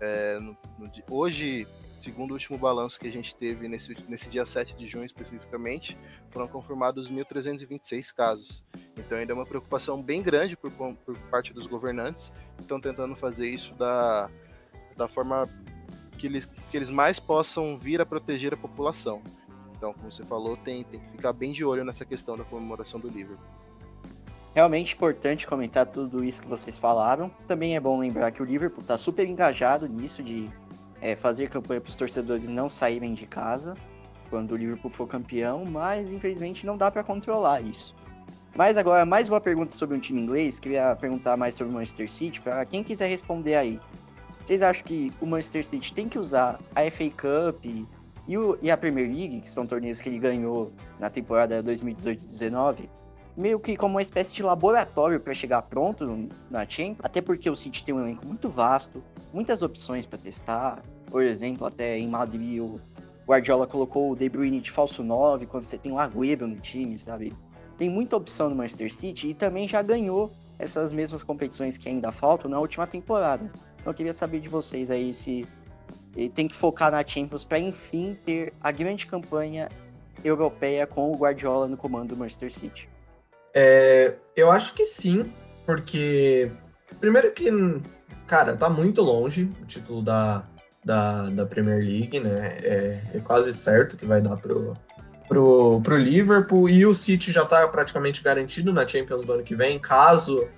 É, 0.00 0.38
no, 0.38 0.56
no, 0.78 0.90
hoje, 1.10 1.66
segundo 2.00 2.30
o 2.30 2.34
último 2.34 2.58
balanço 2.58 2.98
que 2.98 3.06
a 3.06 3.12
gente 3.12 3.36
teve 3.36 3.68
nesse, 3.68 3.96
nesse 4.08 4.28
dia 4.28 4.46
7 4.46 4.74
de 4.74 4.88
junho 4.88 5.04
especificamente, 5.04 5.96
foram 6.30 6.48
confirmados 6.48 7.10
1.326 7.10 8.14
casos. 8.14 8.64
Então 8.98 9.18
ainda 9.18 9.32
é 9.32 9.34
uma 9.34 9.46
preocupação 9.46 10.02
bem 10.02 10.22
grande 10.22 10.56
por, 10.56 10.70
por 10.70 11.18
parte 11.30 11.52
dos 11.52 11.66
governantes 11.66 12.32
que 12.56 12.62
estão 12.62 12.80
tentando 12.80 13.14
fazer 13.14 13.48
isso 13.48 13.74
da, 13.74 14.30
da 14.96 15.06
forma 15.06 15.48
que 16.18 16.26
eles, 16.26 16.48
que 16.70 16.76
eles 16.76 16.90
mais 16.90 17.20
possam 17.20 17.78
vir 17.78 18.00
a 18.00 18.06
proteger 18.06 18.54
a 18.54 18.56
população. 18.56 19.22
Então, 19.76 19.94
como 19.94 20.12
você 20.12 20.22
falou, 20.22 20.56
tem, 20.58 20.84
tem 20.84 21.00
que 21.00 21.10
ficar 21.12 21.32
bem 21.32 21.52
de 21.52 21.64
olho 21.64 21.84
nessa 21.84 22.04
questão 22.04 22.36
da 22.36 22.44
comemoração 22.44 23.00
do 23.00 23.08
livro. 23.08 23.38
Realmente 24.54 24.94
importante 24.94 25.46
comentar 25.46 25.86
tudo 25.86 26.24
isso 26.24 26.42
que 26.42 26.48
vocês 26.48 26.76
falaram. 26.76 27.30
Também 27.46 27.76
é 27.76 27.80
bom 27.80 27.98
lembrar 27.98 28.30
que 28.32 28.42
o 28.42 28.44
Liverpool 28.44 28.82
está 28.82 28.98
super 28.98 29.26
engajado 29.26 29.88
nisso 29.88 30.22
de 30.22 30.50
é, 31.00 31.16
fazer 31.16 31.48
campanha 31.48 31.80
para 31.80 31.88
os 31.88 31.96
torcedores 31.96 32.48
não 32.48 32.68
saírem 32.68 33.14
de 33.14 33.26
casa 33.26 33.74
quando 34.28 34.52
o 34.52 34.56
Liverpool 34.56 34.90
for 34.90 35.08
campeão, 35.08 35.64
mas 35.64 36.12
infelizmente 36.12 36.64
não 36.64 36.76
dá 36.76 36.90
para 36.90 37.02
controlar 37.02 37.60
isso. 37.60 37.94
Mas 38.54 38.76
agora, 38.76 39.04
mais 39.04 39.28
uma 39.28 39.40
pergunta 39.40 39.72
sobre 39.72 39.96
um 39.96 40.00
time 40.00 40.20
inglês. 40.20 40.58
Queria 40.58 40.94
perguntar 40.96 41.36
mais 41.36 41.54
sobre 41.54 41.72
o 41.72 41.74
Manchester 41.74 42.10
City, 42.10 42.40
para 42.40 42.64
quem 42.64 42.82
quiser 42.82 43.08
responder 43.08 43.54
aí. 43.54 43.80
Vocês 44.44 44.62
acham 44.62 44.84
que 44.84 45.12
o 45.20 45.26
Manchester 45.26 45.64
City 45.64 45.92
tem 45.92 46.08
que 46.08 46.18
usar 46.18 46.58
a 46.74 46.90
FA 46.90 47.10
Cup 47.10 47.64
e, 48.26 48.38
o, 48.38 48.58
e 48.60 48.70
a 48.70 48.76
Premier 48.76 49.06
League, 49.06 49.40
que 49.40 49.50
são 49.50 49.66
torneios 49.66 50.00
que 50.00 50.08
ele 50.08 50.18
ganhou 50.18 50.72
na 50.98 51.08
temporada 51.08 51.62
2018-19, 51.62 52.88
meio 53.40 53.58
que 53.58 53.76
como 53.76 53.94
uma 53.94 54.02
espécie 54.02 54.34
de 54.34 54.42
laboratório 54.42 55.18
para 55.18 55.34
chegar 55.34 55.62
pronto 55.62 56.28
na 56.50 56.68
Champions? 56.68 56.98
Até 57.02 57.20
porque 57.20 57.48
o 57.48 57.56
City 57.56 57.82
tem 57.82 57.94
um 57.94 58.00
elenco 58.00 58.26
muito 58.26 58.48
vasto, 58.48 59.02
muitas 59.32 59.62
opções 59.62 60.06
para 60.06 60.18
testar. 60.18 60.82
Por 61.06 61.22
exemplo, 61.22 61.66
até 61.66 61.98
em 61.98 62.06
Madrid 62.06 62.60
o 62.60 62.80
Guardiola 63.26 63.66
colocou 63.66 64.12
o 64.12 64.16
De 64.16 64.28
Bruyne 64.28 64.60
de 64.60 64.70
falso 64.70 65.02
9, 65.02 65.46
quando 65.46 65.64
você 65.64 65.78
tem 65.78 65.90
o 65.90 65.98
Agüero 65.98 66.46
no 66.46 66.56
time, 66.56 66.98
sabe? 66.98 67.32
tem 67.80 67.88
muita 67.88 68.14
opção 68.14 68.50
no 68.50 68.54
Manchester 68.54 68.92
City 68.92 69.28
e 69.28 69.34
também 69.34 69.66
já 69.66 69.80
ganhou 69.80 70.30
essas 70.58 70.92
mesmas 70.92 71.22
competições 71.22 71.78
que 71.78 71.88
ainda 71.88 72.12
faltam 72.12 72.50
na 72.50 72.60
última 72.60 72.86
temporada. 72.86 73.50
Então 73.78 73.90
eu 73.90 73.94
queria 73.94 74.12
saber 74.12 74.38
de 74.40 74.50
vocês 74.50 74.90
aí 74.90 75.14
se 75.14 75.46
ele 76.14 76.28
tem 76.28 76.46
que 76.46 76.54
focar 76.54 76.90
na 76.92 77.02
Champions 77.02 77.42
para 77.42 77.58
enfim 77.58 78.18
ter 78.22 78.52
a 78.60 78.70
grande 78.70 79.06
campanha 79.06 79.70
europeia 80.22 80.86
com 80.86 81.10
o 81.10 81.16
Guardiola 81.16 81.66
no 81.66 81.76
comando 81.78 82.10
do 82.10 82.18
Manchester 82.18 82.52
City. 82.52 82.86
É, 83.54 84.14
eu 84.36 84.50
acho 84.50 84.74
que 84.74 84.84
sim, 84.84 85.32
porque 85.66 86.50
primeiro 87.00 87.32
que, 87.32 87.50
cara, 88.26 88.56
tá 88.56 88.68
muito 88.68 89.02
longe 89.02 89.50
o 89.60 89.66
título 89.66 90.02
da, 90.02 90.44
da, 90.84 91.30
da 91.30 91.46
Premier 91.46 91.78
League, 91.78 92.20
né? 92.20 92.56
É, 92.62 93.00
é 93.14 93.20
quase 93.20 93.52
certo 93.52 93.96
que 93.96 94.06
vai 94.06 94.20
dar 94.20 94.36
pro, 94.36 94.74
pro, 95.28 95.80
pro 95.82 95.96
Liverpool 95.96 96.68
e 96.68 96.86
o 96.86 96.94
City 96.94 97.32
já 97.32 97.42
está 97.42 97.66
praticamente 97.68 98.22
garantido 98.22 98.72
na 98.72 98.86
Champions 98.86 99.24
do 99.24 99.32
ano 99.32 99.42
que 99.42 99.54
vem, 99.54 99.78
caso 99.78 100.48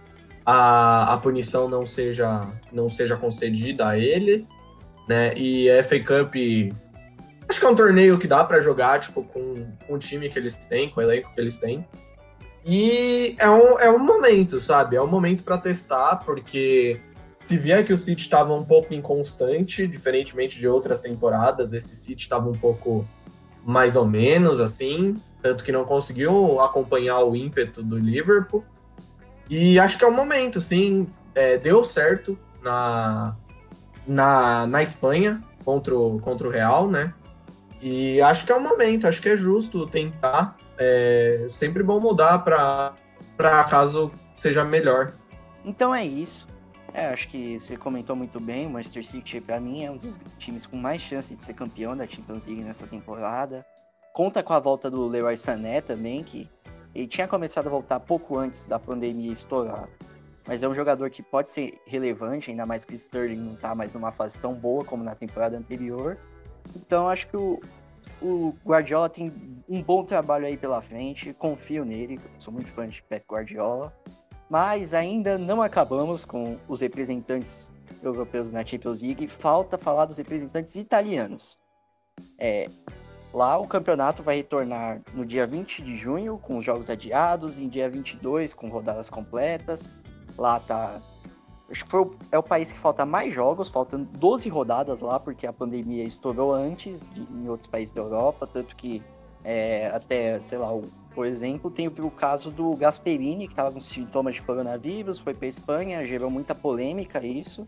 a, 0.44 1.14
a 1.14 1.16
punição 1.18 1.68
não 1.68 1.86
seja, 1.86 2.46
não 2.72 2.88
seja 2.88 3.16
concedida 3.16 3.88
a 3.88 3.98
ele, 3.98 4.46
né? 5.08 5.34
E 5.36 5.70
a 5.70 5.82
FA 5.82 6.00
Cup 6.00 6.34
acho 7.48 7.60
que 7.60 7.66
é 7.66 7.68
um 7.68 7.74
torneio 7.74 8.18
que 8.18 8.26
dá 8.26 8.42
para 8.42 8.60
jogar 8.60 8.98
tipo 9.00 9.22
com, 9.24 9.66
com 9.86 9.94
o 9.94 9.98
time 9.98 10.28
que 10.28 10.38
eles 10.38 10.54
têm, 10.54 10.88
com 10.88 11.00
o 11.00 11.02
elenco 11.02 11.32
que 11.34 11.40
eles 11.40 11.58
têm. 11.58 11.86
E 12.64 13.34
é 13.38 13.50
um, 13.50 13.78
é 13.78 13.90
um 13.90 13.98
momento, 13.98 14.60
sabe? 14.60 14.96
É 14.96 15.02
um 15.02 15.06
momento 15.06 15.42
para 15.42 15.58
testar, 15.58 16.16
porque 16.24 17.00
se 17.38 17.56
vier 17.56 17.84
que 17.84 17.92
o 17.92 17.98
City 17.98 18.22
estava 18.22 18.54
um 18.54 18.64
pouco 18.64 18.94
inconstante, 18.94 19.86
diferentemente 19.86 20.58
de 20.58 20.68
outras 20.68 21.00
temporadas, 21.00 21.72
esse 21.72 21.96
City 21.96 22.22
estava 22.22 22.48
um 22.48 22.54
pouco 22.54 23.06
mais 23.64 23.96
ou 23.96 24.06
menos 24.06 24.60
assim, 24.60 25.20
tanto 25.40 25.64
que 25.64 25.72
não 25.72 25.84
conseguiu 25.84 26.60
acompanhar 26.60 27.20
o 27.20 27.34
ímpeto 27.34 27.82
do 27.82 27.98
Liverpool. 27.98 28.64
E 29.50 29.78
acho 29.78 29.98
que 29.98 30.04
é 30.04 30.06
o 30.06 30.12
momento, 30.12 30.60
sim, 30.60 31.06
é, 31.34 31.58
deu 31.58 31.82
certo 31.82 32.38
na, 32.62 33.36
na, 34.06 34.66
na 34.66 34.82
Espanha 34.82 35.42
contra 35.64 35.96
o, 35.96 36.20
contra 36.20 36.46
o 36.46 36.50
Real, 36.50 36.88
né? 36.88 37.12
E 37.80 38.20
acho 38.20 38.46
que 38.46 38.52
é 38.52 38.54
o 38.54 38.60
momento, 38.60 39.08
acho 39.08 39.20
que 39.20 39.28
é 39.28 39.36
justo 39.36 39.86
tentar. 39.88 40.56
É 40.84 41.46
sempre 41.48 41.82
bom 41.82 42.00
mudar 42.00 42.38
para 42.40 43.64
caso 43.64 44.12
seja 44.36 44.64
melhor. 44.64 45.12
Então 45.64 45.94
é 45.94 46.04
isso. 46.04 46.48
É, 46.92 47.06
acho 47.06 47.28
que 47.28 47.58
você 47.58 47.76
comentou 47.76 48.14
muito 48.14 48.38
bem. 48.40 48.66
O 48.66 48.70
Manchester 48.70 49.06
City, 49.06 49.40
para 49.40 49.58
mim, 49.58 49.84
é 49.84 49.90
um 49.90 49.96
dos 49.96 50.18
times 50.38 50.66
com 50.66 50.76
mais 50.76 51.00
chance 51.00 51.34
de 51.34 51.42
ser 51.42 51.54
campeão 51.54 51.96
da 51.96 52.06
Champions 52.06 52.44
League 52.46 52.62
nessa 52.62 52.86
temporada. 52.86 53.64
Conta 54.12 54.42
com 54.42 54.52
a 54.52 54.60
volta 54.60 54.90
do 54.90 55.06
Leroy 55.08 55.36
Sané 55.36 55.80
também, 55.80 56.22
que 56.22 56.50
ele 56.94 57.06
tinha 57.06 57.26
começado 57.26 57.68
a 57.68 57.70
voltar 57.70 58.00
pouco 58.00 58.36
antes 58.36 58.66
da 58.66 58.78
pandemia 58.78 59.32
estourar. 59.32 59.88
Mas 60.46 60.62
é 60.62 60.68
um 60.68 60.74
jogador 60.74 61.08
que 61.08 61.22
pode 61.22 61.50
ser 61.50 61.80
relevante, 61.86 62.50
ainda 62.50 62.66
mais 62.66 62.84
que 62.84 62.92
o 62.92 62.96
Sterling 62.96 63.36
não 63.36 63.54
tá 63.54 63.74
mais 63.74 63.94
numa 63.94 64.12
fase 64.12 64.38
tão 64.38 64.52
boa 64.52 64.84
como 64.84 65.02
na 65.02 65.14
temporada 65.14 65.56
anterior. 65.56 66.18
Então 66.76 67.08
acho 67.08 67.26
que 67.28 67.36
o, 67.36 67.60
o 68.20 68.54
Guardiola 68.64 69.08
tem 69.08 69.32
um 69.68 69.82
bom 69.82 70.04
trabalho 70.04 70.46
aí 70.46 70.56
pela 70.56 70.80
frente. 70.80 71.32
Confio 71.34 71.84
nele, 71.84 72.20
sou 72.38 72.52
muito 72.52 72.68
fã 72.70 72.88
de 72.88 73.02
Pep 73.02 73.24
Guardiola. 73.28 73.92
Mas 74.48 74.92
ainda 74.92 75.38
não 75.38 75.62
acabamos 75.62 76.24
com 76.24 76.58
os 76.68 76.80
representantes 76.80 77.72
europeus 78.02 78.52
na 78.52 78.64
Champions 78.64 79.00
League. 79.00 79.26
Falta 79.26 79.78
falar 79.78 80.04
dos 80.04 80.18
representantes 80.18 80.74
italianos. 80.74 81.58
É, 82.38 82.68
lá 83.32 83.58
o 83.58 83.66
campeonato 83.66 84.22
vai 84.22 84.36
retornar 84.36 85.00
no 85.14 85.24
dia 85.24 85.46
20 85.46 85.82
de 85.82 85.96
junho, 85.96 86.38
com 86.38 86.58
os 86.58 86.64
jogos 86.64 86.90
adiados, 86.90 87.56
em 87.56 87.68
dia 87.68 87.88
22 87.88 88.52
com 88.52 88.68
rodadas 88.68 89.08
completas. 89.08 89.90
Lá 90.36 90.60
tá. 90.60 91.00
Acho 91.72 91.84
que 91.84 91.90
foi 91.90 92.02
o, 92.02 92.10
é 92.30 92.38
o 92.38 92.42
país 92.42 92.72
que 92.72 92.78
falta 92.78 93.04
mais 93.04 93.34
jogos, 93.34 93.68
faltando 93.68 94.04
12 94.18 94.48
rodadas 94.48 95.00
lá, 95.00 95.18
porque 95.18 95.46
a 95.46 95.52
pandemia 95.52 96.04
estourou 96.04 96.52
antes 96.52 97.08
de, 97.08 97.22
em 97.22 97.48
outros 97.48 97.66
países 97.66 97.92
da 97.92 98.02
Europa, 98.02 98.46
tanto 98.46 98.76
que 98.76 99.02
é, 99.42 99.88
até, 99.88 100.40
sei 100.40 100.58
lá, 100.58 100.72
o 100.72 100.82
por 101.14 101.26
exemplo, 101.26 101.70
tem 101.70 101.88
o 101.88 102.10
caso 102.10 102.50
do 102.50 102.74
Gasperini, 102.74 103.46
que 103.46 103.52
estava 103.52 103.70
com 103.70 103.80
sintomas 103.80 104.36
de 104.36 104.42
coronavírus, 104.42 105.18
foi 105.18 105.34
para 105.34 105.46
Espanha, 105.46 106.04
gerou 106.06 106.30
muita 106.30 106.54
polêmica 106.54 107.24
isso. 107.24 107.66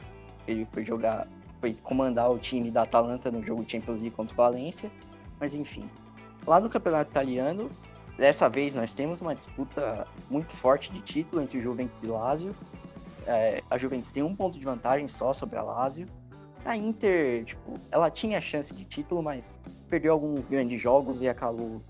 Ele 0.49 0.67
foi 0.73 0.85
jogar, 0.85 1.27
foi 1.61 1.75
comandar 1.83 2.31
o 2.31 2.39
time 2.39 2.71
da 2.71 2.83
Atalanta 2.83 3.31
no 3.31 3.43
jogo 3.45 3.65
Champions 3.69 4.01
League 4.01 4.11
contra 4.13 4.33
o 4.33 4.37
Valência. 4.37 4.91
Mas 5.39 5.53
enfim, 5.53 5.89
lá 6.47 6.59
no 6.59 6.71
campeonato 6.71 7.11
italiano, 7.11 7.71
dessa 8.17 8.49
vez 8.49 8.75
nós 8.75 8.95
temos 8.95 9.21
uma 9.21 9.35
disputa 9.35 10.07
muito 10.31 10.53
forte 10.53 10.91
de 10.91 11.01
título 11.01 11.43
entre 11.43 11.59
o 11.59 11.63
Juventus 11.63 12.03
e 12.03 12.07
Lazio. 12.07 12.55
É, 13.27 13.63
a 13.71 13.79
Juventus 13.79 14.11
tem 14.11 14.23
um 14.23 14.35
ponto 14.35 14.59
de 14.59 14.65
vantagem 14.65 15.09
só 15.09 15.33
sobre 15.33 15.59
a 15.59 15.63
Lazio. 15.63 16.07
A 16.65 16.77
Inter, 16.77 17.45
tipo, 17.45 17.75
ela 17.91 18.11
tinha 18.11 18.41
chance 18.41 18.73
de 18.73 18.85
título, 18.85 19.23
mas 19.23 19.61
perdeu 19.89 20.13
alguns 20.13 20.49
grandes 20.49 20.81
jogos 20.81 21.21
e 21.21 21.29
acabou 21.29 21.83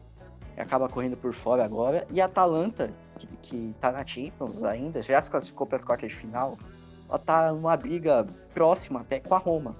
acaba 0.56 0.88
correndo 0.88 1.16
por 1.16 1.32
fora 1.32 1.64
agora. 1.64 2.06
E 2.10 2.20
a 2.20 2.26
Atalanta, 2.26 2.92
que, 3.18 3.26
que 3.26 3.74
tá 3.80 3.90
na 3.90 4.06
Champions 4.06 4.62
ainda, 4.62 5.02
já 5.02 5.20
se 5.20 5.30
classificou 5.30 5.66
para 5.66 5.76
as 5.76 5.84
quartas 5.84 6.10
de 6.10 6.16
final, 6.16 6.56
ela 7.08 7.18
tá 7.18 7.52
numa 7.52 7.76
briga 7.76 8.26
próxima 8.52 9.00
até 9.00 9.20
com 9.20 9.34
a 9.34 9.38
Roma. 9.38 9.76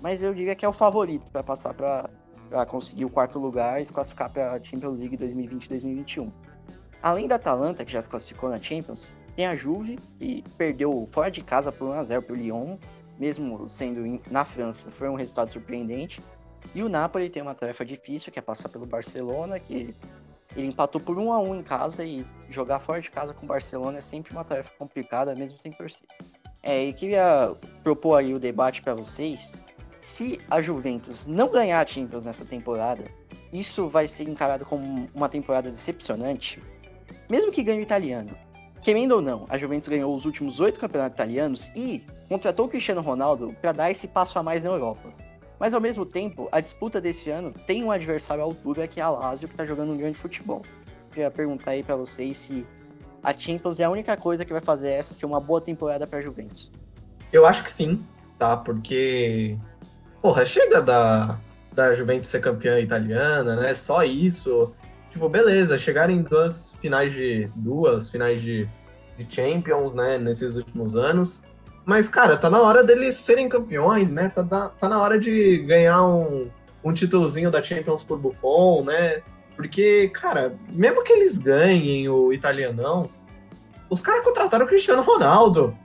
Mas 0.00 0.22
eu 0.22 0.32
diria 0.32 0.54
que 0.54 0.64
é 0.64 0.68
o 0.68 0.72
favorito 0.72 1.30
para 1.30 1.42
passar 1.42 1.74
para 1.74 2.66
conseguir 2.66 3.04
o 3.04 3.10
quarto 3.10 3.38
lugar 3.38 3.80
e 3.80 3.84
se 3.84 3.92
classificar 3.92 4.30
para 4.30 4.52
a 4.52 4.62
Champions 4.62 5.00
League 5.00 5.16
2020-2021. 5.16 6.30
Além 7.02 7.26
da 7.26 7.36
Atalanta, 7.36 7.84
que 7.84 7.92
já 7.92 8.02
se 8.02 8.10
classificou 8.10 8.50
na 8.50 8.58
Champions, 8.58 9.14
tem 9.38 9.46
a 9.46 9.54
Juve, 9.54 10.00
que 10.18 10.42
perdeu 10.56 11.06
fora 11.12 11.30
de 11.30 11.40
casa 11.42 11.70
por 11.70 11.94
1x0 11.94 12.22
para 12.22 12.32
o 12.32 12.36
Lyon, 12.36 12.76
mesmo 13.16 13.68
sendo 13.68 14.20
na 14.32 14.44
França, 14.44 14.90
foi 14.90 15.08
um 15.08 15.14
resultado 15.14 15.52
surpreendente. 15.52 16.20
E 16.74 16.82
o 16.82 16.88
Napoli 16.88 17.30
tem 17.30 17.40
uma 17.40 17.54
tarefa 17.54 17.84
difícil, 17.84 18.32
que 18.32 18.40
é 18.40 18.42
passar 18.42 18.68
pelo 18.68 18.84
Barcelona, 18.84 19.60
que 19.60 19.94
ele 20.56 20.66
empatou 20.66 21.00
por 21.00 21.16
1 21.16 21.32
a 21.32 21.38
1 21.38 21.54
em 21.54 21.62
casa 21.62 22.04
e 22.04 22.26
jogar 22.50 22.80
fora 22.80 23.00
de 23.00 23.12
casa 23.12 23.32
com 23.32 23.46
o 23.46 23.48
Barcelona 23.48 23.98
é 23.98 24.00
sempre 24.00 24.32
uma 24.32 24.42
tarefa 24.42 24.72
complicada, 24.76 25.36
mesmo 25.36 25.56
sem 25.56 25.70
torcida. 25.70 26.08
É, 26.60 26.86
e 26.86 26.92
queria 26.92 27.54
propor 27.84 28.16
aí 28.16 28.34
o 28.34 28.40
debate 28.40 28.82
para 28.82 28.96
vocês. 28.96 29.62
Se 30.00 30.40
a 30.50 30.60
Juventus 30.60 31.28
não 31.28 31.48
ganhar 31.48 31.80
a 31.80 31.86
Champions 31.86 32.24
nessa 32.24 32.44
temporada, 32.44 33.04
isso 33.52 33.86
vai 33.86 34.08
ser 34.08 34.28
encarado 34.28 34.66
como 34.66 35.08
uma 35.14 35.28
temporada 35.28 35.70
decepcionante, 35.70 36.60
mesmo 37.30 37.52
que 37.52 37.62
ganhe 37.62 37.78
o 37.78 37.82
italiano. 37.82 38.47
Querendo 38.82 39.12
ou 39.12 39.20
não, 39.20 39.46
a 39.48 39.58
Juventus 39.58 39.88
ganhou 39.88 40.14
os 40.14 40.24
últimos 40.24 40.60
oito 40.60 40.78
campeonatos 40.78 41.14
italianos 41.14 41.70
e 41.74 42.04
contratou 42.28 42.66
o 42.66 42.68
Cristiano 42.68 43.00
Ronaldo 43.00 43.54
para 43.60 43.72
dar 43.72 43.90
esse 43.90 44.06
passo 44.06 44.38
a 44.38 44.42
mais 44.42 44.64
na 44.64 44.70
Europa. 44.70 45.08
Mas 45.58 45.74
ao 45.74 45.80
mesmo 45.80 46.06
tempo, 46.06 46.48
a 46.52 46.60
disputa 46.60 47.00
desse 47.00 47.30
ano 47.30 47.52
tem 47.66 47.82
um 47.82 47.90
adversário 47.90 48.42
à 48.42 48.46
altura 48.46 48.86
que 48.86 49.00
é 49.00 49.02
a 49.02 49.10
Lazio, 49.10 49.48
que 49.48 49.54
está 49.54 49.66
jogando 49.66 49.92
um 49.92 49.96
grande 49.96 50.16
futebol. 50.16 50.62
Queria 51.10 51.30
perguntar 51.30 51.72
aí 51.72 51.82
para 51.82 51.96
vocês 51.96 52.36
se 52.36 52.64
a 53.22 53.36
Champions 53.36 53.80
é 53.80 53.84
a 53.84 53.90
única 53.90 54.16
coisa 54.16 54.44
que 54.44 54.52
vai 54.52 54.62
fazer 54.62 54.90
essa 54.90 55.12
ser 55.12 55.26
uma 55.26 55.40
boa 55.40 55.60
temporada 55.60 56.06
para 56.06 56.20
a 56.20 56.22
Juventus. 56.22 56.70
Eu 57.32 57.44
acho 57.44 57.64
que 57.64 57.70
sim, 57.70 58.04
tá? 58.38 58.56
Porque 58.56 59.58
porra, 60.22 60.44
chega 60.44 60.80
da 60.80 61.38
da 61.72 61.94
Juventus 61.94 62.28
ser 62.28 62.40
campeã 62.40 62.80
italiana, 62.80 63.54
né? 63.54 63.72
Só 63.72 64.02
isso. 64.02 64.74
Tipo, 65.10 65.28
beleza, 65.28 65.78
chegaram 65.78 66.12
em 66.12 66.22
duas 66.22 66.72
finais 66.80 67.12
de. 67.12 67.48
duas 67.56 68.08
finais 68.10 68.40
de, 68.40 68.68
de 69.16 69.34
Champions, 69.34 69.94
né, 69.94 70.18
nesses 70.18 70.56
últimos 70.56 70.96
anos. 70.96 71.42
Mas, 71.84 72.06
cara, 72.06 72.36
tá 72.36 72.50
na 72.50 72.60
hora 72.60 72.84
deles 72.84 73.14
serem 73.14 73.48
campeões, 73.48 74.10
né? 74.10 74.28
Tá, 74.28 74.44
tá, 74.44 74.68
tá 74.68 74.88
na 74.88 75.00
hora 75.00 75.18
de 75.18 75.58
ganhar 75.58 76.04
um, 76.04 76.50
um 76.84 76.92
títulozinho 76.92 77.50
da 77.50 77.62
Champions 77.62 78.02
por 78.02 78.18
Buffon, 78.18 78.84
né? 78.84 79.22
Porque, 79.56 80.08
cara, 80.08 80.54
mesmo 80.68 81.02
que 81.02 81.12
eles 81.12 81.38
ganhem 81.38 82.08
o 82.08 82.32
italianão, 82.32 83.08
os 83.88 84.02
caras 84.02 84.22
contrataram 84.22 84.66
o 84.66 84.68
Cristiano 84.68 85.02
Ronaldo. 85.02 85.76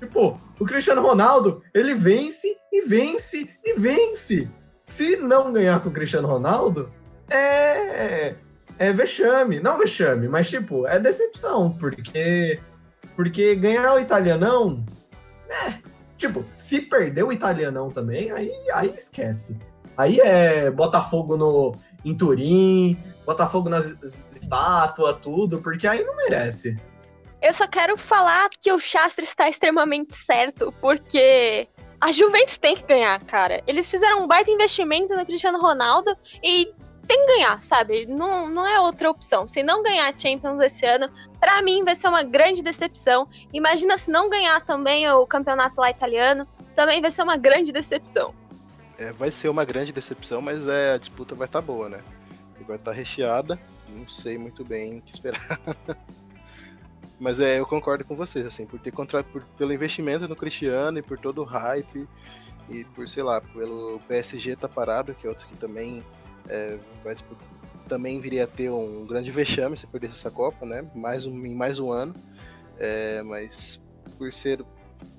Tipo, 0.00 0.40
o 0.58 0.64
Cristiano 0.64 1.02
Ronaldo, 1.02 1.62
ele 1.74 1.94
vence 1.94 2.56
e 2.72 2.80
vence 2.82 3.48
e 3.64 3.78
vence. 3.78 4.50
Se 4.82 5.16
não 5.16 5.52
ganhar 5.52 5.80
com 5.82 5.90
o 5.90 5.92
Cristiano 5.92 6.26
Ronaldo, 6.26 6.90
é 7.30 8.34
é 8.78 8.92
vexame, 8.92 9.60
não 9.60 9.78
vexame, 9.78 10.28
mas 10.28 10.48
tipo, 10.48 10.86
é 10.86 10.98
decepção, 10.98 11.70
porque 11.78 12.60
porque 13.14 13.54
ganhar 13.54 13.94
o 13.94 14.00
italianão 14.00 14.84
é, 15.48 15.74
tipo, 16.16 16.44
se 16.52 16.80
perder 16.80 17.22
o 17.22 17.32
italianão 17.32 17.90
também, 17.90 18.30
aí, 18.30 18.52
aí 18.72 18.94
esquece. 18.96 19.56
Aí 19.96 20.18
é 20.18 20.70
Botafogo 20.70 21.36
no, 21.36 21.72
em 22.04 22.16
Turim, 22.16 22.98
Botafogo 23.24 23.68
nas 23.68 23.86
estátuas, 24.34 25.18
tudo, 25.22 25.60
porque 25.60 25.86
aí 25.86 26.04
não 26.04 26.16
merece. 26.16 26.76
Eu 27.40 27.52
só 27.52 27.68
quero 27.68 27.96
falar 27.96 28.48
que 28.60 28.72
o 28.72 28.80
Shastra 28.80 29.22
está 29.22 29.48
extremamente 29.48 30.16
certo, 30.16 30.72
porque 30.80 31.68
a 32.00 32.10
Juventus 32.10 32.58
tem 32.58 32.74
que 32.74 32.82
ganhar, 32.82 33.22
cara. 33.24 33.62
Eles 33.66 33.90
fizeram 33.90 34.24
um 34.24 34.26
baita 34.26 34.50
investimento 34.50 35.14
no 35.14 35.24
Cristiano 35.24 35.60
Ronaldo 35.60 36.16
e 36.42 36.72
tem 37.04 37.26
que 37.26 37.26
ganhar, 37.26 37.62
sabe? 37.62 38.06
Não, 38.06 38.48
não 38.48 38.66
é 38.66 38.80
outra 38.80 39.10
opção. 39.10 39.46
Se 39.46 39.62
não 39.62 39.82
ganhar 39.82 40.08
a 40.08 40.18
Champions 40.18 40.60
esse 40.60 40.86
ano, 40.86 41.10
para 41.40 41.60
mim 41.62 41.84
vai 41.84 41.96
ser 41.96 42.08
uma 42.08 42.22
grande 42.22 42.62
decepção. 42.62 43.28
Imagina 43.52 43.98
se 43.98 44.10
não 44.10 44.28
ganhar 44.28 44.64
também 44.64 45.08
o 45.10 45.26
campeonato 45.26 45.80
lá 45.80 45.90
italiano, 45.90 46.46
também 46.74 47.00
vai 47.00 47.10
ser 47.10 47.22
uma 47.22 47.36
grande 47.36 47.72
decepção. 47.72 48.34
É, 48.98 49.12
vai 49.12 49.30
ser 49.30 49.48
uma 49.48 49.64
grande 49.64 49.92
decepção, 49.92 50.40
mas 50.40 50.66
é, 50.68 50.94
a 50.94 50.98
disputa 50.98 51.34
vai 51.34 51.46
estar 51.46 51.60
tá 51.60 51.66
boa, 51.66 51.88
né? 51.88 52.00
E 52.60 52.64
vai 52.64 52.76
estar 52.76 52.92
tá 52.92 52.96
recheada. 52.96 53.58
Não 53.88 54.08
sei 54.08 54.38
muito 54.38 54.64
bem 54.64 54.98
o 54.98 55.02
que 55.02 55.12
esperar. 55.12 55.60
mas 57.18 57.40
é, 57.40 57.58
eu 57.58 57.66
concordo 57.66 58.04
com 58.04 58.16
vocês, 58.16 58.46
assim, 58.46 58.66
por 58.66 58.78
ter 58.78 58.92
contra... 58.92 59.22
por, 59.22 59.42
pelo 59.58 59.72
investimento 59.72 60.28
no 60.28 60.36
Cristiano 60.36 60.98
e 60.98 61.02
por 61.02 61.18
todo 61.18 61.42
o 61.42 61.44
hype 61.44 62.08
e 62.68 62.84
por, 62.84 63.08
sei 63.08 63.22
lá, 63.22 63.40
pelo 63.40 64.00
PSG 64.08 64.56
tá 64.56 64.68
parado, 64.68 65.14
que 65.14 65.26
é 65.26 65.28
outro 65.28 65.46
que 65.46 65.56
também 65.56 66.02
é, 66.48 66.78
vai, 67.02 67.14
também 67.88 68.20
viria 68.20 68.44
a 68.44 68.46
ter 68.46 68.70
um 68.70 69.06
grande 69.06 69.30
vexame 69.30 69.76
se 69.76 69.86
perdesse 69.86 70.14
essa 70.14 70.30
Copa, 70.30 70.64
né? 70.64 70.84
Mais 70.94 71.26
um, 71.26 71.44
em 71.44 71.54
mais 71.54 71.78
um 71.78 71.90
ano. 71.90 72.14
É, 72.78 73.22
mas 73.22 73.80
por 74.18 74.32
ser. 74.32 74.64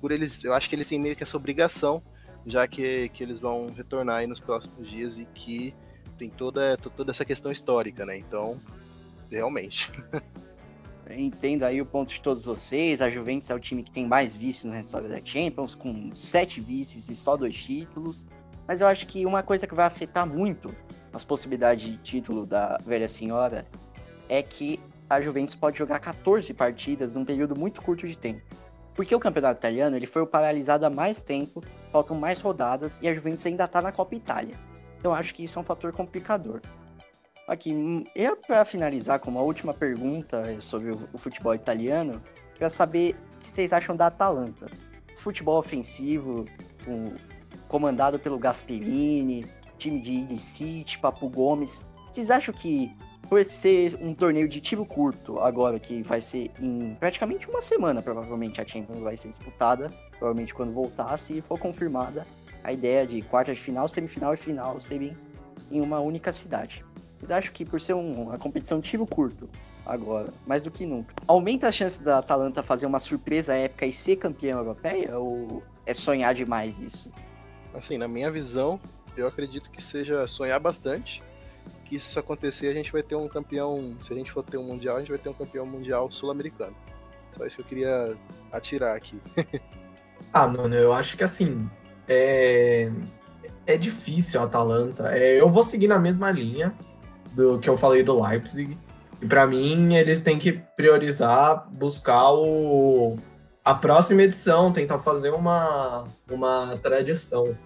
Por 0.00 0.12
eles. 0.12 0.42
Eu 0.42 0.52
acho 0.54 0.68
que 0.68 0.74
eles 0.74 0.86
têm 0.86 1.00
meio 1.00 1.16
que 1.16 1.22
essa 1.22 1.36
obrigação, 1.36 2.02
já 2.46 2.66
que, 2.66 3.08
que 3.10 3.22
eles 3.22 3.40
vão 3.40 3.72
retornar 3.72 4.16
aí 4.16 4.26
nos 4.26 4.40
próximos 4.40 4.88
dias 4.88 5.18
e 5.18 5.24
que 5.26 5.74
tem 6.18 6.30
toda, 6.30 6.76
toda 6.76 7.10
essa 7.10 7.24
questão 7.24 7.52
histórica, 7.52 8.04
né? 8.04 8.16
Então, 8.18 8.60
realmente. 9.30 9.92
entendo 11.10 11.62
aí 11.62 11.80
o 11.80 11.86
ponto 11.86 12.12
de 12.12 12.20
todos 12.20 12.44
vocês. 12.46 13.00
A 13.00 13.10
Juventus 13.10 13.48
é 13.50 13.54
o 13.54 13.60
time 13.60 13.82
que 13.82 13.90
tem 13.90 14.06
mais 14.06 14.34
vices 14.34 14.64
na 14.64 14.80
história 14.80 15.08
da 15.08 15.20
Champions, 15.24 15.74
com 15.74 16.10
sete 16.14 16.60
vices 16.60 17.08
e 17.08 17.14
só 17.14 17.36
dois 17.36 17.56
títulos. 17.56 18.26
Mas 18.66 18.80
eu 18.80 18.86
acho 18.86 19.06
que 19.06 19.24
uma 19.24 19.42
coisa 19.42 19.66
que 19.66 19.74
vai 19.74 19.86
afetar 19.86 20.26
muito 20.26 20.74
as 21.12 21.24
possibilidades 21.24 21.84
de 21.84 21.96
título 21.98 22.44
da 22.44 22.78
velha 22.84 23.08
senhora 23.08 23.64
é 24.28 24.42
que 24.42 24.80
a 25.08 25.20
Juventus 25.20 25.54
pode 25.54 25.78
jogar 25.78 26.00
14 26.00 26.52
partidas 26.52 27.14
num 27.14 27.24
período 27.24 27.58
muito 27.58 27.80
curto 27.80 28.06
de 28.06 28.16
tempo. 28.16 28.42
Porque 28.94 29.14
o 29.14 29.20
campeonato 29.20 29.60
italiano 29.60 29.96
ele 29.96 30.06
foi 30.06 30.26
paralisado 30.26 30.84
há 30.84 30.90
mais 30.90 31.22
tempo, 31.22 31.62
faltam 31.92 32.16
mais 32.18 32.40
rodadas 32.40 32.98
e 33.02 33.08
a 33.08 33.14
Juventus 33.14 33.46
ainda 33.46 33.64
está 33.64 33.80
na 33.80 33.92
Copa 33.92 34.14
Itália. 34.14 34.58
Então 34.98 35.14
acho 35.14 35.34
que 35.34 35.44
isso 35.44 35.58
é 35.58 35.62
um 35.62 35.64
fator 35.64 35.92
complicador. 35.92 36.60
Aqui, 37.46 38.04
e 38.16 38.36
para 38.46 38.64
finalizar 38.64 39.20
com 39.20 39.30
uma 39.30 39.42
última 39.42 39.72
pergunta 39.72 40.60
sobre 40.60 40.90
o 40.90 41.18
futebol 41.18 41.54
italiano, 41.54 42.20
queria 42.54 42.68
saber 42.68 43.14
o 43.36 43.38
que 43.38 43.48
vocês 43.48 43.72
acham 43.72 43.94
da 43.94 44.08
Atalanta. 44.08 44.66
Esse 45.12 45.22
futebol 45.22 45.56
ofensivo, 45.56 46.44
comandado 47.68 48.18
pelo 48.18 48.38
Gasperini, 48.38 49.46
time 49.78 50.00
de 50.00 50.20
Eden 50.20 50.38
City, 50.38 50.98
Papo 50.98 51.28
Gomes. 51.28 51.84
Vocês 52.10 52.30
acham 52.30 52.54
que 52.54 52.94
por 53.28 53.44
ser 53.44 53.98
um 54.00 54.14
torneio 54.14 54.48
de 54.48 54.60
tiro 54.60 54.84
curto 54.84 55.40
agora, 55.40 55.78
que 55.78 56.02
vai 56.02 56.20
ser 56.20 56.50
em 56.60 56.94
praticamente 56.98 57.48
uma 57.48 57.60
semana, 57.60 58.00
provavelmente 58.00 58.60
a 58.60 58.66
Champions 58.66 59.00
vai 59.00 59.16
ser 59.16 59.30
disputada, 59.30 59.90
provavelmente 60.12 60.54
quando 60.54 60.72
voltar, 60.72 61.16
se 61.18 61.40
for 61.42 61.58
confirmada 61.58 62.26
a 62.62 62.72
ideia 62.72 63.06
de 63.06 63.22
quarta 63.22 63.52
de 63.52 63.60
final, 63.60 63.88
semifinal 63.88 64.34
e 64.34 64.36
final 64.36 64.78
serem 64.80 65.16
em 65.70 65.80
uma 65.80 65.98
única 65.98 66.32
cidade. 66.32 66.84
Vocês 67.18 67.30
acham 67.30 67.52
que 67.52 67.64
por 67.64 67.80
ser 67.80 67.94
um, 67.94 68.22
uma 68.22 68.38
competição 68.38 68.80
de 68.80 68.88
tiro 68.88 69.06
curto 69.06 69.48
agora, 69.84 70.32
mais 70.46 70.64
do 70.64 70.70
que 70.70 70.84
nunca, 70.84 71.14
aumenta 71.26 71.68
a 71.68 71.72
chance 71.72 72.02
da 72.02 72.18
Atalanta 72.18 72.62
fazer 72.62 72.86
uma 72.86 72.98
surpresa 72.98 73.54
épica 73.54 73.86
e 73.86 73.92
ser 73.92 74.16
campeã 74.16 74.56
europeia 74.56 75.18
ou 75.18 75.62
é 75.84 75.94
sonhar 75.94 76.34
demais 76.34 76.80
isso? 76.80 77.10
Assim, 77.76 77.98
na 77.98 78.08
minha 78.08 78.30
visão, 78.30 78.80
eu 79.16 79.26
acredito 79.26 79.70
que 79.70 79.82
seja 79.82 80.26
sonhar 80.26 80.58
bastante. 80.58 81.22
Que 81.84 82.00
se 82.00 82.08
isso 82.08 82.18
acontecer, 82.18 82.68
a 82.68 82.74
gente 82.74 82.90
vai 82.90 83.02
ter 83.02 83.14
um 83.14 83.28
campeão. 83.28 83.96
Se 84.02 84.12
a 84.12 84.16
gente 84.16 84.32
for 84.32 84.42
ter 84.42 84.56
um 84.56 84.64
mundial, 84.64 84.96
a 84.96 85.00
gente 85.00 85.10
vai 85.10 85.18
ter 85.18 85.28
um 85.28 85.34
campeão 85.34 85.66
mundial 85.66 86.10
sul-americano. 86.10 86.76
Só 87.36 87.46
isso 87.46 87.56
que 87.56 87.62
eu 87.62 87.66
queria 87.66 88.16
atirar 88.50 88.96
aqui. 88.96 89.20
ah, 90.32 90.48
mano, 90.48 90.74
eu 90.74 90.92
acho 90.92 91.16
que 91.16 91.24
assim. 91.24 91.68
É, 92.08 92.90
é 93.66 93.76
difícil 93.76 94.40
a 94.40 94.44
Atalanta. 94.44 95.16
É, 95.16 95.40
eu 95.40 95.48
vou 95.48 95.62
seguir 95.62 95.88
na 95.88 95.98
mesma 95.98 96.30
linha 96.30 96.74
do 97.32 97.58
que 97.58 97.68
eu 97.68 97.76
falei 97.76 98.02
do 98.02 98.20
Leipzig. 98.20 98.78
E 99.20 99.26
para 99.26 99.46
mim, 99.46 99.94
eles 99.94 100.22
têm 100.22 100.38
que 100.38 100.52
priorizar, 100.52 101.68
buscar 101.76 102.32
o, 102.32 103.16
a 103.64 103.74
próxima 103.74 104.22
edição, 104.22 104.72
tentar 104.72 104.98
fazer 104.98 105.30
uma, 105.30 106.04
uma 106.30 106.78
tradição. 106.82 107.56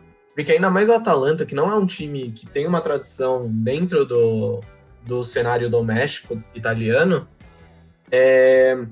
Porque 0.41 0.53
ainda 0.53 0.70
mais 0.70 0.88
a 0.88 0.97
Atalanta, 0.97 1.45
que 1.45 1.55
não 1.55 1.70
é 1.70 1.76
um 1.76 1.84
time 1.84 2.32
que 2.32 2.47
tem 2.47 2.66
uma 2.66 2.80
tradição 2.80 3.47
dentro 3.47 4.07
do, 4.07 4.62
do 5.05 5.22
cenário 5.22 5.68
doméstico 5.68 6.43
italiano, 6.55 7.28
é, 8.11 8.86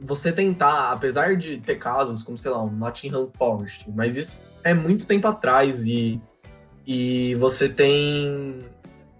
você 0.00 0.32
tentar, 0.32 0.90
apesar 0.90 1.36
de 1.36 1.58
ter 1.58 1.74
casos 1.74 2.22
como, 2.22 2.38
sei 2.38 2.50
lá, 2.50 2.64
um 2.64 2.70
Nottingham 2.70 3.28
Forest, 3.34 3.90
mas 3.94 4.16
isso 4.16 4.40
é 4.64 4.72
muito 4.72 5.04
tempo 5.06 5.28
atrás 5.28 5.86
e, 5.86 6.18
e 6.86 7.34
você 7.34 7.68
tem 7.68 8.64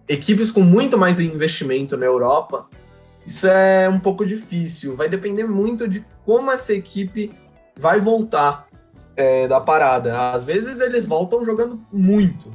equipes 0.08 0.50
com 0.50 0.62
muito 0.62 0.96
mais 0.96 1.20
investimento 1.20 1.94
na 1.94 2.06
Europa, 2.06 2.66
isso 3.26 3.46
é 3.46 3.86
um 3.86 4.00
pouco 4.00 4.24
difícil. 4.24 4.96
Vai 4.96 5.10
depender 5.10 5.44
muito 5.44 5.86
de 5.86 6.06
como 6.24 6.50
essa 6.50 6.72
equipe 6.72 7.30
vai 7.78 8.00
voltar 8.00 8.66
é, 9.16 9.46
da 9.48 9.60
parada. 9.60 10.30
Às 10.32 10.44
vezes 10.44 10.80
eles 10.80 11.06
voltam 11.06 11.44
jogando 11.44 11.80
muito. 11.92 12.52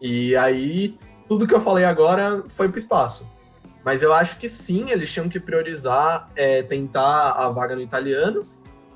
E 0.00 0.36
aí, 0.36 0.98
tudo 1.28 1.46
que 1.46 1.54
eu 1.54 1.60
falei 1.60 1.84
agora 1.84 2.44
foi 2.48 2.68
pro 2.68 2.78
espaço. 2.78 3.26
Mas 3.84 4.02
eu 4.02 4.12
acho 4.12 4.38
que 4.38 4.48
sim, 4.48 4.90
eles 4.90 5.12
tinham 5.12 5.28
que 5.28 5.38
priorizar, 5.38 6.30
é, 6.34 6.62
tentar 6.62 7.32
a 7.32 7.48
vaga 7.50 7.76
no 7.76 7.82
italiano. 7.82 8.46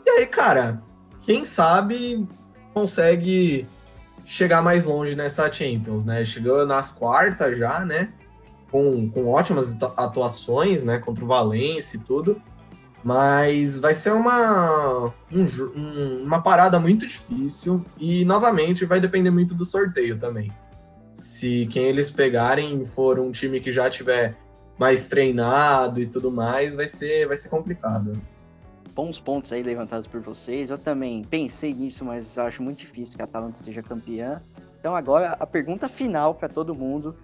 E 0.05 0.11
aí, 0.11 0.27
cara, 0.27 0.83
quem 1.21 1.45
sabe 1.45 2.27
consegue 2.73 3.67
chegar 4.25 4.63
mais 4.63 4.85
longe 4.85 5.15
nessa 5.15 5.51
Champions, 5.53 6.05
né? 6.05 6.25
Chegou 6.25 6.65
nas 6.67 6.91
quartas 6.91 7.59
já, 7.59 7.85
né? 7.85 8.13
Com, 8.71 9.11
com 9.11 9.27
ótimas 9.29 9.77
atuações, 9.97 10.83
né? 10.83 10.99
Contra 10.99 11.25
o 11.25 11.29
Valência 11.29 11.97
e 11.97 12.01
tudo. 12.01 12.41
Mas 13.09 13.81
vai 13.81 13.95
ser 13.95 14.13
uma, 14.13 15.11
um, 15.33 16.23
uma 16.25 16.43
parada 16.43 16.79
muito 16.79 17.07
difícil 17.07 17.83
e, 17.97 18.23
novamente, 18.27 18.85
vai 18.85 19.01
depender 19.01 19.31
muito 19.31 19.55
do 19.55 19.65
sorteio 19.65 20.19
também. 20.19 20.53
Se 21.11 21.67
quem 21.71 21.85
eles 21.85 22.11
pegarem 22.11 22.85
for 22.85 23.19
um 23.19 23.31
time 23.31 23.61
que 23.61 23.73
já 23.73 23.89
tiver 23.89 24.37
mais 24.79 25.07
treinado 25.07 26.03
e 26.03 26.07
tudo 26.07 26.31
mais, 26.31 26.75
vai 26.75 26.87
ser, 26.87 27.27
vai 27.27 27.35
ser 27.35 27.49
complicado. 27.49 28.13
Bons 28.95 29.19
pontos 29.19 29.53
aí 29.53 29.63
levantados 29.63 30.07
por 30.07 30.21
vocês. 30.21 30.69
Eu 30.69 30.77
também 30.77 31.25
pensei 31.25 31.73
nisso, 31.73 32.05
mas 32.05 32.37
acho 32.37 32.63
muito 32.63 32.81
difícil 32.81 33.17
que 33.17 33.23
a 33.23 33.25
Atalanta 33.25 33.57
seja 33.57 33.83
campeã. 33.83 34.43
Então 34.79 34.95
agora 34.95 35.35
a 35.41 35.47
pergunta 35.47 35.89
final 35.89 36.35
para 36.35 36.51
todo 36.51 36.75
mundo. 36.75 37.17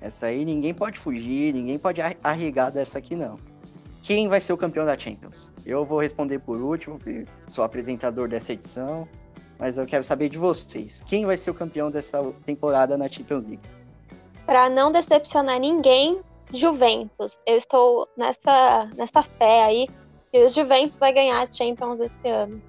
Essa 0.00 0.26
aí 0.26 0.44
ninguém 0.44 0.72
pode 0.72 1.00
fugir, 1.00 1.52
ninguém 1.52 1.80
pode 1.80 2.00
arregar 2.22 2.70
dessa 2.70 3.00
aqui 3.00 3.16
não 3.16 3.50
quem 4.02 4.28
vai 4.28 4.40
ser 4.40 4.52
o 4.52 4.56
campeão 4.56 4.84
da 4.84 4.98
Champions? 4.98 5.52
Eu 5.64 5.84
vou 5.84 6.00
responder 6.00 6.40
por 6.40 6.60
último, 6.60 6.98
porque 6.98 7.24
sou 7.48 7.64
apresentador 7.64 8.28
dessa 8.28 8.52
edição, 8.52 9.08
mas 9.58 9.78
eu 9.78 9.86
quero 9.86 10.02
saber 10.02 10.28
de 10.28 10.36
vocês. 10.36 11.04
Quem 11.06 11.24
vai 11.24 11.36
ser 11.36 11.52
o 11.52 11.54
campeão 11.54 11.88
dessa 11.88 12.20
temporada 12.44 12.98
na 12.98 13.08
Champions 13.08 13.44
League? 13.44 13.62
Para 14.44 14.68
não 14.68 14.90
decepcionar 14.90 15.60
ninguém, 15.60 16.20
Juventus. 16.52 17.38
Eu 17.46 17.56
estou 17.56 18.08
nessa, 18.16 18.90
nessa 18.96 19.22
fé 19.22 19.64
aí 19.64 19.88
que 20.32 20.44
o 20.44 20.50
Juventus 20.50 20.98
vai 20.98 21.12
ganhar 21.12 21.40
a 21.40 21.52
Champions 21.52 22.00
esse 22.00 22.28
ano. 22.28 22.60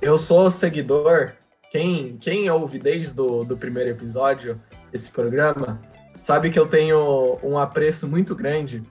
Eu 0.00 0.16
sou 0.16 0.48
seguidor. 0.48 1.32
Quem, 1.72 2.16
quem 2.18 2.48
ouve 2.48 2.78
desde 2.78 3.20
o 3.20 3.42
do 3.42 3.56
primeiro 3.56 3.90
episódio 3.90 4.60
esse 4.92 5.10
programa 5.10 5.82
sabe 6.16 6.50
que 6.50 6.58
eu 6.58 6.68
tenho 6.68 7.38
um 7.42 7.58
apreço 7.58 8.06
muito 8.08 8.34
grande 8.34 8.82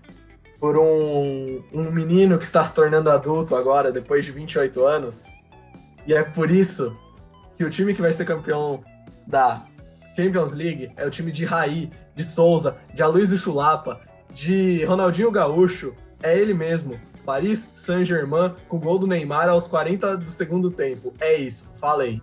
por 0.59 0.77
um, 0.77 1.63
um 1.71 1.91
menino 1.91 2.37
que 2.37 2.43
está 2.43 2.63
se 2.63 2.73
tornando 2.73 3.09
adulto 3.09 3.55
agora, 3.55 3.91
depois 3.91 4.25
de 4.25 4.31
28 4.31 4.85
anos. 4.85 5.27
E 6.05 6.13
é 6.13 6.23
por 6.23 6.49
isso 6.49 6.97
que 7.57 7.63
o 7.63 7.69
time 7.69 7.93
que 7.93 8.01
vai 8.01 8.11
ser 8.11 8.25
campeão 8.25 8.83
da 9.25 9.65
Champions 10.15 10.53
League 10.53 10.91
é 10.95 11.05
o 11.05 11.09
time 11.11 11.31
de 11.31 11.45
Raí, 11.45 11.91
de 12.15 12.23
Souza, 12.23 12.77
de 12.93 13.03
Aloysio 13.03 13.37
Chulapa, 13.37 14.01
de 14.33 14.83
Ronaldinho 14.85 15.31
Gaúcho. 15.31 15.93
É 16.23 16.35
ele 16.35 16.53
mesmo, 16.53 16.99
Paris 17.23 17.67
Saint-Germain, 17.75 18.55
com 18.67 18.79
gol 18.79 18.97
do 18.97 19.05
Neymar 19.05 19.49
aos 19.49 19.67
40 19.67 20.17
do 20.17 20.29
segundo 20.29 20.71
tempo. 20.71 21.13
É 21.19 21.35
isso, 21.35 21.69
falei. 21.75 22.21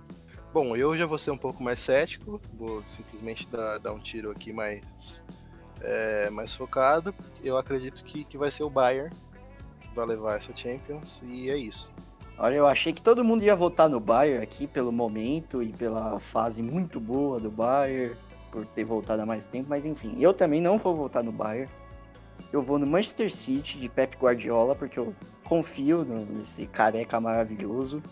Bom, 0.53 0.75
eu 0.77 0.97
já 0.97 1.05
vou 1.05 1.19
ser 1.19 1.31
um 1.31 1.37
pouco 1.37 1.63
mais 1.63 1.81
cético, 1.81 2.41
vou 2.53 2.83
simplesmente 2.97 3.47
dar, 3.51 3.79
dar 3.79 3.93
um 3.93 3.99
tiro 3.99 4.31
aqui 4.31 4.53
mais, 4.53 4.83
é, 5.85 6.31
mais 6.31 6.55
focado. 6.55 7.15
Eu 7.43 7.57
acredito 7.57 8.03
que, 8.05 8.25
que 8.25 8.37
vai 8.37 8.51
ser 8.51 8.65
o 8.65 8.71
Bayern 8.71 9.15
que 9.81 9.95
vai 9.95 10.07
levar 10.07 10.37
essa 10.37 10.55
Champions, 10.55 11.23
e 11.25 11.49
é 11.49 11.57
isso. 11.57 11.91
Olha, 12.37 12.55
eu 12.55 12.67
achei 12.67 12.93
que 12.93 13.01
todo 13.01 13.23
mundo 13.23 13.45
ia 13.45 13.55
votar 13.55 13.89
no 13.89 14.01
Bayern 14.01 14.43
aqui 14.43 14.67
pelo 14.67 14.91
momento 14.91 15.63
e 15.63 15.73
pela 15.73 16.19
fase 16.19 16.61
muito 16.63 16.99
boa 16.99 17.39
do 17.39 17.49
Bayern, 17.49 18.17
por 18.51 18.67
ter 18.67 18.85
voltado 18.85 19.23
há 19.23 19.27
mais 19.27 19.47
tempo, 19.47 19.69
mas 19.69 19.87
enfim, 19.87 20.17
eu 20.19 20.35
também 20.35 20.61
não 20.61 20.79
vou 20.79 20.97
votar 20.97 21.23
no 21.23 21.31
Bayern. 21.31 21.71
Eu 22.53 22.61
vou 22.61 22.79
no 22.79 22.87
Manchester 22.87 23.33
City 23.33 23.79
de 23.79 23.89
Pep 23.89 24.17
Guardiola, 24.17 24.75
porque 24.75 24.99
eu 24.99 25.15
confio 25.45 26.05
nesse 26.05 26.67
careca 26.67 27.21
maravilhoso. 27.21 28.03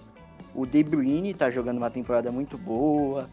O 0.55 0.67
De 0.67 0.83
Bruyne 0.83 1.35
tá 1.35 1.51
jogando 1.51 1.79
uma 1.79 1.91
temporada 1.91 2.31
muito 2.31 2.57
boa. 2.57 3.29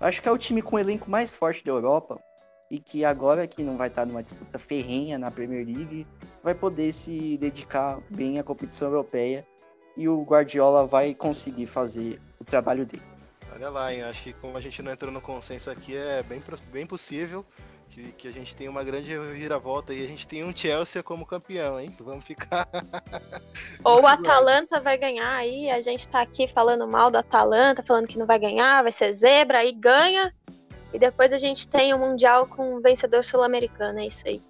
Acho 0.00 0.20
que 0.20 0.28
é 0.28 0.32
o 0.32 0.38
time 0.38 0.62
com 0.62 0.76
o 0.76 0.78
elenco 0.78 1.10
mais 1.10 1.32
forte 1.32 1.64
da 1.64 1.70
Europa 1.70 2.20
e 2.70 2.78
que 2.78 3.04
agora 3.04 3.46
que 3.46 3.62
não 3.62 3.76
vai 3.76 3.88
estar 3.88 4.06
numa 4.06 4.22
disputa 4.22 4.58
ferrenha 4.58 5.18
na 5.18 5.30
Premier 5.30 5.64
League, 5.66 6.06
vai 6.42 6.54
poder 6.54 6.92
se 6.92 7.36
dedicar 7.38 8.00
bem 8.10 8.38
à 8.38 8.42
competição 8.42 8.88
europeia 8.88 9.46
e 9.96 10.08
o 10.08 10.22
Guardiola 10.22 10.86
vai 10.86 11.14
conseguir 11.14 11.66
fazer 11.66 12.20
o 12.40 12.44
trabalho 12.44 12.84
dele. 12.84 13.02
Olha 13.52 13.70
lá, 13.70 13.92
hein? 13.92 14.02
acho 14.02 14.22
que 14.22 14.32
como 14.32 14.56
a 14.56 14.60
gente 14.60 14.82
não 14.82 14.92
entrou 14.92 15.12
no 15.12 15.20
consenso 15.20 15.70
aqui, 15.70 15.96
é 15.96 16.22
bem, 16.22 16.42
bem 16.72 16.86
possível 16.86 17.44
que, 17.94 18.12
que 18.12 18.28
a 18.28 18.32
gente 18.32 18.56
tem 18.56 18.68
uma 18.68 18.82
grande 18.82 19.16
reviravolta 19.16 19.94
e 19.94 20.04
a 20.04 20.08
gente 20.08 20.26
tem 20.26 20.42
um 20.42 20.54
Chelsea 20.54 21.02
como 21.02 21.24
campeão, 21.24 21.78
hein? 21.78 21.94
Vamos 22.00 22.24
ficar. 22.24 22.68
Ou 23.84 24.02
o 24.02 24.06
Atalanta 24.06 24.80
vai 24.80 24.98
ganhar 24.98 25.32
aí, 25.32 25.70
a 25.70 25.80
gente 25.80 26.08
tá 26.08 26.20
aqui 26.20 26.48
falando 26.48 26.88
mal 26.88 27.10
do 27.10 27.18
Atalanta, 27.18 27.84
falando 27.84 28.08
que 28.08 28.18
não 28.18 28.26
vai 28.26 28.38
ganhar, 28.38 28.82
vai 28.82 28.90
ser 28.90 29.12
zebra, 29.12 29.58
aí 29.58 29.72
ganha. 29.72 30.34
E 30.94 30.98
depois 30.98 31.32
a 31.32 31.38
gente 31.38 31.66
tem 31.66 31.92
o 31.92 31.96
um 31.96 31.98
Mundial 31.98 32.46
com 32.46 32.76
um 32.76 32.80
vencedor 32.80 33.24
sul-americano, 33.24 33.98
é 33.98 34.06
isso 34.06 34.22
aí. 34.28 34.40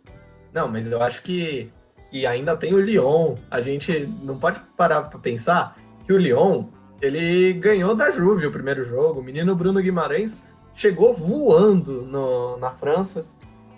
Não, 0.53 0.69
mas 0.69 0.87
eu 0.87 1.03
acho 1.03 1.23
que, 1.23 1.73
que 2.11 2.27
ainda 2.27 2.55
tem 2.55 2.75
o 2.75 2.81
Lyon. 2.81 3.37
A 3.51 3.63
gente 3.63 4.07
não 4.23 4.39
pode 4.39 4.61
parar 4.77 5.01
pra 5.05 5.19
pensar 5.19 5.75
que 6.07 6.13
o 6.13 6.19
Lyon, 6.19 6.67
ele 7.01 7.55
ganhou 7.55 7.95
da 7.95 8.11
Juve 8.11 8.47
o 8.47 8.53
primeiro 8.53 8.85
jogo. 8.85 9.21
O 9.21 9.23
menino 9.23 9.57
Bruno 9.57 9.81
Guimarães 9.81 10.47
chegou 10.75 11.15
voando 11.15 12.03
no, 12.03 12.59
na 12.59 12.73
França. 12.73 13.25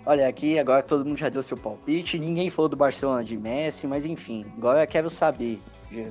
Olha, 0.05 0.27
aqui 0.27 0.59
agora 0.59 0.83
todo 0.83 1.05
mundo 1.05 1.17
já 1.17 1.29
deu 1.29 1.41
seu 1.41 1.57
palpite, 1.57 2.19
ninguém 2.19 2.49
falou 2.49 2.67
do 2.67 2.75
Barcelona 2.75 3.23
de 3.23 3.37
Messi, 3.37 3.87
mas 3.87 4.05
enfim, 4.05 4.45
agora 4.57 4.83
eu 4.83 4.87
quero 4.87 5.09
saber 5.09 5.61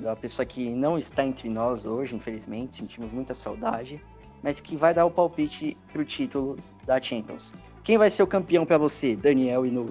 da 0.01 0.17
pessoa 0.17 0.45
que 0.45 0.71
não 0.71 0.99
está 0.99 1.25
entre 1.25 1.49
nós 1.49 1.85
hoje, 1.85 2.15
infelizmente, 2.15 2.77
sentimos 2.77 3.13
muita 3.13 3.35
saudade, 3.35 4.03
mas 4.43 4.61
que 4.61 4.77
vai 4.77 4.95
dar 4.95 5.07
o 5.07 5.11
palpite 5.11 5.77
pro 5.93 6.05
título 6.05 6.57
da 6.87 7.01
Champions. 7.01 7.55
Quem 7.83 7.99
vai 7.99 8.11
ser 8.11 8.23
o 8.23 8.27
campeão 8.27 8.67
para 8.67 8.79
você, 8.79 9.15
Daniel 9.15 9.65
e? 9.65 9.87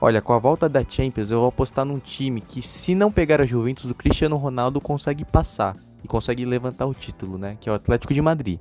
Olha, 0.00 0.20
com 0.20 0.32
a 0.32 0.38
volta 0.38 0.68
da 0.68 0.84
Champions, 0.84 1.30
eu 1.30 1.40
vou 1.40 1.48
apostar 1.48 1.84
num 1.84 1.98
time 1.98 2.40
que, 2.40 2.60
se 2.60 2.94
não 2.94 3.10
pegar 3.10 3.40
a 3.40 3.46
Juventus, 3.46 3.90
o 3.90 3.94
Cristiano 3.94 4.36
Ronaldo 4.36 4.80
consegue 4.80 5.24
passar 5.24 5.76
e 6.04 6.08
consegue 6.08 6.44
levantar 6.44 6.86
o 6.86 6.94
título, 6.94 7.38
né? 7.38 7.56
Que 7.60 7.68
é 7.68 7.72
o 7.72 7.74
Atlético 7.74 8.12
de 8.12 8.20
Madrid. 8.20 8.60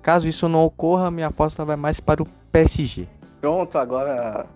Caso 0.00 0.26
isso 0.26 0.48
não 0.48 0.64
ocorra, 0.64 1.10
minha 1.10 1.28
aposta 1.28 1.64
vai 1.64 1.76
mais 1.76 2.00
para 2.00 2.22
o 2.22 2.26
PSG. 2.50 3.06
Pronto, 3.40 3.76
agora 3.78 4.46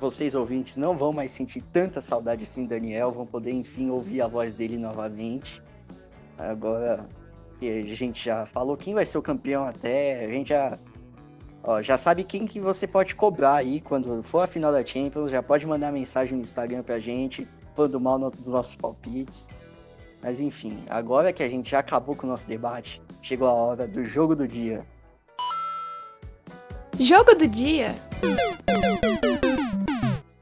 vocês 0.00 0.34
ouvintes 0.34 0.76
não 0.76 0.96
vão 0.96 1.12
mais 1.12 1.32
sentir 1.32 1.62
tanta 1.72 2.00
saudade 2.00 2.44
assim 2.44 2.66
Daniel, 2.66 3.12
vão 3.12 3.26
poder 3.26 3.52
enfim 3.52 3.90
ouvir 3.90 4.20
a 4.20 4.26
voz 4.26 4.54
dele 4.54 4.76
novamente. 4.76 5.62
Agora 6.38 7.06
que 7.58 7.70
a 7.70 7.94
gente 7.94 8.24
já 8.24 8.46
falou 8.46 8.76
quem 8.76 8.94
vai 8.94 9.06
ser 9.06 9.18
o 9.18 9.22
campeão 9.22 9.64
até, 9.64 10.24
a 10.24 10.28
gente 10.28 10.48
já 10.48 10.78
ó, 11.62 11.82
já 11.82 11.98
sabe 11.98 12.24
quem 12.24 12.46
que 12.46 12.60
você 12.60 12.86
pode 12.86 13.14
cobrar 13.14 13.56
aí 13.56 13.80
quando 13.80 14.22
for 14.22 14.40
a 14.40 14.46
final 14.46 14.72
da 14.72 14.84
Champions, 14.84 15.30
já 15.30 15.42
pode 15.42 15.66
mandar 15.66 15.92
mensagem 15.92 16.36
no 16.36 16.42
Instagram 16.42 16.82
pra 16.82 16.98
gente, 16.98 17.46
falando 17.74 18.00
mal 18.00 18.18
dos 18.30 18.52
nossos 18.52 18.76
palpites. 18.76 19.48
Mas 20.22 20.40
enfim, 20.40 20.82
agora 20.88 21.32
que 21.32 21.42
a 21.42 21.48
gente 21.48 21.70
já 21.70 21.80
acabou 21.80 22.14
com 22.14 22.26
o 22.26 22.30
nosso 22.30 22.48
debate, 22.48 23.02
chegou 23.22 23.48
a 23.48 23.52
hora 23.52 23.86
do 23.86 24.04
jogo 24.04 24.34
do 24.34 24.46
dia. 24.46 24.86
Jogo 26.98 27.34
do 27.34 27.46
dia. 27.46 27.94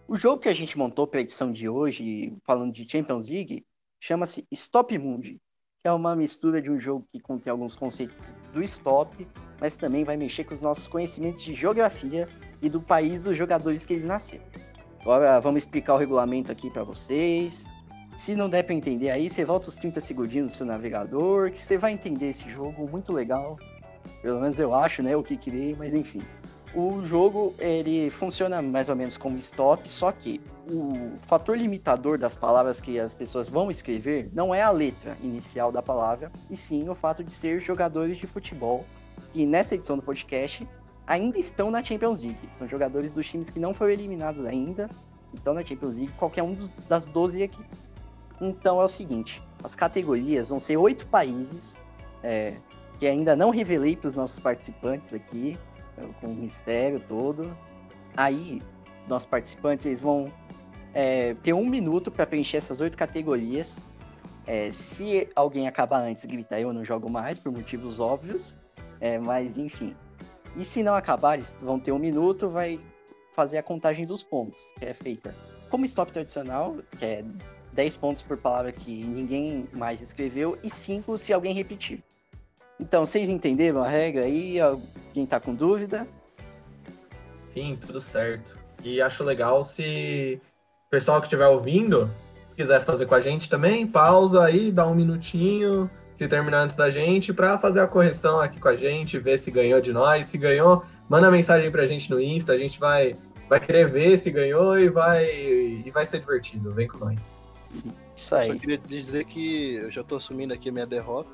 O 0.06 0.16
jogo 0.16 0.40
que 0.40 0.48
a 0.48 0.54
gente 0.54 0.78
montou 0.78 1.06
para 1.06 1.18
a 1.18 1.22
edição 1.22 1.52
de 1.52 1.68
hoje, 1.68 2.32
falando 2.44 2.72
de 2.72 2.88
Champions 2.88 3.28
League, 3.28 3.66
chama-se 3.98 4.46
Stop 4.52 4.96
Mundi, 4.96 5.40
que 5.84 5.88
é 5.88 5.92
uma 5.92 6.16
mistura 6.16 6.62
de 6.62 6.70
um 6.70 6.80
jogo 6.80 7.06
que 7.12 7.20
contém 7.20 7.50
alguns 7.50 7.76
conceitos 7.76 8.16
do 8.54 8.62
stop, 8.62 9.28
mas 9.60 9.76
também 9.76 10.02
vai 10.02 10.16
mexer 10.16 10.42
com 10.44 10.54
os 10.54 10.62
nossos 10.62 10.86
conhecimentos 10.86 11.44
de 11.44 11.54
geografia 11.54 12.26
e 12.62 12.70
do 12.70 12.80
país 12.80 13.20
dos 13.20 13.36
jogadores 13.36 13.84
que 13.84 13.92
eles 13.92 14.04
nasceram. 14.06 14.46
Agora 15.02 15.38
vamos 15.40 15.58
explicar 15.58 15.92
o 15.92 15.98
regulamento 15.98 16.50
aqui 16.50 16.70
para 16.70 16.82
vocês. 16.82 17.66
Se 18.16 18.34
não 18.34 18.48
der 18.48 18.62
para 18.62 18.74
entender 18.74 19.10
aí, 19.10 19.28
você 19.28 19.44
volta 19.44 19.68
os 19.68 19.76
30 19.76 20.00
segundinhos 20.00 20.46
no 20.46 20.50
seu 20.52 20.64
navegador, 20.64 21.50
que 21.50 21.60
você 21.60 21.76
vai 21.76 21.92
entender 21.92 22.30
esse 22.30 22.48
jogo 22.48 22.88
muito 22.88 23.12
legal. 23.12 23.58
Pelo 24.22 24.40
menos 24.40 24.58
eu 24.58 24.72
acho, 24.74 25.02
né, 25.02 25.14
o 25.14 25.22
que 25.22 25.36
criei, 25.36 25.76
mas 25.78 25.94
enfim. 25.94 26.22
O 26.74 27.02
jogo 27.04 27.54
ele 27.58 28.08
funciona 28.08 28.62
mais 28.62 28.88
ou 28.88 28.96
menos 28.96 29.18
como 29.18 29.36
stop, 29.36 29.86
só 29.86 30.10
que 30.12 30.40
o 30.68 31.18
fator 31.22 31.56
limitador 31.56 32.18
das 32.18 32.34
palavras 32.34 32.80
que 32.80 32.98
as 32.98 33.12
pessoas 33.12 33.48
vão 33.48 33.70
escrever 33.70 34.30
não 34.32 34.54
é 34.54 34.62
a 34.62 34.70
letra 34.70 35.16
inicial 35.22 35.70
da 35.70 35.82
palavra, 35.82 36.30
e 36.50 36.56
sim 36.56 36.88
o 36.88 36.94
fato 36.94 37.22
de 37.22 37.32
ser 37.32 37.60
jogadores 37.60 38.18
de 38.18 38.26
futebol, 38.26 38.84
que 39.32 39.44
nessa 39.44 39.74
edição 39.74 39.96
do 39.96 40.02
podcast 40.02 40.66
ainda 41.06 41.38
estão 41.38 41.70
na 41.70 41.82
Champions 41.82 42.22
League. 42.22 42.48
São 42.54 42.68
jogadores 42.68 43.12
dos 43.12 43.26
times 43.26 43.50
que 43.50 43.60
não 43.60 43.74
foram 43.74 43.92
eliminados 43.92 44.44
ainda, 44.44 44.88
estão 45.32 45.54
na 45.54 45.64
Champions 45.64 45.96
League, 45.96 46.12
qualquer 46.12 46.42
um 46.42 46.54
dos, 46.54 46.72
das 46.88 47.06
12 47.06 47.42
aqui. 47.42 47.62
Então 48.40 48.80
é 48.80 48.84
o 48.84 48.88
seguinte: 48.88 49.42
as 49.62 49.74
categorias 49.74 50.48
vão 50.48 50.58
ser 50.58 50.76
oito 50.76 51.06
países, 51.06 51.76
é, 52.22 52.54
que 52.98 53.06
ainda 53.06 53.36
não 53.36 53.50
revelei 53.50 53.96
para 53.96 54.08
os 54.08 54.14
nossos 54.14 54.38
participantes 54.38 55.12
aqui, 55.12 55.58
com 56.20 56.28
o 56.28 56.34
mistério 56.34 57.00
todo. 57.00 57.56
Aí, 58.16 58.62
nossos 59.08 59.26
participantes 59.26 59.86
eles 59.86 60.00
vão 60.00 60.32
é, 60.92 61.34
ter 61.42 61.52
um 61.52 61.66
minuto 61.66 62.10
para 62.10 62.26
preencher 62.26 62.58
essas 62.58 62.80
oito 62.80 62.96
categorias. 62.96 63.86
É, 64.46 64.70
se 64.70 65.28
alguém 65.34 65.66
acabar 65.66 66.00
antes, 66.00 66.24
gritar 66.24 66.60
eu 66.60 66.72
não 66.72 66.84
jogo 66.84 67.08
mais, 67.08 67.38
por 67.38 67.50
motivos 67.50 68.00
óbvios. 68.00 68.56
É, 69.00 69.18
mas 69.18 69.58
enfim. 69.58 69.94
E 70.56 70.64
se 70.64 70.82
não 70.82 70.94
acabar, 70.94 71.34
eles 71.34 71.54
vão 71.60 71.80
ter 71.80 71.92
um 71.92 71.98
minuto, 71.98 72.48
vai 72.48 72.78
fazer 73.32 73.58
a 73.58 73.62
contagem 73.62 74.06
dos 74.06 74.22
pontos, 74.22 74.72
que 74.78 74.84
é 74.84 74.94
feita 74.94 75.34
como 75.68 75.84
stop 75.86 76.12
tradicional, 76.12 76.76
que 76.98 77.04
é 77.04 77.24
10 77.72 77.96
pontos 77.96 78.22
por 78.22 78.36
palavra 78.36 78.70
que 78.70 79.02
ninguém 79.02 79.68
mais 79.72 80.00
escreveu, 80.00 80.56
e 80.62 80.70
5 80.70 81.18
se 81.18 81.32
alguém 81.32 81.52
repetir. 81.52 82.00
Então, 82.78 83.04
vocês 83.04 83.28
entenderam 83.28 83.82
a 83.82 83.88
regra 83.88 84.24
aí? 84.24 84.60
Alguém 84.60 85.26
tá 85.26 85.40
com 85.40 85.52
dúvida? 85.52 86.06
Sim, 87.34 87.76
tudo 87.80 87.98
certo. 87.98 88.58
E 88.84 89.00
acho 89.00 89.24
legal 89.24 89.64
se 89.64 90.40
o 90.86 90.90
pessoal 90.90 91.18
que 91.18 91.26
estiver 91.26 91.46
ouvindo, 91.46 92.10
se 92.46 92.54
quiser 92.54 92.80
fazer 92.84 93.06
com 93.06 93.14
a 93.14 93.20
gente 93.20 93.48
também, 93.48 93.86
pausa 93.86 94.44
aí, 94.44 94.70
dá 94.70 94.86
um 94.86 94.94
minutinho, 94.94 95.90
se 96.12 96.28
terminar 96.28 96.60
antes 96.60 96.76
da 96.76 96.90
gente, 96.90 97.32
para 97.32 97.58
fazer 97.58 97.80
a 97.80 97.86
correção 97.86 98.40
aqui 98.40 98.60
com 98.60 98.68
a 98.68 98.76
gente, 98.76 99.18
ver 99.18 99.38
se 99.38 99.50
ganhou 99.50 99.80
de 99.80 99.92
nós. 99.92 100.26
Se 100.26 100.36
ganhou, 100.36 100.84
manda 101.08 101.30
mensagem 101.30 101.70
pra 101.70 101.86
gente 101.86 102.10
no 102.10 102.20
Insta, 102.20 102.52
a 102.52 102.58
gente 102.58 102.78
vai, 102.78 103.16
vai 103.48 103.58
querer 103.58 103.88
ver 103.88 104.18
se 104.18 104.30
ganhou 104.30 104.78
e 104.78 104.88
vai, 104.90 105.24
e 105.24 105.90
vai 105.90 106.04
ser 106.04 106.20
divertido. 106.20 106.72
Vem 106.72 106.86
com 106.86 106.98
nós. 106.98 107.46
Isso 108.14 108.34
aí. 108.34 108.48
Só 108.48 108.54
queria 108.54 108.78
dizer 108.78 109.24
que 109.24 109.76
eu 109.76 109.90
já 109.90 110.04
tô 110.04 110.16
assumindo 110.16 110.52
aqui 110.52 110.68
a 110.68 110.72
minha 110.72 110.86
derrota. 110.86 111.30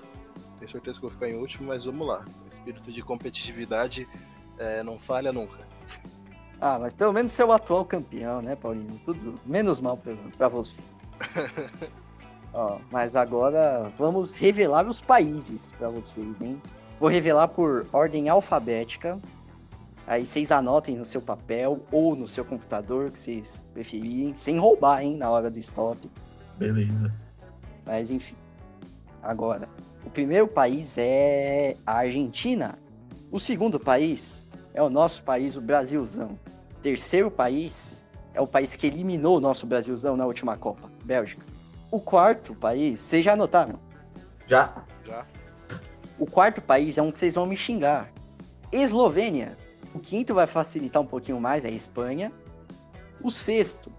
Tenho 0.59 0.71
certeza 0.71 0.99
que 0.99 1.03
vou 1.03 1.11
ficar 1.11 1.29
em 1.29 1.37
último, 1.37 1.69
mas 1.69 1.85
vamos 1.85 2.07
lá. 2.07 2.25
O 2.51 2.55
espírito 2.55 2.93
de 2.93 3.03
competitividade 3.03 4.09
é, 4.57 4.83
não 4.83 4.99
falha 4.99 5.33
nunca. 5.33 5.70
Ah, 6.61 6.79
mas 6.79 6.93
pelo 6.93 7.13
menos 7.13 7.33
você 7.33 7.43
é 7.43 7.45
o 7.45 7.53
atual 7.53 7.85
campeão, 7.85 8.43
né, 8.43 8.55
Paulinho? 8.55 9.01
Tudo 9.05 9.35
menos 9.47 9.81
mal 9.81 9.97
pra, 9.97 10.15
pra 10.37 10.49
você. 10.49 10.83
Ó, 12.53 12.79
mas 12.91 13.17
agora 13.17 13.91
vamos 13.97 14.35
revelar 14.35 14.87
os 14.87 15.01
países 15.01 15.73
pra 15.73 15.89
vocês, 15.89 16.41
hein? 16.43 16.61
Vou 16.99 17.09
revelar 17.09 17.49
por 17.49 17.87
ordem 17.93 18.29
alfabética. 18.29 19.19
Aí 20.07 20.27
vocês 20.27 20.51
anotem 20.51 20.97
no 20.97 21.07
seu 21.07 21.23
papel 21.23 21.81
ou 21.91 22.17
no 22.17 22.27
seu 22.27 22.45
computador, 22.45 23.11
que 23.11 23.19
vocês 23.19 23.65
preferirem, 23.73 24.35
sem 24.35 24.59
roubar, 24.59 25.03
hein, 25.03 25.17
na 25.17 25.31
hora 25.31 25.51
do 25.51 25.59
stop. 25.61 26.11
Beleza. 26.59 27.15
Mas 27.87 28.11
enfim. 28.11 28.35
Agora, 29.23 29.69
o 30.05 30.11
primeiro 30.11 30.49
país 30.49 30.97
é 30.99 31.77
a 31.87 31.99
Argentina. 31.99 32.79
O 33.31 33.39
segundo 33.39 33.79
país 33.79 34.49
é 34.75 34.83
o 34.83 34.91
nosso 34.91 35.23
país, 35.23 35.57
o 35.57 35.61
Brasilzão. 35.61 36.39
Terceiro 36.83 37.31
país 37.31 38.05
é 38.35 38.41
o 38.41 38.47
país 38.47 38.75
que 38.77 38.87
eliminou 38.87 39.37
o 39.37 39.41
nosso 39.41 39.67
Brasilzão 39.67 40.17
na 40.17 40.27
última 40.27 40.57
Copa, 40.57 40.91
Bélgica. 41.05 41.45
O 41.91 42.01
quarto 42.01 42.55
país, 42.55 43.01
vocês 43.01 43.25
já 43.25 43.33
anotaram? 43.33 43.79
Já? 44.47 44.85
Já. 45.05 45.25
O 46.19 46.27
quarto 46.27 46.61
país 46.61 46.99
é 46.99 47.03
um 47.03 47.11
que 47.11 47.19
vocês 47.19 47.35
vão 47.35 47.47
me 47.47 47.57
xingar. 47.57 48.13
Eslovênia. 48.73 49.57
O 49.93 49.99
quinto 49.99 50.33
vai 50.33 50.47
facilitar 50.47 51.03
um 51.03 51.07
pouquinho 51.07 51.41
mais, 51.41 51.65
é 51.65 51.69
a 51.69 51.73
Espanha. 51.73 52.33
O 53.23 53.31
sexto, 53.31 53.91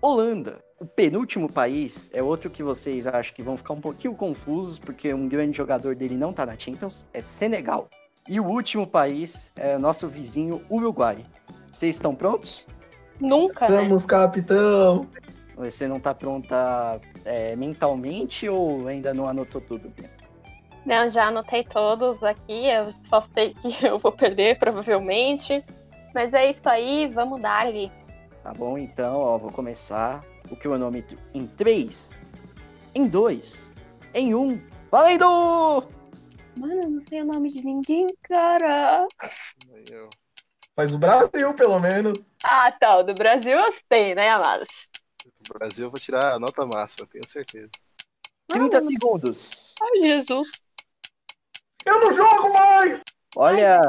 Holanda. 0.00 0.62
O 0.78 0.84
penúltimo 0.84 1.50
país 1.50 2.10
é 2.12 2.20
outro 2.20 2.50
que 2.50 2.62
vocês 2.62 3.06
acham 3.06 3.32
que 3.32 3.42
vão 3.42 3.56
ficar 3.56 3.72
um 3.72 3.80
pouquinho 3.80 4.14
confusos, 4.14 4.78
porque 4.78 5.14
um 5.14 5.28
grande 5.28 5.56
jogador 5.56 5.94
dele 5.94 6.16
não 6.16 6.32
tá 6.32 6.44
na 6.44 6.58
Champions, 6.58 7.06
é 7.14 7.22
Senegal. 7.22 7.88
E 8.28 8.38
o 8.38 8.44
último 8.44 8.86
país 8.86 9.52
é 9.56 9.76
nosso 9.76 10.08
vizinho 10.08 10.62
Uruguai. 10.70 11.24
Vocês 11.70 11.96
estão 11.96 12.14
prontos? 12.14 12.66
Nunca, 13.20 13.68
né? 13.68 13.76
Estamos, 13.76 14.04
capitão! 14.04 15.08
Você 15.56 15.86
não 15.86 16.00
tá 16.00 16.14
pronta 16.14 17.00
é, 17.24 17.54
mentalmente 17.56 18.48
ou 18.48 18.86
ainda 18.88 19.12
não 19.12 19.26
anotou 19.26 19.60
tudo? 19.60 19.88
Bia? 19.90 20.10
Não, 20.84 21.08
já 21.10 21.26
anotei 21.26 21.64
todos 21.64 22.22
aqui. 22.22 22.66
Eu 22.66 22.92
só 23.08 23.20
sei 23.34 23.54
que 23.54 23.74
eu 23.86 23.98
vou 23.98 24.12
perder, 24.12 24.58
provavelmente. 24.58 25.64
Mas 26.14 26.32
é 26.34 26.50
isso 26.50 26.68
aí, 26.68 27.10
vamos 27.12 27.40
dar 27.40 27.66
ali. 27.66 27.90
Tá 28.42 28.52
bom, 28.52 28.76
então, 28.76 29.16
ó, 29.16 29.38
vou 29.38 29.52
começar 29.52 30.24
o 30.50 30.56
cronômetro 30.56 31.16
em 31.32 31.46
3, 31.46 32.12
em 32.94 33.06
2, 33.06 33.72
em 34.14 34.34
1. 34.34 34.60
Valendo! 34.90 36.01
Mano, 36.56 36.82
eu 36.82 36.90
não 36.90 37.00
sei 37.00 37.22
o 37.22 37.24
nome 37.24 37.50
de 37.50 37.64
ninguém, 37.64 38.06
cara. 38.22 39.06
Eu- 39.90 40.10
Mas 40.76 40.94
o 40.94 40.98
Brasil, 40.98 41.54
pelo 41.54 41.78
menos. 41.78 42.18
Ah, 42.42 42.70
tá. 42.72 42.98
O 42.98 43.02
do 43.02 43.14
Brasil 43.14 43.52
eu 43.58 43.72
sei, 43.92 44.14
né, 44.14 44.30
amados? 44.30 44.68
O 45.50 45.58
Brasil 45.58 45.86
eu 45.86 45.90
vou 45.90 46.00
tirar 46.00 46.34
a 46.34 46.38
nota 46.38 46.64
máxima, 46.66 47.06
tenho 47.06 47.28
certeza. 47.28 47.70
30 48.48 48.80
segundos. 48.80 49.74
Ai, 49.82 50.02
Jesus. 50.02 50.48
Eu 51.84 51.98
não 52.00 52.12
jogo 52.12 52.52
mais! 52.52 53.02
Olha, 53.36 53.80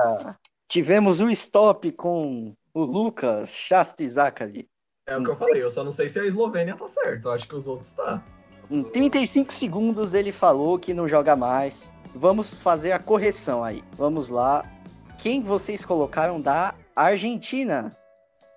tivemos 0.67 1.19
o 1.19 1.29
stop 1.29 1.91
com 1.91 2.55
o 2.73 2.83
Lucas 2.83 3.49
Shasti 3.49 4.07
Zachary. 4.07 4.67
É 5.05 5.17
o 5.17 5.23
que 5.23 5.29
eu 5.29 5.35
falei, 5.35 5.61
eu 5.61 5.69
só 5.69 5.83
não 5.83 5.91
sei 5.91 6.07
se 6.09 6.19
a 6.19 6.25
Eslovênia 6.25 6.75
tá 6.75 6.87
certo. 6.87 7.27
Eu 7.27 7.31
acho 7.33 7.47
que 7.47 7.55
os 7.55 7.67
outros 7.67 7.91
tá. 7.91 8.23
Em 8.71 8.83
35 8.83 9.51
segundos 9.51 10.13
ele 10.13 10.31
falou 10.31 10.79
que 10.79 10.93
não 10.93 11.07
joga 11.07 11.35
mais. 11.35 11.91
Vamos 12.15 12.53
fazer 12.53 12.91
a 12.91 12.99
correção 12.99 13.63
aí. 13.63 13.83
Vamos 13.97 14.29
lá. 14.29 14.63
Quem 15.17 15.41
vocês 15.41 15.83
colocaram 15.83 16.39
da 16.39 16.75
Argentina? 16.95 17.91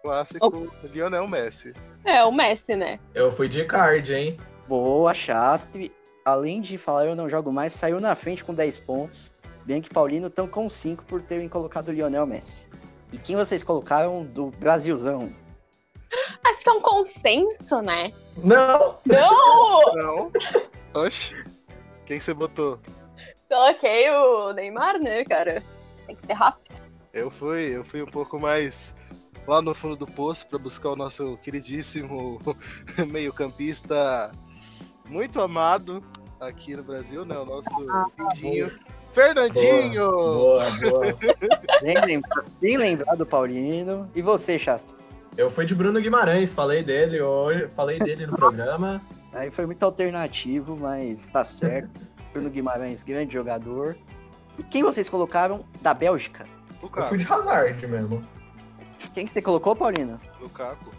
Clássico 0.03 0.71
Lionel 0.85 1.27
Messi. 1.27 1.75
É, 2.05 2.23
o 2.25 2.31
Messi, 2.31 2.77
né? 2.77 3.01
Eu 3.15 3.31
fui 3.31 3.49
de 3.49 3.65
card, 3.65 4.15
hein? 4.15 4.39
Boa, 4.69 5.13
Shastri. 5.15 5.93
Além 6.25 6.61
de 6.61 6.77
falar 6.77 7.07
eu 7.07 7.15
não 7.15 7.29
jogo 7.29 7.53
mais, 7.53 7.73
saiu 7.73 8.01
na 8.01 8.15
frente 8.15 8.45
com 8.45 8.53
10 8.53 8.79
pontos. 8.81 9.33
Bianca 9.65 9.89
e 9.91 9.95
Paulino 9.95 10.29
estão 10.29 10.47
com 10.47 10.69
5 10.69 11.05
por 11.05 11.21
terem 11.23 11.49
colocado 11.49 11.89
o 11.89 11.93
Lionel 11.93 12.27
Messi. 12.27 12.69
E 13.13 13.19
quem 13.19 13.37
vocês 13.37 13.65
colocaram 13.65 14.25
do 14.25 14.51
Brasilzão? 14.53 15.33
Acho 16.45 16.63
que 16.63 16.69
é 16.69 16.73
um 16.73 16.81
consenso, 16.81 17.81
né? 17.81 18.13
Não! 18.37 18.99
Não! 19.05 19.93
Não. 19.95 20.33
Oxe. 20.95 21.35
Quem 22.05 22.21
você 22.21 22.33
botou? 22.33 22.79
Coloquei 23.49 24.11
o 24.11 24.53
Neymar, 24.53 24.99
né, 24.99 25.25
cara? 25.25 25.63
Tem 26.07 26.17
que 26.17 26.27
ser 26.27 26.33
rápido. 26.33 26.81
Eu 27.13 27.31
fui, 27.31 27.77
eu 27.77 27.85
fui 27.85 28.03
um 28.03 28.07
pouco 28.07 28.39
mais 28.39 28.95
lá 29.47 29.63
no 29.63 29.75
fundo 29.75 29.97
do 29.97 30.07
poço 30.07 30.47
para 30.49 30.59
buscar 30.59 30.91
o 30.91 30.97
nosso 30.97 31.37
queridíssimo 31.39 32.39
meio-campista 33.09 34.33
muito 35.09 35.41
amado 35.41 36.03
aqui 36.41 36.75
no 36.77 36.83
Brasil, 36.83 37.25
né? 37.25 37.39
O 37.39 37.45
nosso 37.45 37.71
queridinho 38.17 38.71
Fernandinho. 39.13 40.11
Boa, 40.11 40.71
boa. 40.73 41.17
Bem, 41.81 41.95
lembra- 42.05 42.45
bem 42.61 42.77
lembrado, 42.77 43.25
Paulino. 43.25 44.11
E 44.15 44.21
você, 44.21 44.59
Shastri? 44.59 44.95
Eu 45.39 45.51
fui 45.51 45.65
de 45.65 45.75
Bruno 45.75 46.01
Guimarães, 46.01 46.53
falei 46.53 46.83
dele 46.83 47.21
hoje, 47.23 47.69
falei 47.69 47.99
dele 47.99 48.27
no 48.27 48.37
programa. 48.37 49.01
Aí 49.33 49.51
foi 49.51 49.65
muito 49.67 49.83
alternativo, 49.83 50.77
mas 50.77 51.29
tá 51.29 51.45
certo. 51.45 52.01
Bruno 52.37 52.51
Guimarães, 52.51 53.03
grande 53.03 53.33
jogador. 53.33 53.97
E 54.59 54.63
quem 54.63 54.83
vocês 54.83 55.09
colocaram 55.09 55.65
da 55.81 55.95
Bélgica? 55.95 56.47
Eu 56.71 56.83
Lukaku. 56.83 57.09
fui 57.09 57.19
de 57.19 57.27
Hazard 57.33 57.87
mesmo. 57.87 58.23
Quem 59.15 59.25
que 59.25 59.33
você 59.33 59.41
colocou, 59.41 59.75
Paulino? 59.75 60.21
Lukaku. 60.41 60.91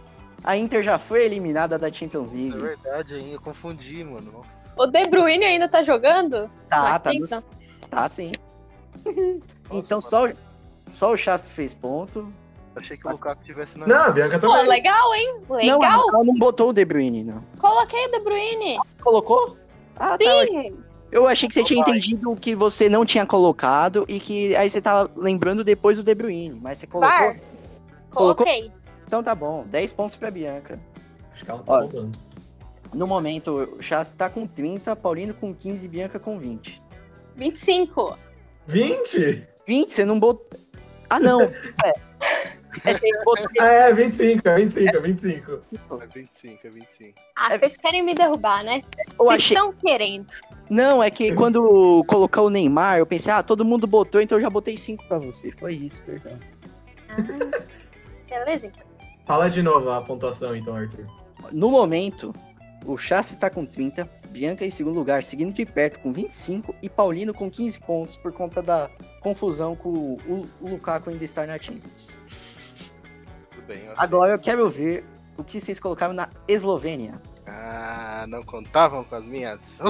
A 0.43 0.57
Inter 0.57 0.81
já 0.81 0.97
foi 0.97 1.25
eliminada 1.25 1.77
da 1.77 1.91
Champions 1.93 2.31
É 2.33 2.35
League. 2.35 2.57
verdade, 2.57 3.15
hein? 3.17 3.33
Eu 3.33 3.39
confundi, 3.41 4.03
mano. 4.03 4.31
Nossa. 4.31 4.73
O 4.77 4.87
De 4.87 5.03
Bruyne 5.09 5.45
ainda 5.45 5.69
tá 5.69 5.83
jogando? 5.83 6.49
Tá, 6.69 6.81
Na 6.83 6.99
tá, 6.99 7.11
tá 7.89 8.09
sim. 8.09 8.31
Nossa, 9.05 9.41
então 9.71 10.01
só, 10.01 10.27
só 10.91 11.11
o 11.13 11.17
Chassi 11.17 11.51
fez 11.51 11.73
ponto. 11.75 12.31
Achei 12.75 12.97
que 12.97 13.07
o 13.07 13.11
Lukaku 13.11 13.43
tivesse 13.43 13.77
na. 13.77 13.85
Não, 13.87 14.01
a 14.05 14.09
Bianca 14.09 14.39
Pô, 14.39 14.47
também. 14.51 14.67
legal, 14.69 15.13
hein? 15.15 15.39
Não, 15.49 15.55
Legal. 15.55 16.03
ela 16.13 16.23
não 16.23 16.35
botou 16.35 16.69
o 16.69 16.73
De 16.73 16.83
Bruyne, 16.85 17.23
não. 17.23 17.43
Coloquei 17.59 18.05
o 18.07 18.11
De 18.11 18.19
Bruyne. 18.21 18.77
Colocou? 19.03 19.57
Ah, 19.95 20.15
tá. 20.17 20.23
Eu 21.11 21.27
achei 21.27 21.47
que 21.47 21.53
você 21.55 21.63
tinha 21.63 21.83
Vai. 21.83 21.91
entendido 21.97 22.35
que 22.35 22.55
você 22.55 22.89
não 22.89 23.05
tinha 23.05 23.25
colocado 23.25 24.05
e 24.07 24.19
que 24.19 24.55
aí 24.55 24.69
você 24.69 24.81
tava 24.81 25.09
lembrando 25.15 25.63
depois 25.63 25.97
do 25.97 26.03
De 26.03 26.13
Bruyne, 26.15 26.59
mas 26.61 26.77
você 26.79 26.87
colocou. 26.87 27.09
Var. 27.17 27.39
Colocou? 28.09 28.45
Coloquei. 28.45 28.71
Então 29.05 29.23
tá 29.23 29.33
bom, 29.33 29.65
10 29.67 29.91
pontos 29.93 30.15
pra 30.15 30.29
Bianca. 30.31 30.79
Acho 31.33 31.45
que 31.45 31.51
ela 31.51 31.63
tá 31.63 31.71
Olha. 31.71 31.81
roubando. 31.83 32.17
No 32.93 33.05
momento, 33.05 33.75
o 33.77 33.83
Chassi 33.83 34.15
tá 34.15 34.29
com 34.29 34.47
30, 34.47 34.95
Paulino 34.95 35.33
com 35.33 35.53
15 35.53 35.87
Bianca 35.87 36.19
com 36.19 36.39
20. 36.39 36.81
25. 37.35 38.17
20? 38.65 39.43
20, 39.65 39.91
você 39.91 40.05
não 40.05 40.19
botou. 40.19 40.59
Ah, 41.09 41.19
não. 41.19 41.41
é. 41.85 42.07
É, 42.85 43.23
botou 43.23 43.47
Ah, 43.59 43.65
é, 43.65 43.93
25, 43.93 44.47
é 44.47 44.55
25, 44.55 44.97
é 44.97 44.99
25. 45.01 45.51
25. 45.51 46.03
É 46.03 46.07
25, 46.07 46.67
é 46.67 46.69
25. 46.69 47.19
Ah, 47.35 47.53
É- 47.53 47.59
vocês 47.59 47.77
querem 47.77 48.03
me 48.03 48.13
derrubar, 48.13 48.63
né? 48.63 48.83
Eu 48.97 49.25
Vocês 49.25 49.29
achei. 49.35 49.57
estão 49.57 49.73
querendo. 49.73 50.27
Não, 50.69 51.01
é 51.01 51.09
que 51.09 51.33
quando 51.33 52.03
colocou 52.07 52.47
o 52.47 52.49
Neymar, 52.49 52.99
eu 52.99 53.05
pensei, 53.05 53.31
ah, 53.31 53.41
todo 53.41 53.63
mundo 53.63 53.87
botou, 53.87 54.19
então 54.21 54.37
eu 54.37 54.41
já 54.41 54.49
botei 54.49 54.77
5 54.77 55.07
pra 55.07 55.17
você. 55.17 55.51
Foi 55.53 55.73
isso, 55.75 56.01
perdão. 56.03 56.37
Beleza, 58.29 58.67
então. 58.67 58.83
Fala 59.25 59.49
de 59.49 59.61
novo 59.61 59.89
a 59.89 60.01
pontuação 60.01 60.55
então, 60.55 60.75
Arthur. 60.75 61.05
No 61.51 61.69
momento, 61.71 62.33
o 62.85 62.97
Chassi 62.97 63.37
tá 63.37 63.49
com 63.49 63.65
30, 63.65 64.09
Bianca 64.29 64.65
em 64.65 64.69
segundo 64.69 64.95
lugar, 64.97 65.23
seguindo 65.23 65.53
de 65.53 65.65
perto 65.65 65.99
com 65.99 66.11
25 66.11 66.75
e 66.81 66.89
Paulino 66.89 67.33
com 67.33 67.49
15 67.49 67.79
pontos 67.79 68.17
por 68.17 68.31
conta 68.33 68.61
da 68.61 68.89
confusão 69.21 69.75
com 69.75 69.89
o, 69.89 70.13
o- 70.27 70.47
o 70.61 70.69
Lukaku 70.69 71.09
ainda 71.09 71.23
estar 71.23 71.47
na 71.47 71.57
Champions. 71.57 72.21
Tudo 73.51 73.65
bem. 73.67 73.85
eu 73.85 73.93
Agora 73.97 74.33
eu 74.33 74.39
quero 74.39 74.69
ver 74.69 75.05
o 75.37 75.43
que 75.43 75.59
vocês 75.61 75.79
colocaram 75.79 76.13
na 76.13 76.29
Eslovênia. 76.47 77.21
Não 78.27 78.43
contavam 78.43 79.03
com 79.03 79.15
as 79.15 79.25
minhas. 79.25 79.77